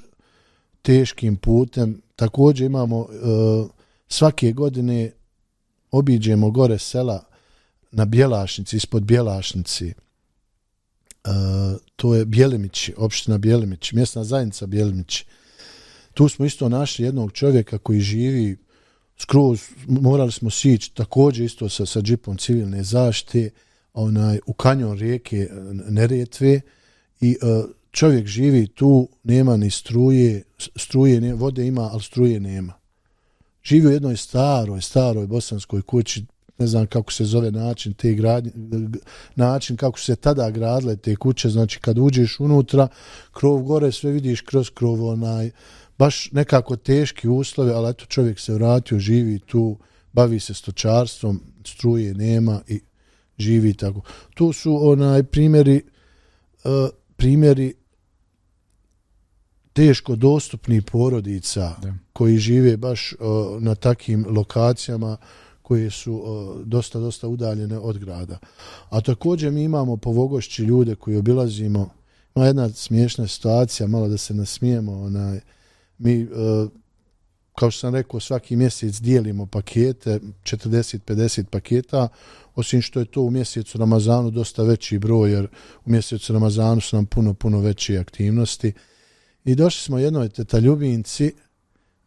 teškim 0.83 1.37
putem. 1.37 2.03
Također 2.17 2.67
imamo 2.67 2.99
uh, 2.99 3.09
svake 4.09 4.53
godine 4.53 5.13
obiđemo 5.91 6.51
gore 6.51 6.79
sela 6.79 7.25
na 7.91 8.05
Bjelašnici 8.05 8.77
ispod 8.77 9.03
Bjelašnici 9.03 9.95
uh, 11.27 11.81
to 11.97 12.15
je 12.15 12.25
Bjelimić 12.25 12.91
opština 12.97 13.39
Bjelimić 13.39 13.93
mjesna 13.93 14.25
zajednica 14.25 14.67
Bjelimić 14.67 15.25
tu 16.15 16.29
smo 16.29 16.45
isto 16.45 16.69
našli 16.69 17.05
jednog 17.05 17.33
čovjeka 17.33 17.79
koji 17.79 18.01
živi 18.01 18.57
skroz 19.17 19.61
morali 19.87 20.33
smo 20.33 20.51
sići 20.51 20.95
također 20.95 21.45
isto 21.45 21.69
sa, 21.69 21.87
sa 21.87 22.01
džipom 22.01 22.37
civilne 22.37 22.83
zaštite 22.83 23.51
onaj, 23.95 24.39
u 24.47 24.53
kanjon 24.53 24.99
rijeke 24.99 25.37
e, 25.37 25.49
Neretve 25.89 26.61
i 27.21 27.37
uh, 27.43 27.71
čovjek 27.91 28.27
živi 28.27 28.67
tu, 28.67 29.09
nema 29.25 29.57
ni 29.57 29.71
struje, 29.71 30.43
struje 30.77 31.21
ne, 31.21 31.35
vode 31.35 31.67
ima, 31.67 31.89
ali 31.93 32.03
struje 32.03 32.41
nema. 32.41 32.73
Živi 33.65 33.87
u 33.87 33.91
jednoj 33.91 34.17
staroj, 34.17 34.81
staroj 34.81 35.27
bosanskoj 35.27 35.83
kući, 35.83 36.25
ne 36.59 36.67
znam 36.67 36.87
kako 36.87 37.13
se 37.13 37.25
zove 37.25 37.51
način 37.51 37.93
te 37.93 38.15
gradnje, 38.15 38.53
način 39.35 39.77
kako 39.77 40.01
se 40.01 40.17
tada 40.17 40.51
gradile 40.51 40.97
te 40.97 41.17
kuće, 41.17 41.49
znači 41.49 41.81
kad 41.81 41.99
uđeš 41.99 42.41
unutra, 42.41 42.89
krov 43.33 43.63
gore, 43.63 43.93
sve 43.93 44.11
vidiš 44.11 44.41
kroz 44.41 44.71
krov, 44.71 45.05
onaj, 45.05 45.51
baš 45.99 46.33
nekako 46.33 46.77
teški 46.77 47.29
uslovi, 47.29 47.71
ali 47.71 47.91
eto 47.91 48.07
čovjek 48.07 48.41
se 48.41 48.55
vratio, 48.55 48.99
živi 48.99 49.39
tu, 49.39 49.77
bavi 50.13 50.41
se 50.41 50.55
stočarstvom, 50.55 51.41
struje 51.65 52.15
nema 52.15 52.61
i 52.69 52.81
živi 53.39 53.75
tako. 53.75 54.01
Tu 54.35 54.53
su 54.53 54.91
onaj 54.91 55.23
primjeri 55.23 55.83
uh, 56.65 56.89
primjeri 57.17 57.75
teško 59.73 60.17
dostupnih 60.17 60.83
porodica 60.83 61.77
da. 61.83 61.95
koji 62.13 62.39
žive 62.39 62.77
baš 62.77 63.13
uh, 63.13 63.63
na 63.63 63.75
takim 63.75 64.27
lokacijama 64.29 65.17
koje 65.67 65.91
su 65.91 66.15
uh, 66.15 66.67
dosta, 66.67 66.99
dosta 66.99 67.29
udaljene 67.29 67.79
od 67.79 67.99
grada. 67.99 68.39
A 68.89 69.01
također 69.01 69.53
mi 69.53 69.63
imamo 69.63 69.97
po 69.97 70.11
Vogošći 70.11 70.63
ljude 70.63 70.95
koji 70.95 71.17
obilazimo. 71.17 71.91
Ima 72.35 72.47
jedna 72.47 72.69
smiješna 72.69 73.27
situacija, 73.27 73.87
malo 73.87 74.09
da 74.09 74.17
se 74.17 74.35
nasmijemo, 74.35 74.93
onaj, 74.93 75.41
mi 75.99 76.25
uh, 76.25 76.71
kao 77.59 77.71
što 77.71 77.81
sam 77.81 77.95
rekao 77.95 78.21
svaki 78.21 78.57
mjesec 78.57 79.01
dijelimo 79.01 79.47
pakete 79.47 80.21
40-50 80.43 81.45
paketa 81.45 82.09
osim 82.55 82.83
što 82.83 83.01
je 83.01 83.07
to 83.07 83.23
u 83.23 83.31
mjesecu 83.31 83.79
Ramazanu 83.79 84.31
dosta 84.31 84.63
veći 84.63 84.99
broj 84.99 85.33
jer 85.33 85.49
u 85.85 85.91
mjesecu 85.91 86.33
Ramazanu 86.33 86.81
su 86.81 86.97
nam 86.97 87.07
puno 87.07 87.35
puno 87.35 87.61
veće 87.61 87.99
aktivnosti 87.99 88.73
i 89.45 89.55
došli 89.55 89.83
smo 89.83 89.99
jednoj 89.99 90.29
teta 90.29 90.59
Ljubinci 90.59 91.33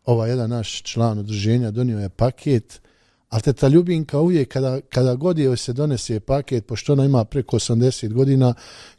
ova 0.06 0.28
jedan 0.28 0.50
naš 0.50 0.82
član 0.84 1.20
udruženja 1.20 1.72
donio 1.72 2.00
je 2.00 2.10
paket 2.10 2.82
Ali 3.30 3.42
teta 3.42 3.68
Ljubinka 3.68 4.20
uvijek 4.20 4.50
kada, 4.50 4.82
kada 4.82 5.16
god 5.16 5.40
je 5.40 5.58
se 5.58 5.74
donese 5.74 6.20
paket 6.20 6.66
pošto 6.66 6.94
ona 6.94 7.06
ima 7.06 7.26
preko 7.26 7.58
80 7.58 8.14
godina 8.14 8.54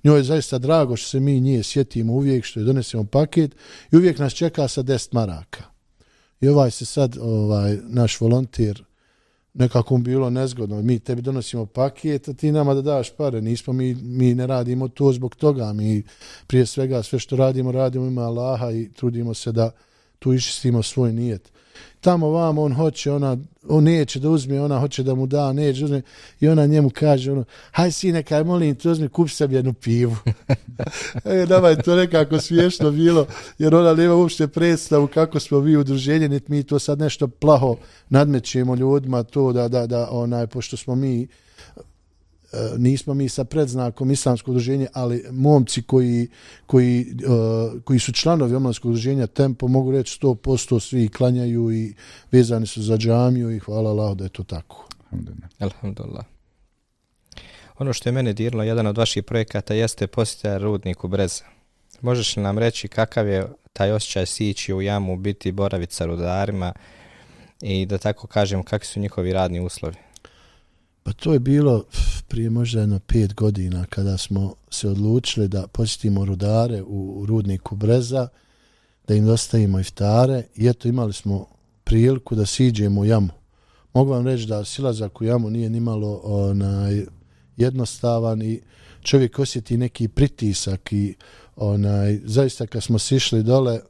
njoj 0.05 0.19
je 0.19 0.25
zaista 0.25 0.59
drago 0.59 0.97
što 0.97 1.09
se 1.09 1.21
mi 1.21 1.41
nije 1.41 1.63
sjetimo 1.63 2.13
uvijek 2.13 2.45
što 2.45 2.61
je 2.61 2.65
donesemo 2.65 3.05
paket 3.05 3.57
i 3.93 3.97
uvijek 3.97 4.19
nas 4.19 4.33
čeka 4.33 4.69
sa 4.69 4.83
10 4.83 5.09
maraka. 5.15 5.65
I 6.41 6.49
ovaj 6.49 6.71
se 6.71 6.85
sad 6.85 7.17
ovaj 7.21 7.79
naš 7.89 8.21
volontir 8.21 8.85
nekako 9.55 9.97
mu 9.97 10.03
bilo 10.03 10.31
nezgodno 10.31 10.83
mi 10.83 10.99
tebi 10.99 11.23
donosimo 11.23 11.67
paket 11.67 12.29
a 12.29 12.33
ti 12.33 12.53
nama 12.53 12.75
da 12.75 12.83
daš 12.83 13.11
pare 13.17 13.41
nismo 13.41 13.73
mi, 13.73 13.95
mi 13.95 14.35
ne 14.35 14.47
radimo 14.47 14.89
to 14.89 15.13
zbog 15.13 15.35
toga 15.35 15.73
mi 15.73 16.03
prije 16.47 16.67
svega 16.67 17.03
sve 17.03 17.19
što 17.19 17.37
radimo 17.37 17.73
radimo 17.73 18.07
ima 18.07 18.23
Allaha 18.23 18.71
i 18.71 18.91
trudimo 18.93 19.35
se 19.35 19.53
da 19.53 19.71
tu 20.21 20.33
išistimo 20.33 20.83
svoj 20.83 21.13
nijet. 21.13 21.53
Tamo 22.01 22.31
vam 22.31 22.59
on 22.59 22.75
hoće, 22.75 23.13
ona, 23.13 23.37
on 23.69 23.85
neće 23.85 24.21
da 24.21 24.31
uzme, 24.31 24.61
ona 24.61 24.81
hoće 24.81 25.03
da 25.03 25.15
mu 25.15 25.27
da, 25.27 25.53
neće 25.53 25.85
uzme, 25.85 26.03
i 26.41 26.49
ona 26.49 26.67
njemu 26.67 26.91
kaže, 26.91 27.33
ono, 27.33 27.45
haj 27.71 27.93
sine, 27.93 28.23
kaj 28.23 28.45
molim, 28.45 28.75
ti 28.75 28.89
uzmi, 28.89 29.09
kupi 29.09 29.31
sam 29.31 29.53
jednu 29.53 29.73
pivu. 29.73 30.17
e, 31.25 31.47
nama 31.49 31.69
je 31.69 31.83
to 31.83 31.97
nekako 31.97 32.39
smiješno 32.41 32.91
bilo, 32.91 33.27
jer 33.59 33.75
ona 33.75 33.95
nema 33.95 34.15
uopšte 34.15 34.49
predstavu 34.49 35.07
kako 35.07 35.41
smo 35.41 35.59
vi 35.59 35.77
udruženje, 35.77 36.29
niti 36.29 36.53
mi 36.53 36.63
to 36.63 36.79
sad 36.79 36.99
nešto 36.99 37.29
plaho 37.29 37.77
nadmećemo 38.09 38.75
ljudima, 38.75 39.23
to 39.23 39.53
da, 39.53 39.69
da, 39.69 39.87
da, 39.87 40.09
onaj, 40.11 40.47
pošto 40.47 40.77
smo 40.77 40.95
mi, 40.95 41.29
nismo 42.79 43.15
mi 43.15 43.29
sa 43.29 43.45
predznakom 43.45 44.11
islamskog 44.11 44.53
udruženja, 44.53 44.87
ali 44.93 45.25
momci 45.31 45.83
koji, 45.83 46.29
koji, 46.67 47.07
uh, 47.27 47.83
koji 47.83 47.99
su 47.99 48.13
članovi 48.13 48.55
omladskog 48.55 48.91
udruženja 48.91 49.27
Tempo 49.27 49.69
mogu 49.69 49.93
reći 49.93 50.19
100% 50.23 50.81
svi 50.81 51.09
klanjaju 51.09 51.73
i 51.73 51.95
vezani 52.33 52.67
su 52.67 52.83
za 52.83 52.97
džamiju 52.97 53.51
i 53.51 53.59
hvala 53.59 53.91
Allah 53.91 54.17
da 54.17 54.25
je 54.25 54.31
to 54.31 54.43
tako. 54.43 54.89
Alhamdulillah. 55.59 56.25
Ono 57.79 57.93
što 57.93 58.09
je 58.09 58.13
mene 58.13 58.33
dirlo, 58.33 58.63
jedan 58.63 58.87
od 58.87 58.99
vaših 58.99 59.25
projekata 59.25 59.75
jeste 59.75 60.07
posjetaj 60.07 60.59
rudniku 60.59 61.09
Breza. 61.09 61.45
Možeš 62.01 62.37
li 62.37 62.43
nam 62.43 62.59
reći 62.59 62.89
kakav 62.89 63.29
je 63.29 63.49
taj 63.73 63.93
osjećaj 63.93 64.27
sići 64.27 64.75
u 64.75 64.83
jamu, 64.83 65.17
biti 65.17 65.53
boraviti 65.53 65.95
sa 65.95 66.07
rudarima 66.07 66.73
i 67.61 67.87
da 67.87 67.99
tako 67.99 68.27
kažem 68.27 68.63
kakvi 68.63 68.87
su 68.87 69.01
njihovi 69.01 69.33
radni 69.33 69.61
uslovi? 69.61 69.97
Pa 71.03 71.13
to 71.13 71.33
je 71.33 71.39
bilo 71.39 71.85
prije 72.29 72.51
možda 72.51 72.81
jedno 72.81 72.99
pet 72.99 73.35
godina 73.35 73.85
kada 73.85 74.19
smo 74.19 74.55
se 74.71 74.89
odlučili 74.89 75.49
da 75.49 75.67
posjetimo 75.67 76.25
rudare 76.25 76.83
u 76.83 77.25
rudniku 77.27 77.77
Breza, 77.77 78.29
da 79.09 79.15
im 79.15 79.27
dostavimo 79.27 79.81
iftare 79.81 80.43
i 80.57 80.69
eto 80.69 80.89
imali 80.89 81.13
smo 81.13 81.47
priliku 81.85 82.35
da 82.35 82.47
siđemo 82.47 83.01
u 83.01 83.05
jamu. 83.05 83.29
Mogu 83.95 84.11
vam 84.11 84.27
reći 84.27 84.47
da 84.47 84.65
silazak 84.65 85.21
u 85.21 85.25
jamu 85.25 85.51
nije 85.51 85.71
nimalo 85.71 86.21
onaj, 86.25 87.07
jednostavan 87.57 88.43
i 88.43 88.61
čovjek 89.03 89.39
osjeti 89.39 89.77
neki 89.77 90.09
pritisak 90.09 90.93
i 90.93 91.15
onaj, 91.57 92.21
zaista 92.25 92.67
kad 92.67 92.83
smo 92.83 92.99
sišli 92.99 93.43
dole, 93.43 93.81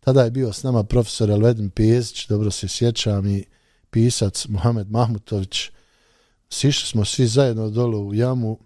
tada 0.00 0.22
je 0.22 0.30
bio 0.30 0.52
s 0.52 0.62
nama 0.62 0.82
profesor 0.84 1.30
Elvedin 1.30 1.70
Pezić, 1.70 2.26
dobro 2.28 2.50
se 2.50 2.68
sjećam 2.68 3.26
i 3.26 3.44
pisac 3.90 4.46
Mohamed 4.48 4.90
Mahmutović, 4.90 5.70
sišli 6.50 6.88
smo 6.88 7.04
svi 7.04 7.26
zajedno 7.26 7.70
dole 7.70 7.96
u 7.96 8.14
jamu, 8.14 8.58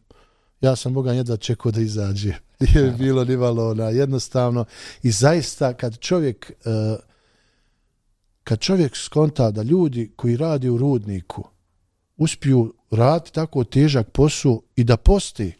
ja 0.60 0.76
sam 0.76 0.94
Boga 0.94 1.12
jedva 1.12 1.36
čekao 1.36 1.72
da 1.72 1.80
izađe. 1.80 2.34
Nije 2.60 2.90
bilo 2.90 3.24
ni 3.24 3.36
malo 3.36 3.70
ona, 3.70 3.84
jednostavno. 3.84 4.64
I 5.02 5.10
zaista 5.10 5.74
kad 5.74 5.98
čovjek 5.98 6.52
uh, 6.64 6.98
kad 8.44 8.60
čovjek 8.60 8.96
skonta 8.96 9.50
da 9.50 9.62
ljudi 9.62 10.12
koji 10.16 10.36
radi 10.36 10.68
u 10.68 10.78
rudniku 10.78 11.44
uspiju 12.16 12.74
raditi 12.90 13.32
tako 13.32 13.64
težak 13.64 14.10
posao 14.10 14.60
i 14.76 14.84
da 14.84 14.96
posti, 14.96 15.52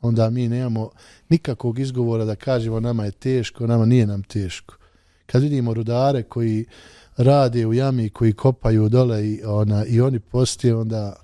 onda 0.00 0.30
mi 0.30 0.48
nemamo 0.48 0.90
nikakvog 1.28 1.78
izgovora 1.78 2.24
da 2.24 2.34
kažemo 2.34 2.80
nama 2.80 3.04
je 3.04 3.10
teško, 3.10 3.66
nama 3.66 3.84
nije 3.84 4.06
nam 4.06 4.22
teško. 4.22 4.74
Kad 5.26 5.42
vidimo 5.42 5.74
rudare 5.74 6.22
koji 6.22 6.66
rade 7.18 7.66
u 7.66 7.74
jami, 7.74 8.10
koji 8.10 8.32
kopaju 8.32 8.88
dole 8.88 9.26
i, 9.26 9.42
ona, 9.44 9.84
i 9.84 10.00
oni 10.00 10.20
postije, 10.20 10.76
onda, 10.76 11.16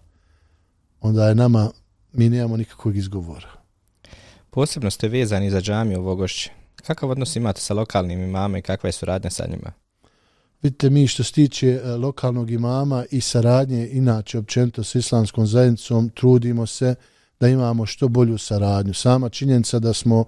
onda 1.00 1.28
je 1.28 1.34
nama, 1.34 1.70
mi 2.12 2.28
nemamo 2.28 2.56
nikakvog 2.56 2.96
izgovora. 2.96 3.48
Posebno 4.50 4.90
ste 4.90 5.08
vezani 5.08 5.50
za 5.50 5.60
džamiju 5.60 6.00
u 6.00 6.04
Vogošće. 6.04 6.50
Kakav 6.76 7.10
odnos 7.10 7.36
imate 7.36 7.60
sa 7.60 7.74
lokalnim 7.74 8.20
imama 8.20 8.58
i 8.58 8.62
kakva 8.62 8.88
je 8.88 8.92
suradnja 8.92 9.30
sa 9.30 9.46
njima? 9.50 9.72
Vidite, 10.62 10.90
mi 10.90 11.06
što 11.06 11.24
se 11.24 11.32
tiče 11.32 11.68
e, 11.68 11.88
lokalnog 11.88 12.50
imama 12.50 13.04
i 13.10 13.20
saradnje, 13.20 13.88
inače 13.92 14.38
općenito 14.38 14.84
s 14.84 14.94
islamskom 14.94 15.46
zajednicom, 15.46 16.08
trudimo 16.08 16.66
se 16.66 16.94
da 17.40 17.48
imamo 17.48 17.86
što 17.86 18.08
bolju 18.08 18.38
saradnju. 18.38 18.94
Sama 18.94 19.28
činjenica 19.28 19.78
da 19.78 19.92
smo 19.92 20.24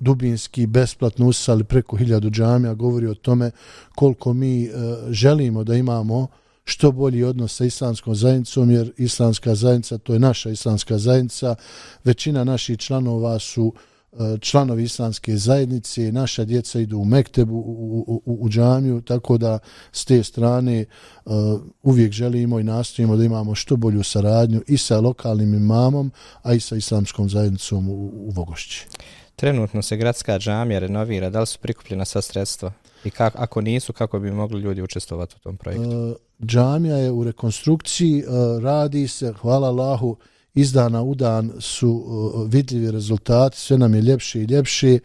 dubinski 0.00 0.66
besplatno 0.66 1.26
usali 1.26 1.64
preko 1.64 1.96
hiljadu 1.96 2.30
džamija 2.30 2.74
govori 2.74 3.06
o 3.06 3.14
tome 3.14 3.50
koliko 3.94 4.32
mi 4.32 4.64
e, 4.64 4.70
želimo 5.10 5.64
da 5.64 5.74
imamo 5.74 6.26
što 6.64 6.92
bolji 6.92 7.24
odnos 7.24 7.56
sa 7.56 7.64
islamskom 7.64 8.14
zajednicom, 8.14 8.70
jer 8.70 8.92
islamska 8.96 9.54
zajednica, 9.54 9.98
to 9.98 10.12
je 10.12 10.18
naša 10.18 10.50
islamska 10.50 10.98
zajednica, 10.98 11.54
većina 12.04 12.44
naših 12.44 12.78
članova 12.78 13.38
su 13.38 13.64
uh, 13.64 13.74
članovi 14.40 14.82
islamske 14.82 15.36
zajednice, 15.36 16.12
naša 16.12 16.44
djeca 16.44 16.80
idu 16.80 16.98
u 16.98 17.04
Mektebu, 17.04 17.56
u, 17.56 18.20
u, 18.26 18.38
u, 18.44 18.48
džamiju, 18.48 19.00
tako 19.00 19.38
da 19.38 19.58
s 19.92 20.04
te 20.04 20.22
strane 20.22 20.84
uh, 21.24 21.32
uvijek 21.82 22.12
želimo 22.12 22.60
i 22.60 22.64
nastojimo 22.64 23.16
da 23.16 23.24
imamo 23.24 23.54
što 23.54 23.76
bolju 23.76 24.02
saradnju 24.02 24.62
i 24.68 24.78
sa 24.78 25.00
lokalnim 25.00 25.54
imamom, 25.54 26.12
a 26.42 26.54
i 26.54 26.60
sa 26.60 26.76
islamskom 26.76 27.28
zajednicom 27.28 27.88
u, 27.88 28.10
u 28.14 28.30
Vogošći. 28.30 28.86
Trenutno 29.36 29.82
se 29.82 29.96
gradska 29.96 30.38
džamija 30.38 30.78
renovira, 30.78 31.30
da 31.30 31.40
li 31.40 31.46
su 31.46 31.58
prikupljena 31.58 32.04
sva 32.04 32.22
sredstva? 32.22 32.72
I 33.04 33.10
kako, 33.10 33.38
ako 33.40 33.60
nisu, 33.60 33.92
kako 33.92 34.18
bi 34.18 34.30
mogli 34.30 34.60
ljudi 34.60 34.82
učestovati 34.82 35.34
u 35.36 35.42
tom 35.42 35.56
projektu? 35.56 35.90
Uh, 35.90 36.16
džamija 36.46 36.96
je 36.96 37.10
u 37.10 37.24
rekonstrukciji, 37.24 38.24
uh, 38.24 38.62
radi 38.62 39.08
se, 39.08 39.32
hvala 39.32 39.68
Allahu, 39.68 40.08
uh, 40.08 40.16
iz 40.54 40.72
dana 40.72 41.02
u 41.02 41.14
dan 41.14 41.52
su 41.60 41.90
uh, 41.90 42.52
vidljivi 42.52 42.90
rezultati, 42.90 43.58
sve 43.58 43.78
nam 43.78 43.94
je 43.94 44.02
ljepše 44.02 44.40
i 44.40 44.44
ljepše. 44.44 44.98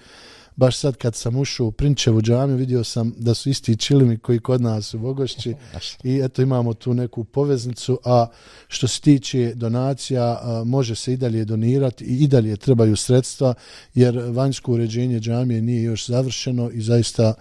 Baš 0.55 0.77
sad 0.77 0.95
kad 0.95 1.15
sam 1.15 1.35
ušao 1.35 1.67
u 1.67 1.71
Prinčevu 1.71 2.21
džamiju 2.21 2.57
vidio 2.57 2.83
sam 2.83 3.13
da 3.17 3.33
su 3.33 3.49
isti 3.49 3.77
čilimi 3.77 4.17
koji 4.17 4.39
kod 4.39 4.61
nas 4.61 4.93
u 4.93 4.99
Bogošći. 4.99 5.55
I 6.03 6.21
eto 6.23 6.41
imamo 6.41 6.73
tu 6.73 6.93
neku 6.93 7.23
poveznicu, 7.23 7.99
a 8.05 8.27
što 8.67 8.87
se 8.87 9.01
tiče 9.01 9.53
donacija 9.55 10.41
uh, 10.41 10.67
može 10.67 10.95
se 10.95 11.13
i 11.13 11.17
dalje 11.17 11.45
donirati 11.45 12.03
i 12.03 12.23
i 12.23 12.27
dalje 12.27 12.57
trebaju 12.57 12.95
sredstva 12.95 13.53
jer 13.93 14.17
vanjsko 14.17 14.73
uređenje 14.73 15.19
džamije 15.19 15.61
nije 15.61 15.83
još 15.83 16.07
završeno 16.07 16.69
i 16.69 16.81
zaista 16.81 17.33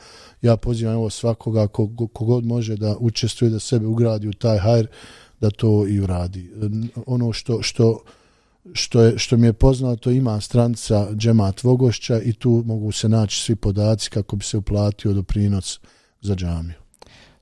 ja 0.43 0.57
pozivam 0.57 0.97
ovo 0.97 1.11
svakoga 1.11 1.67
kogod 2.13 2.45
može 2.45 2.77
da 2.77 2.97
učestvuje 3.01 3.51
da 3.51 3.59
sebe 3.59 3.87
ugradi 3.87 4.29
u 4.29 4.33
taj 4.33 4.59
hajr 4.59 4.87
da 5.41 5.51
to 5.51 5.87
i 5.89 6.01
uradi. 6.01 6.41
E, 6.41 7.01
ono 7.07 7.33
što, 7.33 7.63
što, 7.63 8.03
što, 8.73 9.03
je, 9.03 9.19
što 9.19 9.37
mi 9.37 9.47
je 9.47 9.53
poznato, 9.53 10.11
ima 10.11 10.41
stranca 10.41 11.09
džemat 11.15 11.63
Vogošća 11.63 12.21
i 12.21 12.33
tu 12.33 12.63
mogu 12.67 12.93
se 12.93 13.09
naći 13.09 13.41
svi 13.41 13.57
podaci 13.57 14.11
kako 14.11 14.37
bi 14.37 14.45
se 14.45 14.57
uplatio 14.57 15.13
doprinos 15.13 15.81
za 16.21 16.35
džamiju. 16.35 16.77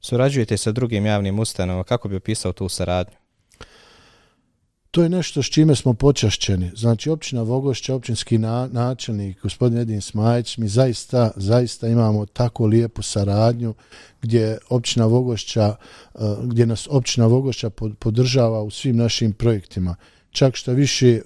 Surađujete 0.00 0.56
sa 0.56 0.72
drugim 0.72 1.06
javnim 1.06 1.38
ustanovama, 1.38 1.84
kako 1.84 2.08
bi 2.08 2.16
opisao 2.16 2.52
tu 2.52 2.68
saradnju? 2.68 3.23
To 4.94 5.02
je 5.02 5.08
nešto 5.08 5.42
s 5.42 5.46
čime 5.46 5.74
smo 5.74 5.94
počašćeni. 5.94 6.70
Znači, 6.76 7.10
općina 7.10 7.42
Vogošća, 7.42 7.94
općinski 7.94 8.38
na, 8.38 8.68
načelnik, 8.72 9.42
gospodin 9.42 9.78
Edin 9.78 10.00
Smajić, 10.00 10.58
mi 10.58 10.68
zaista, 10.68 11.30
zaista 11.36 11.88
imamo 11.88 12.26
tako 12.26 12.66
lijepu 12.66 13.02
saradnju 13.02 13.74
gdje 14.22 14.58
općina 14.68 15.06
Vogošća, 15.06 15.76
e, 16.14 16.18
gdje 16.42 16.66
nas 16.66 16.88
općina 16.90 17.26
Vogošća 17.26 17.70
podržava 17.98 18.62
u 18.62 18.70
svim 18.70 18.96
našim 18.96 19.32
projektima. 19.32 19.96
Čak 20.30 20.56
što 20.56 20.72
više, 20.72 21.08
e, 21.08 21.20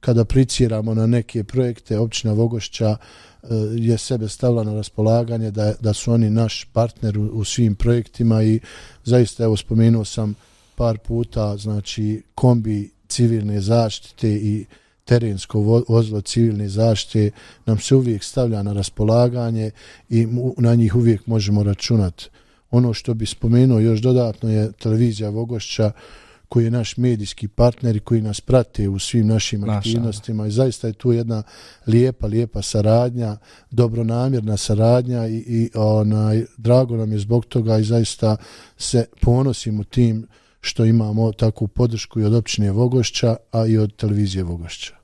kada 0.00 0.24
priciramo 0.24 0.94
na 0.94 1.06
neke 1.06 1.44
projekte, 1.44 1.98
općina 1.98 2.32
Vogošća 2.32 2.96
e, 2.96 3.46
je 3.76 3.98
sebe 3.98 4.28
stavila 4.28 4.64
na 4.64 4.74
raspolaganje 4.74 5.50
da, 5.50 5.74
da 5.80 5.92
su 5.92 6.12
oni 6.12 6.30
naš 6.30 6.64
partner 6.72 7.18
u, 7.18 7.22
u 7.22 7.44
svim 7.44 7.74
projektima 7.74 8.42
i 8.42 8.60
zaista, 9.04 9.44
evo, 9.44 9.56
spomenuo 9.56 10.04
sam 10.04 10.34
par 10.76 10.98
puta, 10.98 11.56
znači 11.56 12.22
kombi 12.34 12.90
civilne 13.08 13.60
zaštite 13.60 14.28
i 14.28 14.66
terensko 15.04 15.84
vozilo 15.88 16.20
civilne 16.20 16.68
zaštite 16.68 17.30
nam 17.66 17.78
se 17.78 17.94
uvijek 17.94 18.24
stavlja 18.24 18.62
na 18.62 18.72
raspolaganje 18.72 19.70
i 20.08 20.26
na 20.58 20.74
njih 20.74 20.96
uvijek 20.96 21.26
možemo 21.26 21.62
računati. 21.62 22.28
Ono 22.70 22.94
što 22.94 23.14
bi 23.14 23.26
spomenuo 23.26 23.78
još 23.78 24.00
dodatno 24.00 24.50
je 24.50 24.72
televizija 24.72 25.30
Vogošća 25.30 25.92
koji 26.48 26.64
je 26.64 26.70
naš 26.70 26.96
medijski 26.96 27.48
partner 27.48 27.96
i 27.96 28.00
koji 28.00 28.22
nas 28.22 28.40
prate 28.40 28.88
u 28.88 28.98
svim 28.98 29.26
našim 29.26 29.60
Maša. 29.60 29.78
aktivnostima 29.78 30.46
i 30.46 30.50
zaista 30.50 30.86
je 30.86 30.92
tu 30.92 31.12
jedna 31.12 31.42
lijepa, 31.86 32.26
lijepa 32.26 32.62
saradnja, 32.62 33.36
dobronamjerna 33.70 34.56
saradnja 34.56 35.26
i, 35.26 35.36
i 35.36 35.70
onaj, 35.74 36.44
drago 36.56 36.96
nam 36.96 37.12
je 37.12 37.18
zbog 37.18 37.44
toga 37.44 37.78
i 37.78 37.84
zaista 37.84 38.36
se 38.78 39.04
ponosimo 39.20 39.84
tim 39.84 40.26
što 40.64 40.84
imamo 40.84 41.32
takvu 41.32 41.68
podršku 41.68 42.20
i 42.20 42.24
od 42.24 42.34
općine 42.34 42.70
Vogošća, 42.70 43.36
a 43.52 43.66
i 43.66 43.78
od 43.78 43.96
televizije 43.96 44.44
Vogošća. 44.44 44.94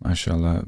Mašala, 0.00 0.62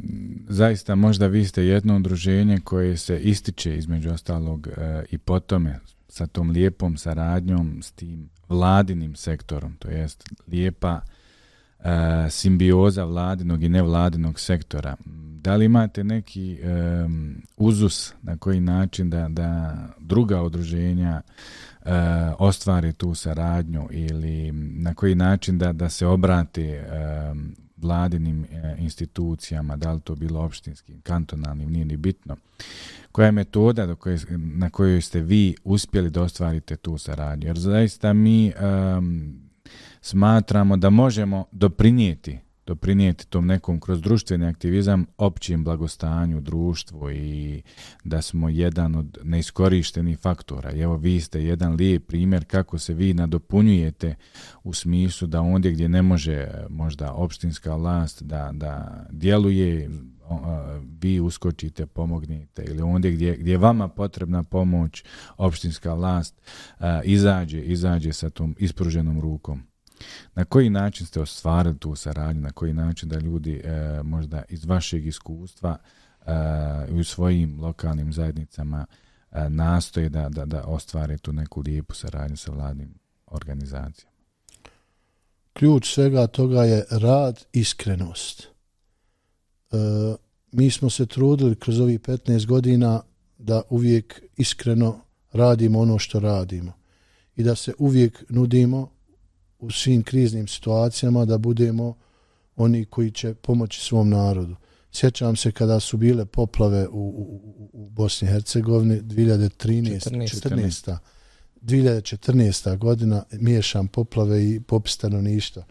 zaista 0.48 0.94
možda 0.94 1.26
vi 1.26 1.44
ste 1.44 1.64
jedno 1.64 1.96
udruženje 1.96 2.59
koje 2.64 2.96
se 2.96 3.20
ističe 3.20 3.76
između 3.76 4.11
ostalog 4.11 4.68
e, 4.68 5.05
i 5.11 5.18
po 5.18 5.40
tome 5.40 5.78
sa 6.09 6.26
tom 6.26 6.50
lijepom 6.50 6.96
saradnjom 6.96 7.82
s 7.82 7.90
tim 7.92 8.28
vladinim 8.48 9.16
sektorom, 9.16 9.76
to 9.76 9.88
jest 9.88 10.28
lijepa 10.48 11.00
e, 11.78 12.30
simbioza 12.30 13.05
vladinog 13.05 13.62
i 13.62 13.68
nevladinog 13.68 14.40
sektora. 14.40 14.96
Da 15.42 15.57
li 15.57 15.64
imate 15.64 16.05
neki 16.05 16.53
e, 16.53 16.59
uzus 17.57 18.14
na 18.22 18.36
koji 18.36 18.61
način 18.61 19.11
da, 19.11 19.28
da 19.28 19.76
druga 20.00 20.42
udruženja 20.42 21.22
e, 21.84 21.90
ostvari 22.38 22.92
tu 22.92 23.14
saradnju 23.14 23.88
ili 23.90 24.52
na 24.52 24.94
koji 24.94 25.14
način 25.14 25.58
da, 25.58 25.72
da 25.72 25.88
se 25.88 26.06
obrati 26.06 26.62
e, 26.62 26.84
vladinim 27.76 28.44
e, 28.44 28.76
institucijama, 28.78 29.76
da 29.76 29.92
li 29.92 30.00
to 30.00 30.14
bilo 30.14 30.40
opštinskim, 30.40 31.00
kantonalnim, 31.00 31.70
nije 31.70 31.84
ni 31.84 31.96
bitno. 31.96 32.36
Koja 33.12 33.26
je 33.26 33.32
metoda 33.32 33.86
do 33.86 33.96
koje, 33.96 34.18
na 34.36 34.70
kojoj 34.70 35.00
ste 35.00 35.20
vi 35.20 35.54
uspjeli 35.64 36.10
da 36.10 36.22
ostvarite 36.22 36.76
tu 36.76 36.98
saradnju? 36.98 37.46
Jer 37.46 37.58
zaista 37.58 38.12
mi 38.12 38.46
e, 38.46 38.52
smatramo 40.00 40.76
da 40.76 40.90
možemo 40.90 41.44
doprinijeti 41.52 42.38
doprinijeti 42.66 43.26
tom 43.26 43.46
nekom 43.46 43.80
kroz 43.80 44.00
društveni 44.00 44.46
aktivizam 44.46 45.06
općim 45.18 45.64
blagostanju 45.64 46.40
društvu 46.40 47.10
i 47.10 47.62
da 48.04 48.22
smo 48.22 48.48
jedan 48.48 48.94
od 48.94 49.18
neiskorištenih 49.22 50.18
faktora. 50.18 50.72
I 50.72 50.80
evo 50.80 50.96
vi 50.96 51.20
ste 51.20 51.44
jedan 51.44 51.74
lijep 51.74 52.06
primjer 52.06 52.44
kako 52.44 52.78
se 52.78 52.94
vi 52.94 53.14
nadopunjujete 53.14 54.14
u 54.62 54.72
smislu 54.72 55.28
da 55.28 55.40
ondje 55.40 55.72
gdje 55.72 55.88
ne 55.88 56.02
može 56.02 56.32
e, 56.32 56.66
možda 56.68 57.12
opštinska 57.12 57.76
vlast 57.76 58.22
da, 58.22 58.50
da 58.52 59.04
djeluje, 59.10 59.84
e, 59.84 59.88
vi 61.00 61.20
uskočite, 61.20 61.86
pomognite 61.86 62.64
ili 62.64 62.82
ondje 62.82 63.12
gdje, 63.12 63.36
gdje 63.36 63.52
je 63.52 63.58
vama 63.58 63.88
potrebna 63.88 64.42
pomoć 64.42 65.04
opštinska 65.36 65.94
vlast 65.94 66.40
e, 66.80 67.00
izađe, 67.04 67.60
izađe 67.60 68.12
sa 68.12 68.30
tom 68.30 68.56
ispruženom 68.58 69.20
rukom. 69.20 69.71
Na 70.34 70.44
koji 70.44 70.70
način 70.70 71.07
ste 71.07 71.20
ostvarili 71.20 71.78
tu 71.78 71.94
saradnju, 71.94 72.42
na 72.42 72.53
koji 72.53 72.72
način 72.72 73.09
da 73.09 73.18
ljudi 73.18 73.62
e, 73.64 74.03
možda 74.03 74.42
iz 74.48 74.64
vašeg 74.64 75.07
iskustva 75.07 75.78
e, 76.26 76.32
u 76.90 77.05
svojim 77.05 77.61
lokalnim 77.61 78.12
zajednicama 78.12 78.86
e, 79.32 79.48
nastoje 79.48 80.09
da, 80.09 80.28
da, 80.28 80.44
da 80.44 80.64
ostvare 80.64 81.18
tu 81.18 81.32
neku 81.32 81.61
lijepu 81.61 81.94
saradnju 81.94 82.36
sa 82.36 82.53
vladnim 82.53 82.94
organizacijama? 83.26 84.12
Ključ 85.53 85.94
svega 85.94 86.26
toga 86.26 86.64
je 86.64 86.84
rad, 86.90 87.44
iskrenost. 87.53 88.42
E, 88.42 89.76
mi 90.53 90.70
smo 90.70 90.90
se 90.90 91.07
trudili 91.07 91.57
kroz 91.57 91.80
ovih 91.80 92.00
15 92.00 92.46
godina 92.46 93.03
da 93.38 93.62
uvijek 93.70 94.22
iskreno 94.36 95.00
radimo 95.32 95.80
ono 95.80 95.98
što 95.98 96.20
radimo 96.20 96.72
i 97.36 97.42
da 97.42 97.55
se 97.55 97.72
uvijek 97.78 98.24
nudimo 98.28 98.90
u 99.62 99.70
svim 99.70 100.02
kriznim 100.02 100.48
situacijama 100.48 101.24
da 101.24 101.38
budemo 101.38 101.94
oni 102.56 102.84
koji 102.84 103.10
će 103.10 103.34
pomoći 103.34 103.80
svom 103.80 104.10
narodu. 104.10 104.56
Sjećam 104.92 105.36
se 105.36 105.52
kada 105.52 105.80
su 105.80 105.96
bile 105.96 106.24
poplave 106.24 106.88
u, 106.88 106.92
u, 106.92 107.40
u 107.72 107.90
Bosni 107.90 108.28
i 108.28 108.30
Hercegovini 108.30 109.00
2013. 109.00 109.50
14. 110.10 110.40
14. 110.42 110.96
2014. 111.62 112.78
godina 112.78 113.24
miješam 113.32 113.88
poplave 113.88 114.44
i 114.44 114.60
popis 114.60 114.92
stanovništva. 114.92 115.64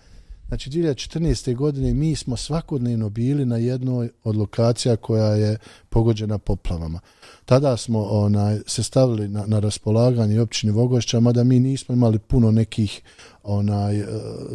Znači 0.52 0.70
2014. 0.70 1.56
godine 1.56 1.94
mi 1.94 2.16
smo 2.16 2.38
svakodnevno 2.38 3.10
bili 3.10 3.46
na 3.46 3.58
jednoj 3.58 4.10
od 4.24 4.36
lokacija 4.36 4.96
koja 4.96 5.36
je 5.36 5.58
pogođena 5.90 6.38
poplavama. 6.38 7.00
Tada 7.46 7.78
smo 7.78 8.04
onaj 8.04 8.60
se 8.68 8.84
stavili 8.84 9.28
na, 9.28 9.46
na 9.48 9.60
raspolaganje 9.60 10.40
općini 10.40 10.72
Vogošća, 10.72 11.20
mada 11.20 11.44
mi 11.44 11.60
nismo 11.60 11.96
imali 11.96 12.20
puno 12.20 12.52
nekih 12.52 13.02
onaj 13.44 14.00
e, 14.00 14.06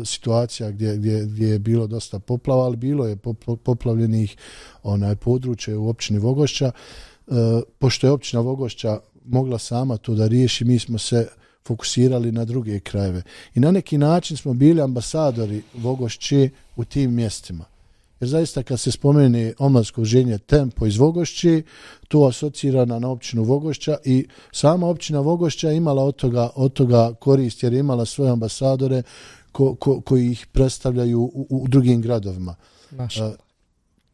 situacija 0.05 0.70
gdje, 0.70 0.97
gdje, 0.97 1.24
gdje 1.26 1.49
je 1.49 1.59
bilo 1.59 1.86
dosta 1.86 2.18
poplava, 2.18 2.64
ali 2.64 2.76
bilo 2.76 3.07
je 3.07 3.16
poplavljenih 3.64 4.36
onaj 4.82 5.16
područje 5.16 5.76
u 5.76 5.88
općini 5.88 6.18
Vogošća. 6.18 6.70
E, 7.26 7.32
pošto 7.78 8.07
je 8.07 8.11
općina 8.11 8.42
Vogošća 8.42 8.99
mogla 9.24 9.59
sama 9.59 9.97
to 9.97 10.14
da 10.14 10.26
riješi, 10.26 10.64
mi 10.64 10.78
smo 10.78 10.99
se 10.99 11.28
fokusirali 11.67 12.33
na 12.33 12.45
druge 12.45 12.81
krajeve. 12.81 13.23
I 13.55 13.61
na 13.61 13.71
neki 13.71 13.99
način 13.99 14.37
smo 14.37 14.55
bili 14.55 14.83
ambasadori 14.83 15.62
Vogošće 15.75 16.51
u 16.77 16.85
tim 16.85 17.14
mjestima. 17.14 17.64
Jer 18.21 18.29
zaista 18.29 18.62
kad 18.62 18.81
se 18.81 18.91
spomene 18.91 19.53
omladsko 19.59 20.05
ženje 20.05 20.39
Tempo 20.39 20.87
iz 20.87 20.97
Vogošće, 20.97 21.62
to 22.09 22.27
asocira 22.27 22.85
na 22.85 23.09
općinu 23.11 23.45
Vogošća 23.45 23.97
i 24.05 24.27
sama 24.53 24.87
općina 24.87 25.21
Vogošća 25.21 25.73
imala 25.73 26.05
od 26.05 26.17
toga, 26.17 26.51
od 26.55 26.73
toga 26.73 27.14
korist 27.14 27.62
jer 27.62 27.73
je 27.73 27.81
imala 27.81 28.05
svoje 28.05 28.31
ambasadore 28.31 29.03
ko, 29.53 29.75
ko, 29.75 30.01
koji 30.01 30.31
ih 30.31 30.47
predstavljaju 30.53 31.21
u, 31.21 31.47
u 31.51 31.69
drugim 31.69 32.03
gradovima. 32.03 32.55
Naš. 32.91 33.17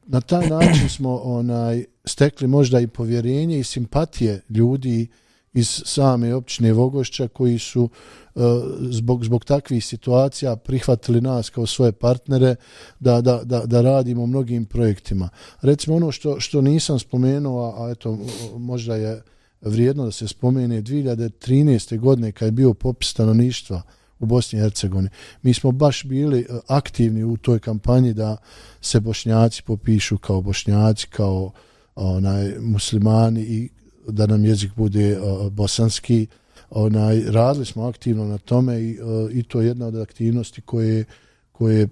Na 0.07 0.21
taj 0.21 0.49
način 0.49 0.89
smo 0.89 1.17
onaj 1.17 1.85
stekli 2.05 2.49
možda 2.49 2.81
i 2.81 2.87
povjerenje 2.87 3.59
i 3.59 3.65
simpatije 3.65 4.41
ljudi 4.49 5.09
uh, 5.11 5.22
iz 5.55 5.83
same 5.85 6.35
općine 6.35 6.73
Vogošća 6.73 7.29
koji 7.29 7.59
su 7.59 7.89
e, 8.35 8.41
zbog, 8.81 9.25
zbog 9.25 9.45
takvih 9.45 9.85
situacija 9.85 10.57
prihvatili 10.57 11.21
nas 11.21 11.51
kao 11.51 11.67
svoje 11.67 11.93
partnere 11.93 12.55
da, 13.01 13.21
da, 13.21 13.41
da, 13.45 13.67
da 13.67 13.81
radimo 13.81 14.27
mnogim 14.27 14.65
projektima. 14.65 15.29
Recimo 15.61 15.97
ono 15.97 16.13
što, 16.13 16.41
što 16.41 16.61
nisam 16.61 16.99
spomenuo, 16.99 17.75
a 17.79 17.91
eto 17.91 18.19
možda 18.57 18.97
je 18.97 19.23
vrijedno 19.61 20.05
da 20.05 20.11
se 20.11 20.29
spomene 20.29 20.83
2013. 20.83 21.99
godine 21.99 22.33
kad 22.33 22.47
je 22.47 22.53
bio 22.53 22.75
popis 22.75 23.09
stanovništva 23.09 23.83
u 24.19 24.27
Bosni 24.27 24.59
i 24.59 24.63
Hercegovini. 24.63 25.09
Mi 25.43 25.55
smo 25.55 25.73
baš 25.73 26.05
bili 26.05 26.41
e, 26.41 26.47
aktivni 26.67 27.25
u 27.25 27.37
toj 27.37 27.59
kampanji 27.59 28.15
da 28.15 28.37
se 28.81 29.01
bošnjaci 29.01 29.63
popišu 29.63 30.19
kao 30.19 30.41
bošnjaci, 30.41 31.07
kao 31.07 31.53
onaj 31.95 32.55
muslimani 32.61 33.41
i 33.41 33.69
da 34.09 34.27
nam 34.27 34.45
jezik 34.45 34.73
bude 34.77 35.19
bosanski. 35.51 36.27
Onaj, 36.71 37.23
radili 37.27 37.67
smo 37.67 37.87
aktivno 37.87 38.25
na 38.25 38.39
tome 38.39 38.81
i, 38.81 38.99
i 39.33 39.43
to 39.43 39.61
je 39.61 39.67
jedna 39.67 39.87
od 39.87 39.97
aktivnosti 39.97 40.61
koje, 40.61 41.05
koje, 41.53 41.89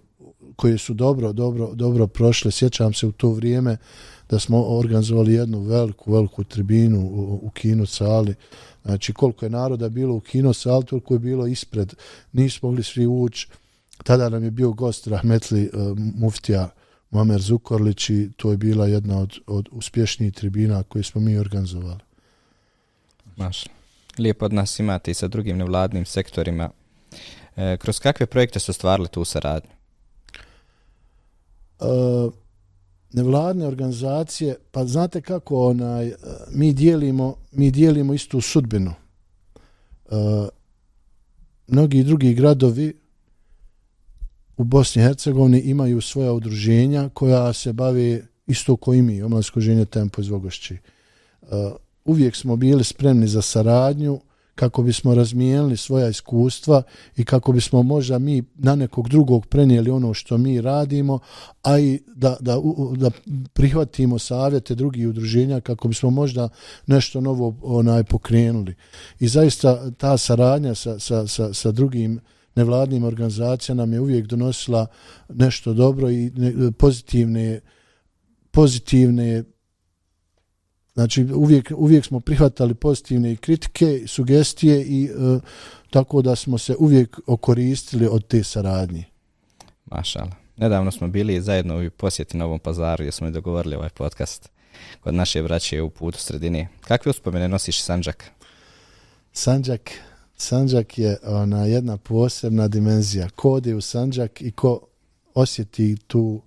koje 0.56 0.78
su 0.78 0.94
dobro, 0.94 1.32
dobro, 1.32 1.74
dobro 1.74 2.06
prošle. 2.06 2.50
Sjećam 2.50 2.92
se 2.92 3.06
u 3.06 3.12
to 3.12 3.30
vrijeme 3.30 3.76
da 4.30 4.38
smo 4.38 4.64
organizovali 4.64 5.34
jednu 5.34 5.60
veliku, 5.60 6.12
veliku 6.12 6.44
tribinu 6.44 7.00
u, 7.00 7.40
u 7.42 7.50
kino 7.50 7.86
sali. 7.86 8.34
Znači 8.84 9.12
koliko 9.12 9.46
je 9.46 9.50
naroda 9.50 9.88
bilo 9.88 10.14
u 10.14 10.20
kino 10.20 10.52
sali, 10.52 10.84
toliko 10.84 11.14
je 11.14 11.18
bilo 11.18 11.46
ispred. 11.46 11.94
Nismo 12.32 12.68
mogli 12.68 12.82
svi 12.82 13.06
ući. 13.06 13.48
Tada 14.04 14.28
nam 14.28 14.44
je 14.44 14.50
bio 14.50 14.72
gost 14.72 15.06
Rahmetli 15.06 15.70
uh, 15.72 15.98
Muftija 15.98 16.70
Mamer 17.10 17.40
Zukorlić 17.40 18.10
i 18.10 18.30
to 18.36 18.50
je 18.50 18.56
bila 18.56 18.86
jedna 18.86 19.18
od, 19.18 19.38
od 19.46 19.68
uspješnijih 19.72 20.34
tribina 20.34 20.82
koje 20.82 21.02
smo 21.02 21.20
mi 21.20 21.38
organizovali. 21.38 22.00
Maš. 23.36 23.64
Lijepo 24.18 24.44
od 24.44 24.52
nas 24.52 24.78
imate 24.78 25.10
i 25.10 25.14
sa 25.14 25.28
drugim 25.28 25.58
nevladnim 25.58 26.04
sektorima. 26.04 26.70
E, 27.56 27.76
kroz 27.76 27.98
kakve 27.98 28.26
projekte 28.26 28.60
su 28.60 28.72
stvarili 28.72 29.08
tu 29.08 29.24
saradnju? 29.24 29.70
E, 31.80 31.84
nevladne 33.12 33.66
organizacije, 33.66 34.56
pa 34.70 34.86
znate 34.86 35.20
kako 35.20 35.66
onaj, 35.66 36.06
e, 36.06 36.16
mi 36.50 36.72
dijelimo, 36.72 37.36
mi 37.52 37.70
dijelimo 37.70 38.14
istu 38.14 38.40
sudbinu. 38.40 38.94
E, 40.10 40.14
mnogi 41.66 42.04
drugi 42.04 42.34
gradovi 42.34 42.99
u 44.60 44.64
Bosni 44.64 45.02
i 45.02 45.04
Hercegovini 45.04 45.60
imaju 45.60 46.00
svoja 46.00 46.32
udruženja 46.32 47.08
koja 47.08 47.52
se 47.52 47.72
bave 47.72 48.22
isto 48.46 48.76
ko 48.76 48.94
i 48.94 49.02
mi, 49.02 49.22
omladsko 49.22 49.60
ženje 49.60 49.84
Tempo 49.84 50.20
iz 50.20 50.28
Vogošći. 50.28 50.76
Uh, 51.42 51.48
e, 51.50 51.72
uvijek 52.04 52.36
smo 52.36 52.56
bili 52.56 52.84
spremni 52.84 53.28
za 53.28 53.42
saradnju 53.42 54.20
kako 54.54 54.82
bismo 54.82 55.14
razmijenili 55.14 55.76
svoja 55.76 56.08
iskustva 56.08 56.82
i 57.16 57.24
kako 57.24 57.52
bismo 57.52 57.82
možda 57.82 58.18
mi 58.18 58.42
na 58.54 58.74
nekog 58.74 59.08
drugog 59.08 59.46
prenijeli 59.46 59.90
ono 59.90 60.14
što 60.14 60.38
mi 60.38 60.60
radimo, 60.60 61.18
a 61.62 61.78
i 61.78 62.00
da, 62.14 62.36
da, 62.40 62.56
da 62.96 63.10
prihvatimo 63.52 64.18
savjete 64.18 64.74
drugih 64.74 65.08
udruženja 65.08 65.60
kako 65.60 65.88
bismo 65.88 66.10
možda 66.10 66.48
nešto 66.86 67.20
novo 67.20 67.56
onaj 67.62 68.04
pokrenuli. 68.04 68.74
I 69.20 69.28
zaista 69.28 69.90
ta 69.90 70.18
saradnja 70.18 70.74
sa, 70.74 70.98
sa, 70.98 71.26
sa, 71.26 71.54
sa 71.54 71.72
drugim 71.72 72.12
uh, 72.14 72.20
nevladnim 72.54 73.04
organizacijama 73.04 73.82
nam 73.82 73.92
je 73.92 74.00
uvijek 74.00 74.26
donosila 74.26 74.86
nešto 75.28 75.74
dobro 75.74 76.10
i 76.10 76.32
pozitivne 76.78 77.60
pozitivne 78.50 79.44
znači 80.94 81.24
uvijek, 81.24 81.72
uvijek 81.76 82.04
smo 82.04 82.20
prihvatali 82.20 82.74
pozitivne 82.74 83.36
kritike, 83.36 84.02
sugestije 84.06 84.84
i 84.84 85.04
e, 85.04 85.10
tako 85.90 86.22
da 86.22 86.36
smo 86.36 86.58
se 86.58 86.76
uvijek 86.78 87.20
okoristili 87.26 88.06
od 88.06 88.26
te 88.26 88.44
saradnje. 88.44 89.04
Mašala. 89.84 90.30
Nedavno 90.56 90.90
smo 90.90 91.08
bili 91.08 91.42
zajedno 91.42 91.86
u 91.86 91.90
posjeti 91.90 92.36
Novom 92.36 92.58
pazaru 92.58 93.02
gdje 93.02 93.12
smo 93.12 93.28
i 93.28 93.30
dogovorili 93.30 93.76
ovaj 93.76 93.88
podcast 93.88 94.50
kod 95.00 95.14
naše 95.14 95.42
braće 95.42 95.82
u 95.82 95.90
putu 95.90 96.18
sredini. 96.18 96.68
Kakve 96.80 97.10
uspomene 97.10 97.48
nosiš 97.48 97.82
Sanđak? 97.82 98.24
Sanđak, 99.32 99.90
Sanđak 100.40 100.98
je 100.98 101.18
ona 101.24 101.64
jedna 101.64 101.96
posebna 101.96 102.68
dimenzija. 102.68 103.28
Ko 103.30 103.52
ode 103.52 103.74
u 103.74 103.80
Sanđak 103.80 104.42
i 104.42 104.50
ko 104.50 104.80
osjeti 105.34 105.96
tu 106.06 106.40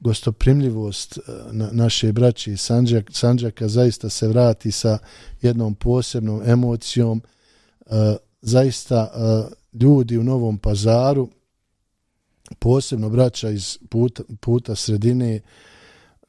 gostoprimljivost 0.00 1.18
e, 1.18 1.20
na 1.52 1.68
naše 1.72 2.12
braće 2.12 2.52
iz 2.52 2.60
Sanđak, 2.60 3.10
Sanđaka 3.12 3.68
zaista 3.68 4.08
se 4.08 4.28
vrati 4.28 4.72
sa 4.72 4.98
jednom 5.42 5.74
posebnom 5.74 6.42
emocijom. 6.46 7.22
E, 7.86 8.16
zaista 8.42 9.12
e, 9.14 9.54
ljudi 9.82 10.18
u 10.18 10.24
Novom 10.24 10.58
pazaru, 10.58 11.28
posebno 12.58 13.08
braća 13.08 13.50
iz 13.50 13.78
puta, 13.90 14.22
puta 14.40 14.74
sredine, 14.74 15.40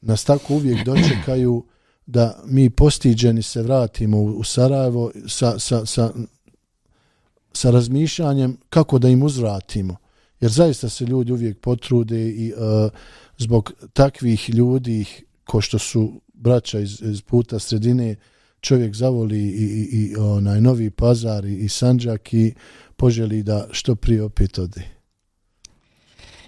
nas 0.00 0.24
tako 0.24 0.54
uvijek 0.54 0.84
dočekaju 0.84 1.64
da 2.06 2.42
mi 2.46 2.70
postiđeni 2.70 3.42
se 3.42 3.62
vratimo 3.62 4.22
u 4.22 4.44
Sarajevo 4.44 5.10
sa, 5.28 5.58
sa, 5.58 5.86
sa 5.86 6.12
sa 7.52 7.70
razmišljanjem 7.70 8.56
kako 8.70 8.98
da 8.98 9.08
im 9.08 9.22
uzvratimo. 9.22 9.96
Jer 10.40 10.50
zaista 10.50 10.88
se 10.88 11.04
ljudi 11.04 11.32
uvijek 11.32 11.60
potrude 11.60 12.28
i 12.28 12.52
uh, 12.52 12.90
zbog 13.38 13.72
takvih 13.92 14.50
ljudi 14.50 15.04
ko 15.44 15.60
što 15.60 15.78
su 15.78 16.20
braća 16.34 16.80
iz, 16.80 17.02
iz 17.02 17.22
puta 17.22 17.58
sredine, 17.58 18.16
čovjek 18.60 18.94
zavoli 18.94 19.38
i, 19.38 19.88
i, 19.92 20.10
i 20.12 20.16
onaj 20.16 20.60
novi 20.60 20.90
pazar 20.90 21.44
i, 21.44 21.54
i 21.54 21.68
sanđak 21.68 22.34
i 22.34 22.54
poželi 22.96 23.42
da 23.42 23.68
što 23.70 23.94
prije 23.94 24.22
opet 24.22 24.58
ode. 24.58 24.82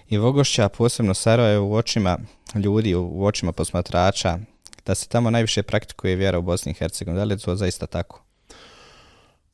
I 0.09 0.17
Vogošća, 0.17 0.69
posebno 0.69 1.13
Sarajevo 1.13 1.67
u 1.67 1.73
očima 1.73 2.17
ljudi, 2.55 2.95
u 2.95 3.25
očima 3.25 3.51
posmatrača, 3.51 4.39
da 4.85 4.95
se 4.95 5.07
tamo 5.07 5.29
najviše 5.29 5.63
praktikuje 5.63 6.15
vjera 6.15 6.39
u 6.39 6.41
Bosni 6.41 6.71
i 6.71 6.75
Hercegovini. 6.75 7.19
Da 7.19 7.23
li 7.23 7.33
je 7.33 7.37
to 7.37 7.55
zaista 7.55 7.87
tako? 7.87 8.24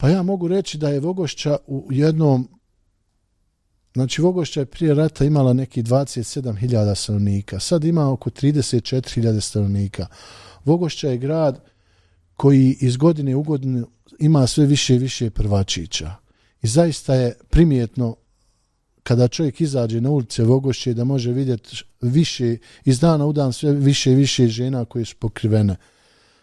Pa 0.02 0.10
ja 0.10 0.24
mogu 0.24 0.48
reći 0.48 0.78
da 0.78 0.90
je 0.90 1.00
Vogošća 1.00 1.58
u 1.68 1.88
jednom 1.90 2.48
Znači, 3.94 4.22
Vogošća 4.22 4.60
je 4.60 4.66
prije 4.66 4.94
rata 4.94 5.26
imala 5.26 5.54
neki 5.54 5.84
27.000 5.84 6.96
stanovnika. 6.96 7.60
Sad 7.60 7.84
ima 7.84 8.12
oko 8.12 8.30
34.000 8.30 9.40
stanovnika. 9.42 10.08
Vogošća 10.66 11.10
je 11.10 11.18
grad 11.18 11.64
koji 12.34 12.78
iz 12.82 12.98
godine 12.98 13.36
u 13.36 13.44
godinu 13.44 13.88
ima 14.20 14.48
sve 14.48 14.66
više 14.66 14.96
i 14.96 15.00
više 15.00 15.30
prvačića. 15.30 16.16
I 16.62 16.68
zaista 16.68 17.16
je 17.16 17.34
primjetno 17.50 18.16
kada 19.04 19.28
čovjek 19.28 19.62
izađe 19.62 20.02
na 20.02 20.10
ulice 20.10 20.44
Vogošće 20.44 20.94
da 20.94 21.04
može 21.04 21.32
vidjeti 21.32 21.84
više, 22.02 22.58
iz 22.86 23.00
dana 23.00 23.26
u 23.26 23.34
dan 23.34 23.54
sve 23.54 23.74
više 23.74 24.12
i 24.12 24.16
više 24.16 24.48
žena 24.48 24.86
koje 24.86 25.06
su 25.06 25.16
pokrivene 25.20 25.76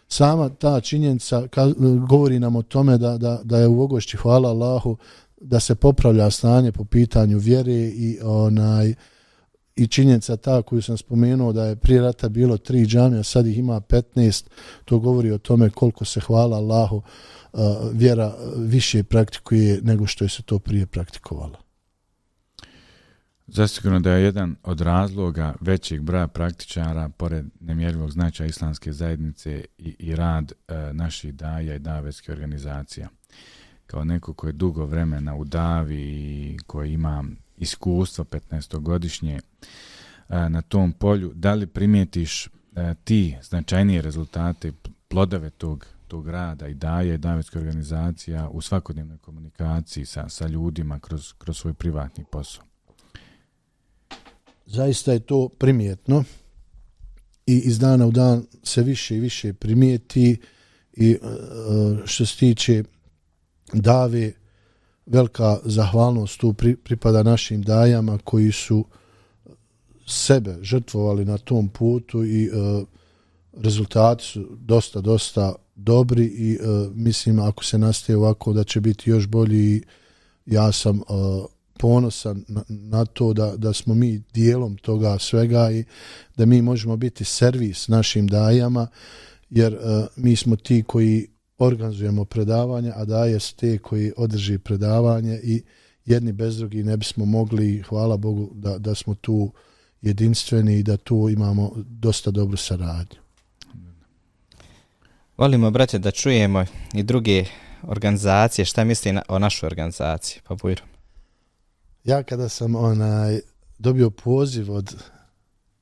sama 0.09 0.49
ta 0.49 0.81
činjenica 0.81 1.47
ka, 1.47 1.71
govori 2.09 2.39
nam 2.39 2.55
o 2.55 2.61
tome 2.61 2.97
da, 2.97 3.17
da, 3.17 3.39
da 3.43 3.57
je 3.57 3.67
u 3.67 3.81
Ogošći, 3.81 4.17
hvala 4.17 4.49
Allahu, 4.49 4.97
da 5.41 5.59
se 5.59 5.75
popravlja 5.75 6.31
stanje 6.31 6.71
po 6.71 6.83
pitanju 6.83 7.37
vjere 7.37 7.73
i 7.73 8.19
onaj 8.23 8.93
i 9.75 9.87
činjenica 9.87 10.37
ta 10.37 10.61
koju 10.61 10.81
sam 10.81 10.97
spomenuo 10.97 11.53
da 11.53 11.65
je 11.65 11.75
prije 11.75 12.01
rata 12.01 12.29
bilo 12.29 12.57
tri 12.57 12.85
džamija, 12.85 13.23
sad 13.23 13.47
ih 13.47 13.57
ima 13.57 13.81
15, 13.81 14.45
to 14.85 14.99
govori 14.99 15.31
o 15.31 15.37
tome 15.37 15.69
koliko 15.69 16.05
se 16.05 16.19
hvala 16.19 16.57
Allahu 16.57 17.01
vjera 17.93 18.35
više 18.57 19.03
praktikuje 19.03 19.79
nego 19.83 20.05
što 20.05 20.25
je 20.25 20.29
se 20.29 20.43
to 20.43 20.59
prije 20.59 20.85
praktikovala. 20.85 21.68
Zasigurno 23.51 23.99
da 23.99 24.11
je 24.11 24.23
jedan 24.23 24.55
od 24.63 24.81
razloga 24.81 25.55
većeg 25.61 26.01
broja 26.01 26.27
praktičara, 26.27 27.09
pored 27.09 27.45
nemjerljivog 27.59 28.11
značaja 28.11 28.47
islamske 28.47 28.93
zajednice 28.93 29.65
i, 29.77 29.95
i 29.99 30.15
rad 30.15 30.51
e, 30.51 30.93
naših 30.93 31.33
daja 31.33 31.75
i 31.75 31.79
davetske 31.79 32.31
organizacija. 32.31 33.09
Kao 33.85 34.03
neko 34.03 34.33
koji 34.33 34.49
je 34.49 34.53
dugo 34.53 34.85
vremena 34.85 35.35
u 35.35 35.43
davi 35.43 36.01
i 36.01 36.57
koji 36.67 36.93
ima 36.93 37.23
iskustvo 37.57 38.25
15-godišnje 38.25 39.39
e, 40.29 40.49
na 40.49 40.61
tom 40.61 40.93
polju, 40.93 41.31
da 41.35 41.53
li 41.53 41.67
primijetiš 41.67 42.47
e, 42.47 42.49
ti 43.03 43.37
značajnije 43.41 44.01
rezultate, 44.01 44.71
plodove 45.07 45.49
tog, 45.49 45.85
tog 46.07 46.29
rada 46.29 46.67
i 46.67 46.73
daje 46.73 47.15
i 47.15 47.17
davetske 47.17 47.59
organizacija 47.59 48.49
u 48.49 48.61
svakodnevnoj 48.61 49.17
komunikaciji 49.17 50.05
sa, 50.05 50.29
sa 50.29 50.47
ljudima 50.47 50.99
kroz, 50.99 51.33
kroz 51.33 51.57
svoj 51.57 51.73
privatni 51.73 52.25
posao? 52.31 52.68
Zaista 54.69 55.13
je 55.13 55.19
to 55.19 55.49
primjetno 55.49 56.23
i 57.45 57.57
iz 57.57 57.79
dana 57.79 58.05
u 58.05 58.11
dan 58.11 58.45
se 58.63 58.83
više 58.83 59.17
i 59.17 59.19
više 59.19 59.53
primijeti 59.53 60.37
i 60.93 61.11
e, 61.11 61.17
što 62.05 62.25
se 62.25 62.37
tiče 62.37 62.83
dave 63.73 64.31
velika 65.05 65.57
zahvalnost 65.63 66.39
tu 66.39 66.53
pripada 66.83 67.23
našim 67.23 67.61
dajama 67.61 68.17
koji 68.23 68.51
su 68.51 68.85
sebe 70.07 70.57
žrtvovali 70.61 71.25
na 71.25 71.37
tom 71.37 71.69
putu 71.69 72.25
i 72.25 72.45
e, 72.45 72.49
rezultati 73.53 74.23
su 74.23 74.57
dosta, 74.59 75.01
dosta 75.01 75.55
dobri 75.75 76.25
i 76.25 76.53
e, 76.53 76.57
mislim 76.93 77.39
ako 77.39 77.63
se 77.63 77.77
nastaje 77.77 78.17
ovako 78.17 78.53
da 78.53 78.63
će 78.63 78.81
biti 78.81 79.09
još 79.09 79.27
bolji 79.27 79.83
ja 80.45 80.71
sam 80.71 80.97
e, 80.97 81.01
ponosan 81.79 82.45
na, 82.47 82.63
na 82.69 83.05
to 83.05 83.33
da, 83.33 83.53
da 83.57 83.73
smo 83.73 83.93
mi 83.93 84.23
dijelom 84.33 84.77
toga 84.77 85.19
svega 85.19 85.71
i 85.71 85.83
da 86.37 86.45
mi 86.45 86.61
možemo 86.61 86.97
biti 86.97 87.25
servis 87.25 87.87
našim 87.87 88.27
dajama, 88.27 88.87
jer 89.49 89.73
uh, 89.73 90.05
mi 90.15 90.35
smo 90.35 90.55
ti 90.55 90.83
koji 90.87 91.27
organizujemo 91.57 92.25
predavanje, 92.25 92.91
a 92.95 93.05
daje 93.05 93.39
su 93.39 93.55
te 93.55 93.77
koji 93.77 94.11
održi 94.17 94.57
predavanje 94.57 95.39
i 95.43 95.63
jedni 96.05 96.31
bez 96.31 96.57
drugi 96.57 96.83
ne 96.83 96.97
bismo 96.97 97.25
mogli, 97.25 97.83
hvala 97.89 98.17
Bogu, 98.17 98.51
da, 98.53 98.77
da 98.77 98.95
smo 98.95 99.15
tu 99.15 99.51
jedinstveni 100.01 100.79
i 100.79 100.83
da 100.83 100.97
tu 100.97 101.29
imamo 101.29 101.71
dosta 101.75 102.31
dobru 102.31 102.57
saradnju. 102.57 103.19
Volimo, 105.37 105.71
brate, 105.71 105.99
da 105.99 106.11
čujemo 106.11 106.65
i 106.93 107.03
druge 107.03 107.45
organizacije, 107.83 108.65
šta 108.65 108.83
misli 108.83 109.11
na, 109.11 109.21
o 109.27 109.39
našoj 109.39 109.67
organizaciji, 109.67 110.41
pa 110.47 110.55
Bujro? 110.55 110.98
Ja 112.09 112.23
kada 112.23 112.49
sam 112.49 112.75
onaj 112.75 113.39
dobio 113.77 114.09
poziv 114.09 114.71
od, 114.71 114.95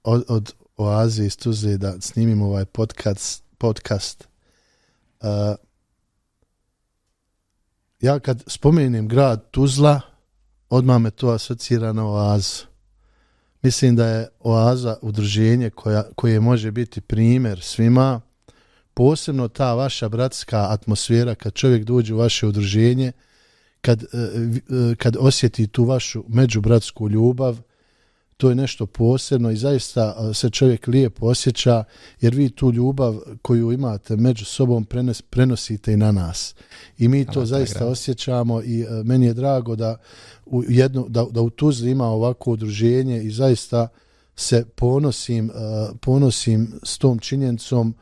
od, 0.03 0.25
od 0.27 0.53
Oaze 0.77 1.25
iz 1.25 1.37
Tuzle 1.37 1.77
da 1.77 2.01
snimim 2.01 2.41
ovaj 2.41 2.65
podcast, 2.65 3.43
podcast 3.57 4.27
uh, 5.21 5.27
ja 8.01 8.19
kad 8.19 8.43
spomenem 8.47 9.07
grad 9.07 9.51
Tuzla, 9.51 10.01
odmah 10.69 11.01
me 11.01 11.11
to 11.11 11.29
asocira 11.29 11.93
na 11.93 12.07
Oazu. 12.07 12.65
Mislim 13.61 13.95
da 13.95 14.07
je 14.07 14.27
Oaza 14.39 14.97
udruženje 15.01 15.69
koja, 15.69 16.03
koje 16.15 16.39
može 16.39 16.71
biti 16.71 17.01
primjer 17.01 17.61
svima, 17.61 18.21
posebno 18.93 19.47
ta 19.47 19.73
vaša 19.73 20.09
bratska 20.09 20.67
atmosfera 20.69 21.35
kad 21.35 21.53
čovjek 21.53 21.83
dođe 21.83 22.13
u 22.13 22.17
vaše 22.17 22.47
udruženje, 22.47 23.11
kad, 23.81 24.03
e, 24.03 24.07
e, 24.17 24.95
kad 24.95 25.15
osjeti 25.19 25.67
tu 25.67 25.83
vašu 25.83 26.23
međubratsku 26.27 27.09
ljubav, 27.09 27.57
to 28.37 28.49
je 28.49 28.55
nešto 28.55 28.85
posebno 28.85 29.51
i 29.51 29.57
zaista 29.57 30.33
se 30.33 30.49
čovjek 30.49 30.87
lijepo 30.87 31.25
osjeća 31.25 31.83
jer 32.21 32.35
vi 32.35 32.49
tu 32.49 32.71
ljubav 32.71 33.19
koju 33.41 33.71
imate 33.71 34.15
među 34.15 34.45
sobom 34.45 34.85
prenos, 34.85 35.21
prenosite 35.21 35.93
i 35.93 35.97
na 35.97 36.11
nas. 36.11 36.55
I 36.97 37.07
mi 37.07 37.25
to 37.25 37.45
zaista 37.45 37.79
grad. 37.79 37.91
osjećamo 37.91 38.61
i 38.61 38.85
meni 39.03 39.25
je 39.25 39.33
drago 39.33 39.75
da 39.75 39.97
u, 40.45 40.63
jednu, 40.67 41.05
da, 41.09 41.25
da 41.31 41.41
u 41.41 41.49
Tuzli 41.49 41.91
ima 41.91 42.05
ovako 42.05 42.51
udruženje 42.51 43.23
i 43.23 43.31
zaista 43.31 43.87
se 44.35 44.65
ponosim, 44.75 45.51
ponosim 46.01 46.73
s 46.83 46.97
tom 46.97 47.19
činjenicom 47.19 47.95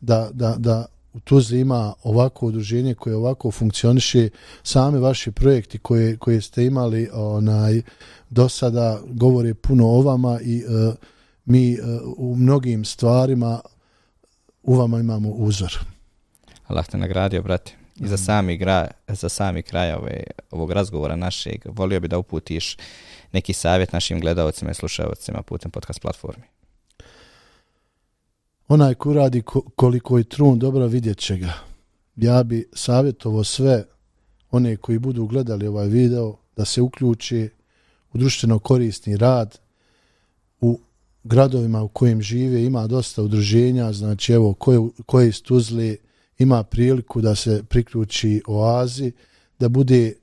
da, 0.00 0.30
da, 0.32 0.54
da 0.58 0.86
u 1.14 1.20
Tuzli 1.20 1.60
ima 1.60 1.94
ovako 2.02 2.46
udruženje 2.46 2.94
koje 2.94 3.16
ovako 3.16 3.50
funkcioniše, 3.50 4.28
same 4.62 4.98
vaši 4.98 5.30
projekti 5.30 5.78
koje, 5.78 6.16
koje 6.16 6.40
ste 6.40 6.64
imali 6.64 7.08
onaj 7.12 7.82
do 8.30 8.48
sada 8.48 9.00
govore 9.06 9.54
puno 9.54 9.86
o 9.86 10.02
vama 10.02 10.40
i 10.40 10.64
uh, 10.64 10.94
mi 11.44 11.78
uh, 11.80 11.86
u 12.16 12.36
mnogim 12.36 12.84
stvarima 12.84 13.60
u 14.62 14.74
vama 14.74 15.00
imamo 15.00 15.28
uzor. 15.28 15.78
Allah 16.66 16.86
te 16.86 16.98
nagradio, 16.98 17.42
brate. 17.42 17.72
I 18.00 18.08
za 18.08 18.16
sami, 18.16 18.56
gra, 18.56 18.88
za 19.08 19.28
sami 19.28 19.62
kraj 19.62 19.92
ove, 19.92 20.22
ovog 20.50 20.72
razgovora 20.72 21.16
našeg, 21.16 21.62
volio 21.64 22.00
bi 22.00 22.08
da 22.08 22.18
uputiš 22.18 22.76
neki 23.32 23.52
savjet 23.52 23.92
našim 23.92 24.20
gledalcima 24.20 24.70
i 24.70 24.74
slušalcima 24.74 25.42
putem 25.42 25.70
podcast 25.70 26.00
platformi 26.00 26.44
onaj 28.72 28.94
ko 28.94 29.12
radi 29.12 29.42
koliko 29.76 30.18
je 30.18 30.24
trun 30.24 30.58
dobro 30.58 30.86
vidjet 30.86 31.18
će 31.18 31.36
ga. 31.36 31.52
Ja 32.16 32.42
bi 32.42 32.68
savjetovo 32.72 33.44
sve 33.44 33.84
one 34.50 34.76
koji 34.76 34.98
budu 34.98 35.26
gledali 35.26 35.66
ovaj 35.66 35.88
video 35.88 36.36
da 36.56 36.64
se 36.64 36.80
uključi 36.80 37.48
u 38.12 38.18
društveno 38.18 38.58
korisni 38.58 39.16
rad 39.16 39.58
u 40.60 40.80
gradovima 41.24 41.82
u 41.82 41.88
kojim 41.88 42.22
žive 42.22 42.64
ima 42.64 42.86
dosta 42.86 43.22
udruženja, 43.22 43.92
znači 43.92 44.32
evo 44.32 44.54
koje, 44.54 44.78
koje 45.06 45.28
iz 45.28 45.42
Tuzli 45.42 45.98
ima 46.38 46.62
priliku 46.62 47.20
da 47.20 47.34
se 47.34 47.62
priključi 47.68 48.42
oazi, 48.46 49.12
da 49.58 49.68
bude 49.68 50.14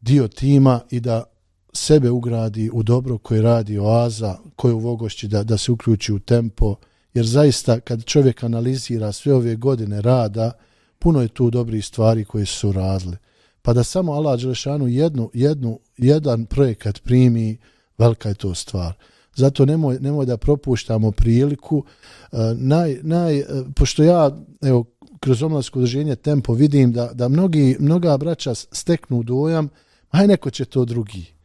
dio 0.00 0.28
tima 0.28 0.80
i 0.90 1.00
da 1.00 1.24
sebe 1.72 2.10
ugradi 2.10 2.70
u 2.72 2.82
dobro 2.82 3.18
koje 3.18 3.42
radi 3.42 3.78
oaza, 3.78 4.36
koje 4.56 4.74
u 4.74 4.78
Vogošći 4.78 5.28
da, 5.28 5.42
da 5.42 5.58
se 5.58 5.72
uključi 5.72 6.12
u 6.12 6.18
tempo, 6.18 6.76
jer 7.14 7.26
zaista 7.26 7.80
kad 7.80 8.04
čovjek 8.04 8.44
analizira 8.44 9.12
sve 9.12 9.34
ove 9.34 9.56
godine 9.56 10.00
rada, 10.02 10.52
puno 10.98 11.22
je 11.22 11.28
tu 11.28 11.50
dobrih 11.50 11.86
stvari 11.86 12.24
koje 12.24 12.46
su 12.46 12.72
radile. 12.72 13.16
Pa 13.62 13.72
da 13.72 13.84
samo 13.84 14.12
Allah 14.12 14.40
Đelešanu 14.40 14.88
jednu, 14.88 15.30
jednu, 15.34 15.78
jedan 15.96 16.46
projekat 16.46 17.02
primi, 17.02 17.58
velika 17.98 18.28
je 18.28 18.34
to 18.34 18.54
stvar. 18.54 18.92
Zato 19.34 19.64
nemoj, 19.64 19.98
nemoj 20.00 20.26
da 20.26 20.36
propuštamo 20.36 21.10
priliku. 21.10 21.84
E, 22.32 22.36
naj, 22.54 22.98
naj, 23.02 23.38
e, 23.38 23.44
pošto 23.76 24.02
ja, 24.02 24.30
evo, 24.62 24.84
kroz 25.20 25.42
omladsko 25.42 25.78
udrženje 25.78 26.16
Tempo 26.16 26.52
vidim 26.52 26.92
da, 26.92 27.10
da 27.12 27.28
mnogi, 27.28 27.76
mnoga 27.80 28.16
braća 28.16 28.54
steknu 28.54 29.22
dojam, 29.22 29.68
aj 30.10 30.26
neko 30.26 30.50
će 30.50 30.64
to 30.64 30.84
drugi 30.84 31.35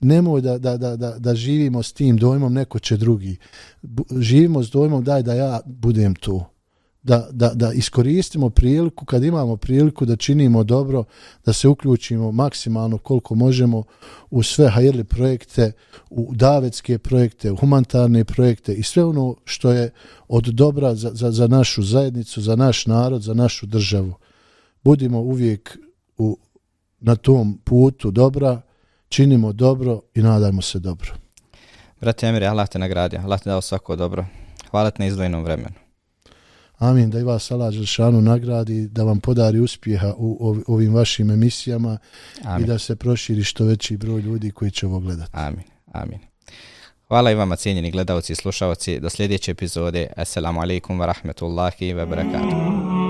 nemoj 0.00 0.40
da, 0.40 0.58
da, 0.58 0.76
da, 0.76 0.96
da, 0.96 1.18
da 1.18 1.34
živimo 1.34 1.82
s 1.82 1.92
tim 1.92 2.16
dojmom, 2.16 2.52
neko 2.52 2.78
će 2.78 2.96
drugi. 2.96 3.36
Živimo 4.18 4.62
s 4.62 4.70
dojmom 4.70 5.04
daj 5.04 5.22
da 5.22 5.34
ja 5.34 5.60
budem 5.66 6.14
tu. 6.14 6.42
Da, 7.02 7.28
da, 7.32 7.54
da 7.54 7.72
iskoristimo 7.72 8.50
priliku, 8.50 9.04
kad 9.04 9.24
imamo 9.24 9.56
priliku 9.56 10.04
da 10.04 10.16
činimo 10.16 10.64
dobro, 10.64 11.04
da 11.46 11.52
se 11.52 11.68
uključimo 11.68 12.32
maksimalno 12.32 12.98
koliko 12.98 13.34
možemo 13.34 13.84
u 14.30 14.42
sve 14.42 14.68
hajrli 14.68 15.04
projekte, 15.04 15.72
u 16.10 16.34
davetske 16.34 16.98
projekte, 16.98 17.52
u 17.52 17.56
humanitarne 17.56 18.24
projekte 18.24 18.74
i 18.74 18.82
sve 18.82 19.04
ono 19.04 19.36
što 19.44 19.72
je 19.72 19.90
od 20.28 20.44
dobra 20.44 20.94
za, 20.94 21.10
za, 21.14 21.30
za 21.30 21.46
našu 21.46 21.82
zajednicu, 21.82 22.40
za 22.40 22.56
naš 22.56 22.86
narod, 22.86 23.22
za 23.22 23.34
našu 23.34 23.66
državu. 23.66 24.14
Budimo 24.84 25.20
uvijek 25.20 25.78
u, 26.18 26.38
na 27.00 27.16
tom 27.16 27.58
putu 27.64 28.10
dobra, 28.10 28.60
činimo 29.08 29.52
dobro 29.52 30.00
i 30.14 30.22
nadajmo 30.22 30.62
se 30.62 30.78
dobro. 30.78 31.14
Brate 32.00 32.26
Emire, 32.26 32.46
Allah 32.46 32.68
te 32.68 32.78
nagradio, 32.78 33.20
Allah 33.20 33.40
te 33.40 33.50
dao 33.50 33.60
svako 33.60 33.96
dobro. 33.96 34.26
Hvala 34.70 34.90
te 34.90 35.02
na 35.02 35.06
izdvojenom 35.06 35.44
vremenu. 35.44 35.74
Amin, 36.78 37.10
da 37.10 37.18
i 37.18 37.22
vas 37.22 37.50
Allah 37.50 37.72
Želšanu 37.72 38.20
nagradi, 38.20 38.88
da 38.88 39.02
vam 39.02 39.20
podari 39.20 39.60
uspjeha 39.60 40.14
u 40.16 40.56
ovim 40.66 40.94
vašim 40.94 41.30
emisijama 41.30 41.98
amin. 42.44 42.64
i 42.64 42.66
da 42.66 42.78
se 42.78 42.96
proširi 42.96 43.44
što 43.44 43.64
veći 43.64 43.96
broj 43.96 44.20
ljudi 44.20 44.50
koji 44.50 44.70
će 44.70 44.86
ovo 44.86 44.98
gledati. 44.98 45.30
Amin, 45.32 45.64
amin. 45.92 46.18
Hvala 47.08 47.30
i 47.30 47.34
vama 47.34 47.56
cijenjeni 47.56 47.90
gledalci 47.90 48.32
i 48.32 48.36
slušalci. 48.36 49.00
Do 49.00 49.10
sljedeće 49.10 49.50
epizode. 49.50 50.06
Assalamu 50.16 50.60
alaikum 50.60 51.00
wa 51.00 51.06
rahmetullahi 51.06 51.94
wa 51.94 52.08
barakatuh. 52.08 53.07